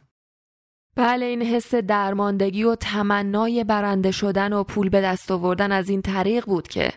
بله 0.97 1.27
این 1.27 1.43
حس 1.43 1.75
درماندگی 1.75 2.65
و 2.65 2.75
تمنای 2.75 3.65
برنده 3.65 4.11
شدن 4.11 4.53
و 4.53 4.65
پول 4.65 4.89
به 4.89 5.01
دست 5.01 5.31
آوردن 5.31 5.73
از 5.73 5.89
این 5.89 6.03
طریق 6.03 6.47
بود 6.47 6.69
که 6.69 6.93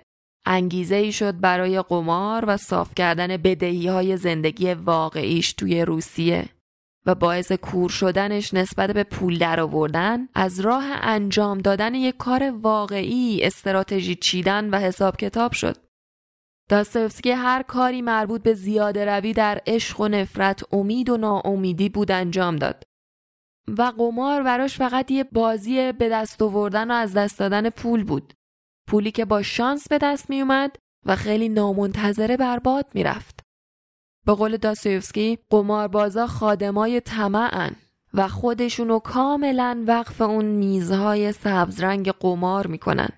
انگیزه 0.47 0.95
ای 0.95 1.11
شد 1.11 1.39
برای 1.39 1.81
قمار 1.81 2.45
و 2.47 2.57
صاف 2.57 2.95
کردن 2.95 3.37
بدهی 3.37 3.87
های 3.87 4.17
زندگی 4.17 4.73
واقعیش 4.73 5.53
توی 5.53 5.85
روسیه 5.85 6.49
و 7.05 7.15
باعث 7.15 7.51
کور 7.51 7.89
شدنش 7.89 8.53
نسبت 8.53 8.91
به 8.91 9.03
پول 9.03 9.37
در 9.37 9.59
آوردن 9.59 10.27
از 10.33 10.59
راه 10.59 10.83
انجام 11.01 11.57
دادن 11.57 11.95
یک 11.95 12.17
کار 12.17 12.51
واقعی 12.61 13.43
استراتژی 13.43 14.15
چیدن 14.15 14.69
و 14.69 14.79
حساب 14.79 15.17
کتاب 15.17 15.51
شد. 15.51 15.77
داستایفسکی 16.69 17.31
هر 17.31 17.61
کاری 17.61 18.01
مربوط 18.01 18.43
به 18.43 18.53
زیاده 18.53 19.05
روی 19.05 19.33
در 19.33 19.61
عشق 19.67 20.01
و 20.01 20.07
نفرت 20.07 20.73
امید 20.73 21.09
و 21.09 21.17
ناامیدی 21.17 21.89
بود 21.89 22.11
انجام 22.11 22.55
داد. 22.55 22.83
و 23.77 23.93
قمار 23.97 24.43
براش 24.43 24.77
فقط 24.77 25.11
یه 25.11 25.23
بازی 25.23 25.91
به 25.91 26.09
دست 26.09 26.41
آوردن 26.41 26.91
و 26.91 26.93
از 26.93 27.13
دست 27.13 27.39
دادن 27.39 27.69
پول 27.69 28.03
بود. 28.03 28.33
پولی 28.87 29.11
که 29.11 29.25
با 29.25 29.41
شانس 29.41 29.87
به 29.87 29.97
دست 29.97 30.29
می 30.29 30.41
اومد 30.41 30.75
و 31.05 31.15
خیلی 31.15 31.49
نامنتظره 31.49 32.37
برباد 32.37 32.85
می 32.93 33.03
رفت. 33.03 33.39
به 34.25 34.33
قول 34.33 34.57
داستایوفسکی 34.57 35.37
قماربازا 35.49 36.27
خادمای 36.27 37.01
طمعن 37.01 37.75
و 38.13 38.27
خودشونو 38.27 38.99
کاملا 38.99 39.83
وقف 39.87 40.21
اون 40.21 40.45
میزهای 40.45 41.31
سبزرنگ 41.31 42.11
قمار 42.11 42.67
می‌کنن 42.67 43.09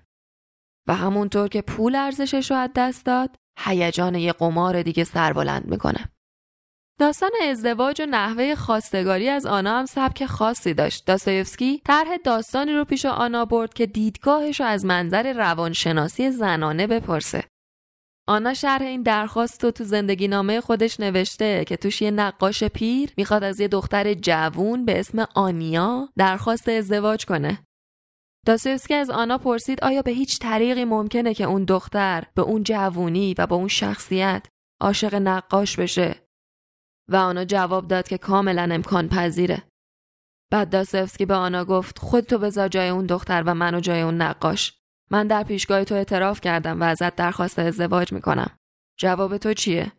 و 0.88 0.96
همونطور 0.96 1.48
که 1.48 1.62
پول 1.62 1.96
ارزشش 1.96 2.52
رو 2.52 2.58
از 2.58 2.70
دست 2.76 3.06
داد 3.06 3.36
هیجان 3.60 4.16
یه 4.16 4.32
قمار 4.32 4.84
دیگه 4.84 5.04
سربلند 5.04 5.66
می‌کنه. 5.66 6.10
داستان 7.00 7.32
ازدواج 7.42 8.02
و 8.02 8.06
نحوه 8.06 8.56
خواستگاری 8.56 9.30
از 9.30 9.46
آنا 9.46 9.80
هم 9.80 9.86
سبک 9.86 10.26
خاصی 10.26 10.74
داشت. 10.74 11.06
داستایفسکی 11.06 11.82
طرح 11.86 12.18
داستانی 12.18 12.74
رو 12.74 12.86
پیش 12.86 13.06
آنا 13.06 13.46
برد 13.46 13.74
که 13.74 13.86
دیدگاهش 13.86 14.60
رو 14.60 14.66
از 14.66 14.86
منظر 14.86 15.34
روانشناسی 15.34 16.32
زنانه 16.32 16.88
بپرسه. 16.88 17.44
آنا 18.28 18.54
شرح 18.54 18.82
این 18.82 19.04
درخواست 19.04 19.64
رو 19.64 19.72
تو 19.72 19.84
زندگی 19.84 20.28
نامه 20.28 20.62
خودش 20.62 21.00
نوشته 21.00 21.66
که 21.66 21.78
توش 21.78 22.02
یه 22.02 22.12
نقاش 22.12 22.64
پیر 22.64 23.14
می‌خواد 23.18 23.44
از 23.44 23.60
یه 23.60 23.68
دختر 23.68 24.14
جوون 24.14 24.86
به 24.86 25.00
اسم 25.00 25.28
آنیا 25.36 26.10
درخواست 26.18 26.70
ازدواج 26.70 27.26
کنه. 27.26 27.64
داستایفسکی 28.46 28.94
از 28.94 29.10
آنا 29.10 29.38
پرسید 29.38 29.84
آیا 29.84 30.02
به 30.02 30.12
هیچ 30.12 30.40
طریقی 30.40 30.86
ممکنه 30.86 31.34
که 31.34 31.44
اون 31.44 31.64
دختر 31.64 32.24
به 32.36 32.42
اون 32.42 32.64
جوونی 32.64 33.36
و 33.38 33.48
با 33.48 33.56
اون 33.56 33.68
شخصیت 33.68 34.46
عاشق 34.82 35.16
نقاش 35.16 35.76
بشه 35.80 36.29
و 37.10 37.16
آنا 37.16 37.46
جواب 37.46 37.88
داد 37.88 38.08
که 38.08 38.18
کاملا 38.18 38.70
امکان 38.72 39.10
پذیره. 39.10 39.64
بعد 40.52 40.70
داستفسکی 40.70 41.26
به 41.26 41.34
آنا 41.34 41.66
گفت 41.66 42.00
خودتو 42.00 42.38
بذار 42.38 42.68
جای 42.68 42.90
اون 42.90 43.06
دختر 43.06 43.44
و 43.46 43.54
منو 43.54 43.80
جای 43.80 44.02
اون 44.02 44.22
نقاش. 44.22 44.74
من 45.12 45.28
در 45.28 45.44
پیشگاه 45.44 45.84
تو 45.84 45.96
اعتراف 45.96 46.42
کردم 46.42 46.82
و 46.82 46.84
ازت 46.84 47.16
درخواست 47.16 47.60
ازدواج 47.60 48.14
می‌کنم. 48.14 48.58
جواب 49.00 49.38
تو 49.38 49.54
چیه؟ 49.54 49.92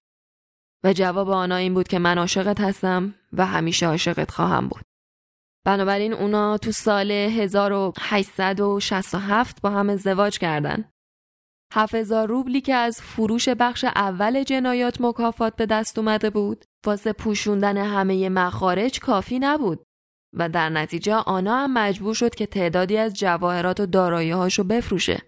و 0.85 0.93
جواب 0.93 1.31
آنا 1.31 1.57
این 1.57 1.75
بود 1.75 1.89
که 1.89 1.99
من 1.99 2.19
عاشقت 2.19 2.61
هستم 2.61 3.15
و 3.33 3.47
همیشه 3.47 3.87
عاشقت 3.87 4.31
خواهم 4.31 4.69
بود. 4.69 4.83
بنابراین 5.67 6.13
اونا 6.13 6.59
تو 6.59 6.73
سال 6.73 7.11
1867 7.11 9.61
با 9.61 9.71
هم 9.71 9.91
ازدواج 9.91 10.39
کردن. 10.39 10.85
7000 11.73 12.29
روبلی 12.29 12.61
که 12.61 12.75
از 12.75 13.01
فروش 13.01 13.49
بخش 13.49 13.85
اول 13.85 14.43
جنایات 14.43 15.01
مکافات 15.01 15.57
به 15.57 15.67
دست 15.67 15.99
اومده 15.99 16.31
بود 16.31 16.65
واسه 16.87 17.13
پوشوندن 17.13 17.77
همه 17.77 18.29
مخارج 18.29 19.01
کافی 19.01 19.39
نبود 19.39 19.83
و 20.37 20.49
در 20.49 20.69
نتیجه 20.69 21.15
آنا 21.15 21.57
هم 21.57 21.73
مجبور 21.73 22.15
شد 22.15 22.35
که 22.35 22.47
تعدادی 22.47 22.97
از 22.97 23.15
جواهرات 23.15 23.81
و 23.81 23.87
دارایی‌هاشو 23.87 24.65
بفروشه. 24.65 25.23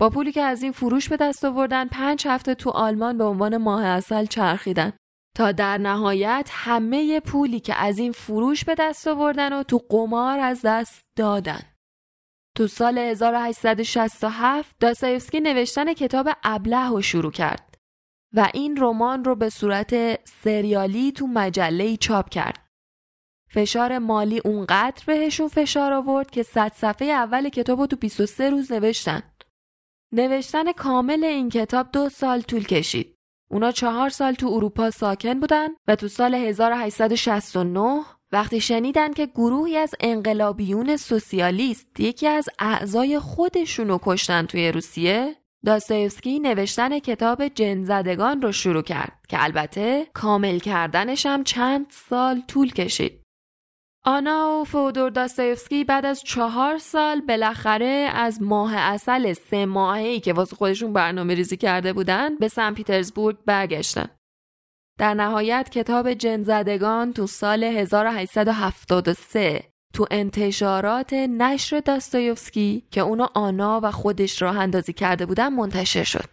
با 0.00 0.10
پولی 0.10 0.32
که 0.32 0.42
از 0.42 0.62
این 0.62 0.72
فروش 0.72 1.08
به 1.08 1.16
دست 1.16 1.44
آوردن 1.44 1.88
پنج 1.88 2.26
هفته 2.26 2.54
تو 2.54 2.70
آلمان 2.70 3.18
به 3.18 3.24
عنوان 3.24 3.56
ماه 3.56 3.84
اصل 3.84 4.26
چرخیدن 4.26 4.92
تا 5.36 5.52
در 5.52 5.78
نهایت 5.78 6.50
همه 6.52 7.20
پولی 7.20 7.60
که 7.60 7.74
از 7.74 7.98
این 7.98 8.12
فروش 8.12 8.64
به 8.64 8.74
دست 8.78 9.08
آوردن 9.08 9.52
و 9.52 9.62
تو 9.62 9.80
قمار 9.88 10.38
از 10.38 10.60
دست 10.64 11.02
دادن. 11.16 11.60
تو 12.56 12.66
سال 12.66 12.98
1867 12.98 14.76
داستایفسکی 14.80 15.40
نوشتن 15.40 15.94
کتاب 15.94 16.28
ابله 16.44 16.88
رو 16.88 17.02
شروع 17.02 17.32
کرد 17.32 17.71
و 18.34 18.48
این 18.54 18.76
رمان 18.80 19.24
رو 19.24 19.34
به 19.34 19.48
صورت 19.48 20.20
سریالی 20.28 21.12
تو 21.12 21.26
مجله 21.26 21.96
چاپ 21.96 22.28
کرد. 22.28 22.66
فشار 23.50 23.98
مالی 23.98 24.40
اونقدر 24.44 25.02
بهشون 25.06 25.48
فشار 25.48 25.92
آورد 25.92 26.30
که 26.30 26.42
صد 26.42 26.72
صفحه 26.74 27.08
اول 27.08 27.48
کتاب 27.48 27.80
رو 27.80 27.86
تو 27.86 27.96
23 27.96 28.50
روز 28.50 28.72
نوشتن. 28.72 29.22
نوشتن 30.12 30.72
کامل 30.72 31.24
این 31.24 31.48
کتاب 31.48 31.88
دو 31.92 32.08
سال 32.08 32.40
طول 32.40 32.64
کشید. 32.64 33.14
اونا 33.50 33.72
چهار 33.72 34.08
سال 34.08 34.34
تو 34.34 34.46
اروپا 34.46 34.90
ساکن 34.90 35.40
بودن 35.40 35.68
و 35.88 35.96
تو 35.96 36.08
سال 36.08 36.34
1869 36.34 38.04
وقتی 38.32 38.60
شنیدن 38.60 39.12
که 39.12 39.26
گروهی 39.26 39.76
از 39.76 39.94
انقلابیون 40.00 40.96
سوسیالیست 40.96 42.00
یکی 42.00 42.28
از 42.28 42.48
اعضای 42.58 43.18
خودشون 43.18 43.88
رو 43.88 43.98
کشتن 44.02 44.46
توی 44.46 44.72
روسیه 44.72 45.36
داستایوسکی 45.66 46.38
نوشتن 46.38 46.98
کتاب 46.98 47.48
جنزدگان 47.48 48.42
رو 48.42 48.52
شروع 48.52 48.82
کرد 48.82 49.24
که 49.28 49.44
البته 49.44 50.06
کامل 50.14 50.58
کردنش 50.58 51.26
هم 51.26 51.44
چند 51.44 51.86
سال 51.90 52.42
طول 52.48 52.72
کشید. 52.72 53.22
آنا 54.04 54.58
و 54.60 54.64
فودور 54.64 55.10
داستایوسکی 55.10 55.84
بعد 55.84 56.06
از 56.06 56.22
چهار 56.22 56.78
سال 56.78 57.20
بالاخره 57.20 58.10
از 58.14 58.42
ماه 58.42 58.76
اصل 58.76 59.32
سه 59.32 59.66
ماهی 59.66 60.20
که 60.20 60.32
واسه 60.32 60.56
خودشون 60.56 60.92
برنامه 60.92 61.34
ریزی 61.34 61.56
کرده 61.56 61.92
بودن 61.92 62.36
به 62.36 62.48
سن 62.48 62.74
پیترزبورگ 62.74 63.36
برگشتن. 63.46 64.08
در 64.98 65.14
نهایت 65.14 65.70
کتاب 65.70 66.14
جنزدگان 66.14 67.12
تو 67.12 67.26
سال 67.26 67.64
1873 67.64 69.71
تو 69.92 70.06
انتشارات 70.10 71.12
نشر 71.12 71.80
داستایوفسکی 71.80 72.86
که 72.90 73.00
اونو 73.00 73.26
آنا 73.34 73.80
و 73.82 73.90
خودش 73.90 74.42
راه 74.42 74.58
اندازی 74.58 74.92
کرده 74.92 75.26
بودن 75.26 75.48
منتشر 75.48 76.04
شد. 76.04 76.24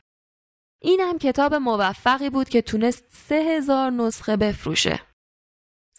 این 0.82 1.00
هم 1.00 1.18
کتاب 1.18 1.54
موفقی 1.54 2.30
بود 2.30 2.50
که 2.50 2.62
تونست 2.62 3.06
سه 3.10 3.36
هزار 3.36 3.92
نسخه 3.92 4.38
بفروشه. 4.38 5.00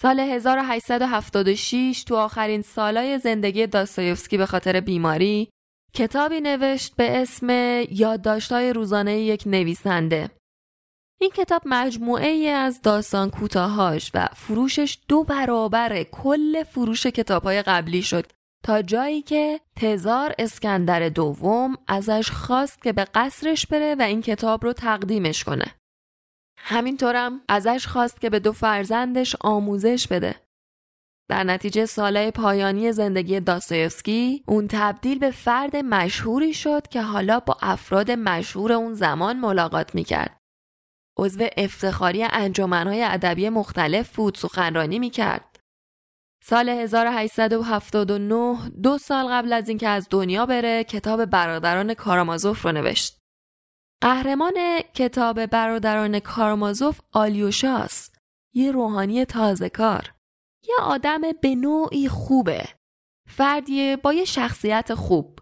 سال 0.03 0.21
1876 0.21 2.05
تو 2.05 2.17
آخرین 2.17 2.63
سالای 2.63 3.19
زندگی 3.19 3.67
داستایوفسکی 3.67 4.37
به 4.37 4.47
خاطر 4.47 4.81
بیماری 4.81 5.51
کتابی 5.95 6.41
نوشت 6.41 6.97
به 6.97 7.23
اسم 7.23 7.51
یادداشت‌های 7.91 8.73
روزانه 8.73 9.21
یک 9.21 9.43
نویسنده 9.47 10.31
این 11.23 11.31
کتاب 11.31 11.63
مجموعه 11.67 12.49
از 12.49 12.83
داستان 12.83 13.31
کوتاهاش 13.31 14.11
و 14.15 14.29
فروشش 14.35 14.99
دو 15.09 15.25
برابر 15.25 16.03
کل 16.03 16.63
فروش 16.63 17.07
کتاب 17.07 17.43
های 17.43 17.63
قبلی 17.63 18.03
شد 18.03 18.27
تا 18.65 18.83
جایی 18.83 19.23
که 19.23 19.61
تزار 19.77 20.35
اسکندر 20.39 21.09
دوم 21.09 21.77
ازش 21.89 22.31
خواست 22.31 22.83
که 22.83 22.93
به 22.93 23.05
قصرش 23.05 23.67
بره 23.67 23.95
و 23.99 24.03
این 24.03 24.23
کتاب 24.23 24.65
رو 24.65 24.73
تقدیمش 24.73 25.45
کنه. 25.45 25.75
همینطورم 26.59 27.41
ازش 27.49 27.87
خواست 27.87 28.21
که 28.21 28.31
به 28.31 28.39
دو 28.41 28.53
فرزندش 28.53 29.37
آموزش 29.41 30.09
بده. 30.09 30.35
در 31.31 31.45
نتیجه 31.45 31.87
سالهای 31.87 32.31
پایانی 32.31 32.93
زندگی 32.93 33.41
داستایفسکی 33.41 34.45
اون 34.47 34.69
تبدیل 34.69 35.19
به 35.19 35.31
فرد 35.31 35.77
مشهوری 35.77 36.55
شد 36.55 36.89
که 36.89 37.03
حالا 37.03 37.41
با 37.41 37.57
افراد 37.63 38.11
مشهور 38.11 38.73
اون 38.73 38.95
زمان 38.95 39.37
ملاقات 39.37 39.95
می‌کرد. 39.95 40.40
عضو 41.21 41.47
افتخاری 41.57 42.25
انجمنهای 42.25 43.03
ادبی 43.03 43.49
مختلف 43.49 44.17
بود 44.17 44.35
سخنرانی 44.35 44.99
می‌کرد. 44.99 45.61
سال 46.45 46.69
1879 46.69 48.71
دو 48.83 48.99
سال 48.99 49.29
قبل 49.29 49.53
از 49.53 49.69
اینکه 49.69 49.89
از 49.89 50.07
دنیا 50.11 50.47
بره 50.47 50.85
کتاب 50.85 51.25
برادران 51.25 51.95
کارامازوف 51.95 52.63
رو 52.63 52.73
نوشت. 52.73 53.21
قهرمان 54.03 54.55
کتاب 54.95 55.47
برادران 55.47 56.21
کارامازوف 56.21 57.01
آلیوشاست. 57.13 58.19
یه 58.55 58.73
روحانی 58.73 59.25
تازه 59.25 59.69
کار. 59.69 60.15
یه 60.69 60.75
آدم 60.83 61.21
به 61.43 61.55
نوعی 61.55 62.09
خوبه. 62.09 62.69
فردیه 63.29 63.97
با 63.97 64.13
یه 64.13 64.25
شخصیت 64.25 64.95
خوب. 64.95 65.39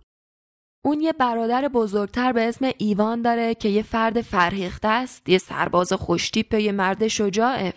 اون 0.88 1.00
یه 1.00 1.12
برادر 1.12 1.68
بزرگتر 1.68 2.32
به 2.32 2.48
اسم 2.48 2.70
ایوان 2.78 3.22
داره 3.22 3.54
که 3.54 3.68
یه 3.68 3.82
فرد 3.82 4.20
فرهیخته 4.20 4.88
است 4.88 5.28
یه 5.28 5.38
سرباز 5.38 5.92
خوشتیپ 5.92 6.54
یه 6.54 6.72
مرد 6.72 7.08
شجاعه 7.08 7.74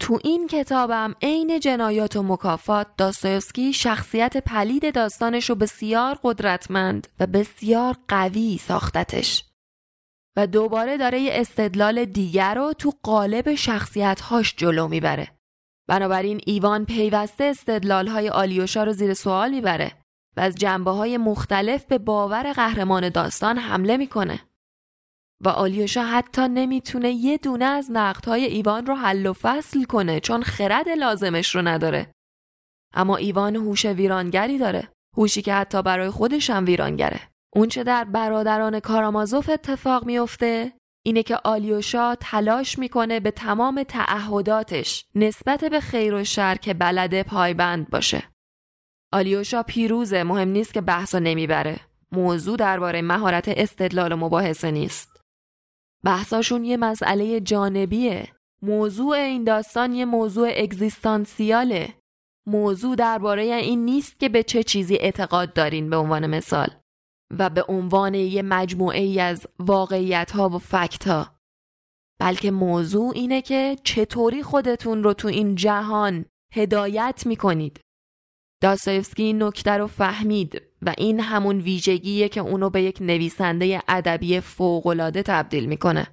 تو 0.00 0.18
این 0.24 0.46
کتابم 0.46 1.14
عین 1.22 1.60
جنایات 1.60 2.16
و 2.16 2.22
مکافات 2.22 2.86
داستایوسکی 2.96 3.72
شخصیت 3.72 4.36
پلید 4.36 4.94
داستانش 4.94 5.50
رو 5.50 5.54
بسیار 5.54 6.18
قدرتمند 6.22 7.08
و 7.20 7.26
بسیار 7.26 7.96
قوی 8.08 8.58
ساختتش. 8.58 9.44
و 10.36 10.46
دوباره 10.46 10.96
داره 10.96 11.20
یه 11.20 11.30
استدلال 11.34 12.04
دیگر 12.04 12.54
رو 12.54 12.72
تو 12.72 12.92
قالب 13.02 13.54
شخصیتهاش 13.54 14.54
جلو 14.56 14.88
می‌بره. 14.88 15.28
بنابراین 15.88 16.40
ایوان 16.46 16.84
پیوسته 16.84 17.44
استدلالهای 17.44 18.28
آلیوشا 18.28 18.84
رو 18.84 18.92
زیر 18.92 19.14
سوال 19.14 19.50
می‌بره. 19.50 20.03
و 20.36 20.40
از 20.40 20.54
جنبه 20.54 20.90
های 20.90 21.16
مختلف 21.16 21.84
به 21.84 21.98
باور 21.98 22.52
قهرمان 22.52 23.08
داستان 23.08 23.58
حمله 23.58 23.96
می‌کنه. 23.96 24.40
و 25.40 25.48
آلیوشا 25.48 26.02
حتی 26.02 26.48
نمی‌تونه 26.48 27.10
یه 27.10 27.38
دونه 27.38 27.64
از 27.64 27.90
نقدهای 27.90 28.44
ایوان 28.44 28.86
رو 28.86 28.94
حل 28.94 29.26
و 29.26 29.32
فصل 29.32 29.84
کنه 29.84 30.20
چون 30.20 30.42
خرد 30.42 30.88
لازمش 30.88 31.54
رو 31.54 31.62
نداره. 31.62 32.14
اما 32.94 33.16
ایوان 33.16 33.56
هوش 33.56 33.84
ویرانگری 33.84 34.58
داره. 34.58 34.88
هوشی 35.16 35.42
که 35.42 35.54
حتی 35.54 35.82
برای 35.82 36.10
خودش 36.10 36.50
هم 36.50 36.64
ویرانگره. 36.64 37.20
اونچه 37.54 37.84
در 37.84 38.04
برادران 38.04 38.80
کارامازوف 38.80 39.48
اتفاق 39.48 40.04
میفته 40.04 40.72
اینه 41.06 41.22
که 41.22 41.36
آلیوشا 41.44 42.14
تلاش 42.14 42.78
می‌کنه 42.78 43.20
به 43.20 43.30
تمام 43.30 43.82
تعهداتش 43.82 45.04
نسبت 45.14 45.64
به 45.64 45.80
خیر 45.80 46.14
و 46.14 46.24
شر 46.24 46.54
که 46.54 46.74
بلده 46.74 47.22
پایبند 47.22 47.90
باشه. 47.90 48.22
آلیوشا 49.14 49.62
پیروزه 49.62 50.22
مهم 50.22 50.48
نیست 50.48 50.74
که 50.74 50.80
بحثا 50.80 51.18
نمی‌بره. 51.18 51.80
موضوع 52.12 52.56
درباره 52.56 53.02
مهارت 53.02 53.48
استدلال 53.48 54.12
و 54.12 54.16
مباحثه 54.16 54.70
نیست. 54.70 55.20
بحثاشون 56.04 56.64
یه 56.64 56.76
مسئله 56.76 57.40
جانبیه. 57.40 58.28
موضوع 58.62 59.16
این 59.16 59.44
داستان 59.44 59.92
یه 59.92 60.04
موضوع 60.04 60.50
اگزیستانسیاله. 60.56 61.94
موضوع 62.46 62.96
درباره 62.96 63.42
این 63.42 63.84
نیست 63.84 64.20
که 64.20 64.28
به 64.28 64.42
چه 64.42 64.62
چیزی 64.62 64.96
اعتقاد 64.96 65.52
دارین 65.52 65.90
به 65.90 65.96
عنوان 65.96 66.26
مثال 66.26 66.68
و 67.38 67.50
به 67.50 67.64
عنوان 67.68 68.14
یه 68.14 68.42
مجموعه 68.42 69.00
ای 69.00 69.20
از 69.20 69.46
واقعیت 69.58 70.30
ها 70.30 70.48
و 70.48 70.58
فکت 70.58 71.08
ها 71.08 71.34
بلکه 72.20 72.50
موضوع 72.50 73.12
اینه 73.14 73.42
که 73.42 73.76
چطوری 73.84 74.42
خودتون 74.42 75.02
رو 75.02 75.12
تو 75.12 75.28
این 75.28 75.54
جهان 75.54 76.24
هدایت 76.54 77.22
می‌کنید. 77.26 77.80
داستایفسکی 78.64 79.22
این 79.22 79.42
نکته 79.42 79.70
رو 79.70 79.86
فهمید 79.86 80.62
و 80.82 80.94
این 80.98 81.20
همون 81.20 81.60
ویژگیه 81.60 82.28
که 82.28 82.40
اونو 82.40 82.70
به 82.70 82.82
یک 82.82 82.98
نویسنده 83.00 83.82
ادبی 83.88 84.40
فوقالعاده 84.40 85.22
تبدیل 85.22 85.66
می‌کنه. 85.66 86.06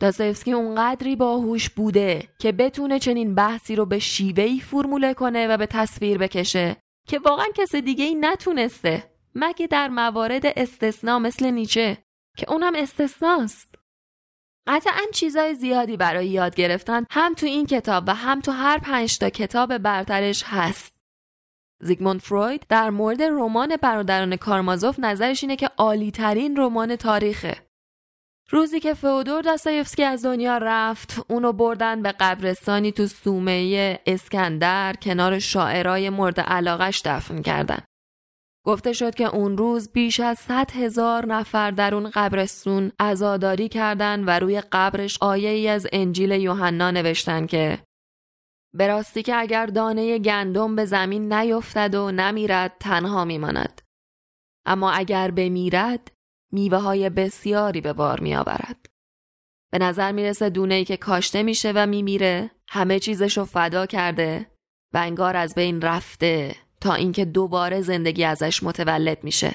داستایفسکی 0.00 0.52
اونقدری 0.52 1.16
باهوش 1.16 1.70
بوده 1.70 2.28
که 2.38 2.52
بتونه 2.52 2.98
چنین 2.98 3.34
بحثی 3.34 3.76
رو 3.76 3.86
به 3.86 3.98
شیوهی 3.98 4.60
فرموله 4.60 5.14
کنه 5.14 5.46
و 5.46 5.56
به 5.56 5.66
تصویر 5.66 6.18
بکشه 6.18 6.76
که 7.08 7.18
واقعا 7.18 7.46
کس 7.56 7.74
دیگه 7.74 8.04
ای 8.04 8.14
نتونسته 8.14 9.10
مگه 9.34 9.66
در 9.66 9.88
موارد 9.88 10.42
استثنا 10.46 11.18
مثل 11.18 11.50
نیچه 11.50 11.98
که 12.36 12.50
اونم 12.50 12.72
استثناست. 12.76 13.74
قطعا 14.66 15.02
چیزای 15.14 15.54
زیادی 15.54 15.96
برای 15.96 16.28
یاد 16.28 16.54
گرفتن 16.54 17.06
هم 17.10 17.34
تو 17.34 17.46
این 17.46 17.66
کتاب 17.66 18.04
و 18.06 18.14
هم 18.14 18.40
تو 18.40 18.52
هر 18.52 18.78
پنج 18.78 19.18
تا 19.18 19.30
کتاب 19.30 19.78
برترش 19.78 20.42
هست. 20.46 20.99
زیگموند 21.80 22.20
فروید 22.20 22.66
در 22.68 22.90
مورد 22.90 23.22
رمان 23.22 23.76
برادران 23.76 24.36
کارمازوف 24.36 24.98
نظرش 24.98 25.44
اینه 25.44 25.56
که 25.56 25.70
عالی 25.78 26.10
ترین 26.10 26.56
رمان 26.56 26.96
تاریخه. 26.96 27.56
روزی 28.50 28.80
که 28.80 28.94
فئودور 28.94 29.42
داستایفسکی 29.42 30.04
از 30.04 30.24
دنیا 30.24 30.58
رفت 30.58 31.20
اونو 31.28 31.52
بردن 31.52 32.02
به 32.02 32.12
قبرستانی 32.12 32.92
تو 32.92 33.06
سومه 33.06 33.98
اسکندر 34.06 34.94
کنار 35.02 35.38
شاعرای 35.38 36.10
مورد 36.10 36.40
علاقش 36.40 37.02
دفن 37.04 37.42
کردن. 37.42 37.78
گفته 38.66 38.92
شد 38.92 39.14
که 39.14 39.34
اون 39.34 39.58
روز 39.58 39.92
بیش 39.92 40.20
از 40.20 40.38
100 40.38 40.70
هزار 40.70 41.26
نفر 41.26 41.70
در 41.70 41.94
اون 41.94 42.10
قبرستون 42.14 42.92
عزاداری 43.00 43.68
کردن 43.68 44.24
و 44.24 44.30
روی 44.30 44.62
قبرش 44.72 45.18
آیه 45.20 45.50
ای 45.50 45.68
از 45.68 45.86
انجیل 45.92 46.30
یوحنا 46.30 46.90
نوشتن 46.90 47.46
که 47.46 47.78
به 48.74 48.86
راستی 48.86 49.22
که 49.22 49.36
اگر 49.36 49.66
دانه 49.66 50.18
گندم 50.18 50.76
به 50.76 50.84
زمین 50.84 51.32
نیفتد 51.32 51.94
و 51.94 52.10
نمیرد 52.10 52.76
تنها 52.80 53.24
میماند. 53.24 53.82
اما 54.66 54.90
اگر 54.90 55.30
بمیرد 55.30 56.12
میوه 56.52 56.78
های 56.78 57.10
بسیاری 57.10 57.80
به 57.80 57.92
بار 57.92 58.20
می 58.20 58.34
آورد. 58.34 58.86
به 59.70 59.78
نظر 59.78 60.12
می‌رسه 60.12 60.50
دونه 60.50 60.74
ای 60.74 60.84
که 60.84 60.96
کاشته 60.96 61.42
میشه 61.42 61.72
و 61.74 61.86
میمیره 61.86 62.50
همه 62.68 62.98
چیزش 62.98 63.38
رو 63.38 63.44
فدا 63.44 63.86
کرده 63.86 64.50
و 64.94 64.98
انگار 64.98 65.36
از 65.36 65.54
بین 65.54 65.82
رفته 65.82 66.56
تا 66.80 66.94
اینکه 66.94 67.24
دوباره 67.24 67.80
زندگی 67.80 68.24
ازش 68.24 68.62
متولد 68.62 69.24
میشه. 69.24 69.54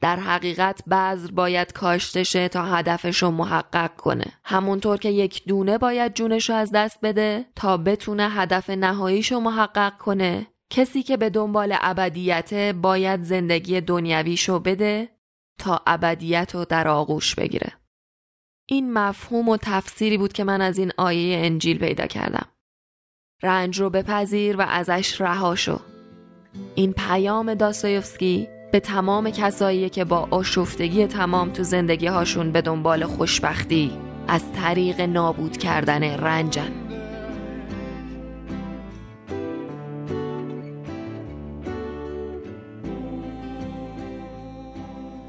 در 0.00 0.16
حقیقت 0.16 0.84
بذر 0.90 1.30
باید 1.30 1.72
کاشته 1.72 2.22
شه 2.22 2.48
تا 2.48 2.64
هدفش 2.64 3.22
رو 3.22 3.30
محقق 3.30 3.96
کنه. 3.96 4.26
همونطور 4.44 4.96
که 4.96 5.08
یک 5.08 5.44
دونه 5.46 5.78
باید 5.78 6.14
جونش 6.14 6.50
رو 6.50 6.56
از 6.56 6.72
دست 6.72 6.98
بده 7.02 7.44
تا 7.56 7.76
بتونه 7.76 8.30
هدف 8.30 8.70
نهاییش 8.70 9.32
رو 9.32 9.40
محقق 9.40 9.98
کنه. 9.98 10.46
کسی 10.70 11.02
که 11.02 11.16
به 11.16 11.30
دنبال 11.30 11.76
ابدیت 11.80 12.54
باید 12.54 13.22
زندگی 13.22 13.80
دنیویشو 13.80 14.58
بده 14.58 15.08
تا 15.58 15.82
ابدیت 15.86 16.54
رو 16.54 16.64
در 16.64 16.88
آغوش 16.88 17.34
بگیره. 17.34 17.72
این 18.66 18.92
مفهوم 18.92 19.48
و 19.48 19.56
تفسیری 19.56 20.18
بود 20.18 20.32
که 20.32 20.44
من 20.44 20.60
از 20.60 20.78
این 20.78 20.92
آیه 20.96 21.38
انجیل 21.38 21.78
پیدا 21.78 22.06
کردم. 22.06 22.46
رنج 23.42 23.80
رو 23.80 23.90
بپذیر 23.90 24.56
و 24.56 24.60
ازش 24.60 25.20
رها 25.20 25.54
شو. 25.54 25.80
این 26.74 26.92
پیام 26.92 27.54
داستایوفسکی 27.54 28.48
به 28.70 28.80
تمام 28.80 29.30
کسایی 29.30 29.88
که 29.88 30.04
با 30.04 30.28
آشفتگی 30.30 31.06
تمام 31.06 31.50
تو 31.50 31.62
زندگی 31.62 32.06
هاشون 32.06 32.52
به 32.52 32.62
دنبال 32.62 33.04
خوشبختی 33.04 33.92
از 34.28 34.42
طریق 34.52 35.00
نابود 35.00 35.56
کردن 35.56 36.02
رنجن. 36.02 36.72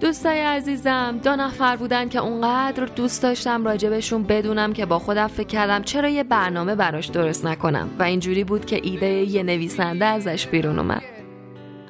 دوستای 0.02 0.40
عزیزم 0.40 1.20
دو 1.24 1.36
نفر 1.36 1.76
بودن 1.76 2.10
که 2.10 2.20
اونقدر 2.20 2.86
دوست 2.86 3.24
داشتم 3.24 3.66
راجبشون 3.66 4.24
بدونم 4.24 4.74
که 4.74 4.86
با 4.86 5.00
خودم 5.00 5.28
فکر 5.28 5.48
کردم 5.48 5.84
چرا 5.84 6.10
یه 6.10 6.24
برنامه 6.24 6.76
براش 6.76 7.08
درست 7.08 7.46
نکنم. 7.46 7.90
و 8.00 8.04
اینجوری 8.04 8.44
بود 8.44 8.66
که 8.66 8.80
ایده 8.84 9.08
یه 9.08 9.44
نویسنده 9.44 10.06
ازش 10.06 10.48
بیرون 10.48 10.80
اومد. 10.80 11.19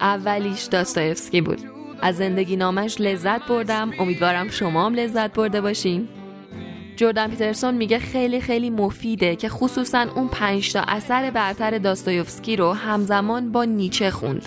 اولیش 0.01 0.63
داستایفسکی 0.63 1.41
بود. 1.41 1.59
از 2.01 2.17
زندگی 2.17 2.55
نامش 2.55 3.01
لذت 3.01 3.47
بردم. 3.47 3.91
امیدوارم 3.99 4.49
شما 4.49 4.85
هم 4.85 4.93
لذت 4.93 5.33
برده 5.33 5.61
باشین. 5.61 6.07
جردن 6.95 7.27
پیترسون 7.27 7.73
میگه 7.73 7.99
خیلی 7.99 8.41
خیلی 8.41 8.69
مفیده 8.69 9.35
که 9.35 9.49
خصوصا 9.49 10.05
اون 10.15 10.27
پنج 10.27 10.73
تا 10.73 10.81
اثر 10.87 11.31
برتر 11.31 11.77
داستایوفسکی 11.77 12.55
رو 12.55 12.73
همزمان 12.73 13.51
با 13.51 13.63
نیچه 13.63 14.11
خوند. 14.11 14.45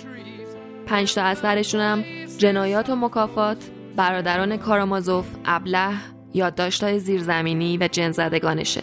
پنج 0.85 1.13
تا 1.13 1.21
اثرشون 1.21 1.81
هم 1.81 2.03
جنایات 2.37 2.89
و 2.89 2.95
مکافات 2.95 3.57
برادران 3.95 4.57
کارامازوف 4.57 5.25
ابله 5.45 5.89
یادداشت‌های 6.33 6.99
زیرزمینی 6.99 7.77
و 7.77 7.87
جنزدگانشه. 7.91 8.81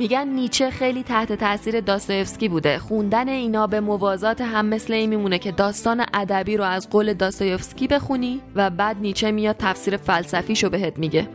میگن 0.00 0.28
نیچه 0.28 0.70
خیلی 0.70 1.02
تحت 1.02 1.32
تاثیر 1.32 1.80
داستایفسکی 1.80 2.48
بوده. 2.48 2.78
خوندن 2.78 3.28
اینا 3.28 3.66
به 3.66 3.80
موازات 3.80 4.40
هم 4.40 4.66
مثل 4.66 4.92
این 4.92 5.10
میمونه 5.10 5.38
که 5.38 5.52
داستان 5.52 6.04
ادبی 6.14 6.56
رو 6.56 6.64
از 6.64 6.90
قول 6.90 7.12
داستایفسکی 7.12 7.88
بخونی 7.88 8.40
و 8.54 8.70
بعد 8.70 8.96
نیچه 9.00 9.30
میاد 9.30 9.56
تفسیر 9.58 9.96
فلسفیشو 9.96 10.70
بهت 10.70 10.98
میگه. 10.98 11.28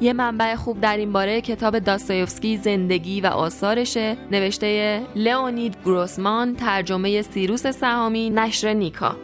یه 0.00 0.12
منبع 0.12 0.54
خوب 0.54 0.80
در 0.80 0.96
این 0.96 1.12
باره 1.12 1.40
کتاب 1.40 1.78
داستایوفسکی 1.78 2.56
زندگی 2.56 3.20
و 3.20 3.26
آثارشه. 3.26 4.16
نوشته 4.30 5.02
لئونید 5.16 5.76
گروسمان 5.84 6.54
ترجمه 6.54 7.22
سیروس 7.22 7.66
سهامی 7.66 8.30
نشر 8.30 8.72
نیکا. 8.72 9.16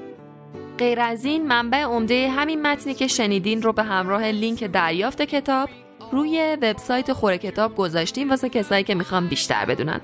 غیر 0.78 1.00
از 1.00 1.24
این 1.24 1.46
منبع 1.46 1.82
عمده 1.82 2.30
همین 2.30 2.62
متنی 2.62 2.94
که 2.94 3.06
شنیدین 3.06 3.62
رو 3.62 3.72
به 3.72 3.82
همراه 3.82 4.24
لینک 4.24 4.64
دریافت 4.64 5.22
کتاب 5.22 5.68
روی 6.12 6.56
وبسایت 6.62 7.12
خوره 7.12 7.38
کتاب 7.38 7.76
گذاشتیم 7.76 8.30
واسه 8.30 8.48
کسایی 8.48 8.84
که 8.84 8.94
می‌خوام 8.94 9.26
بیشتر 9.26 9.64
بدونن. 9.64 10.00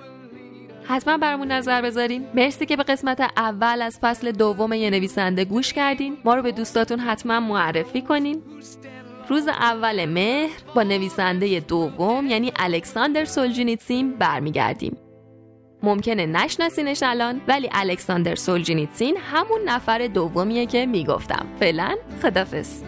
حتما 0.85 1.19
برامون 1.19 1.53
نظر 1.53 1.83
بذارین. 1.83 2.27
مرسی 2.35 2.67
که 2.67 2.77
به 2.77 2.83
قسمت 2.83 3.21
اول 3.37 3.83
از 3.83 3.99
فصل 4.03 4.33
دوم 4.33 4.73
یه 4.73 4.91
نویسنده 4.91 5.45
گوش 5.45 5.73
کردین. 5.73 6.17
ما 6.25 6.35
رو 6.35 6.43
به 6.43 6.53
دوستاتون 6.53 6.99
حتما 6.99 7.41
معرفی 7.41 8.03
کنین. 8.03 8.43
روز 9.29 9.49
اول 9.49 10.05
مهر 10.05 10.61
با 10.75 10.83
نویسنده 10.83 11.61
دوم 11.61 12.27
یعنی 12.27 12.53
الکساندر 12.57 13.25
سولجینیتسین 13.25 14.13
برمیگردیم. 14.13 14.97
ممکنه 15.83 16.27
نشناسینش 16.27 17.03
الان 17.03 17.41
ولی 17.49 17.69
الکساندر 17.73 18.35
سولجینیتسین 18.35 19.17
همون 19.17 19.61
نفر 19.65 20.07
دومیه 20.07 20.67
که 20.67 20.87
می‌گفتم. 20.87 21.47
فعلا 21.61 21.97
خدافز 22.23 22.83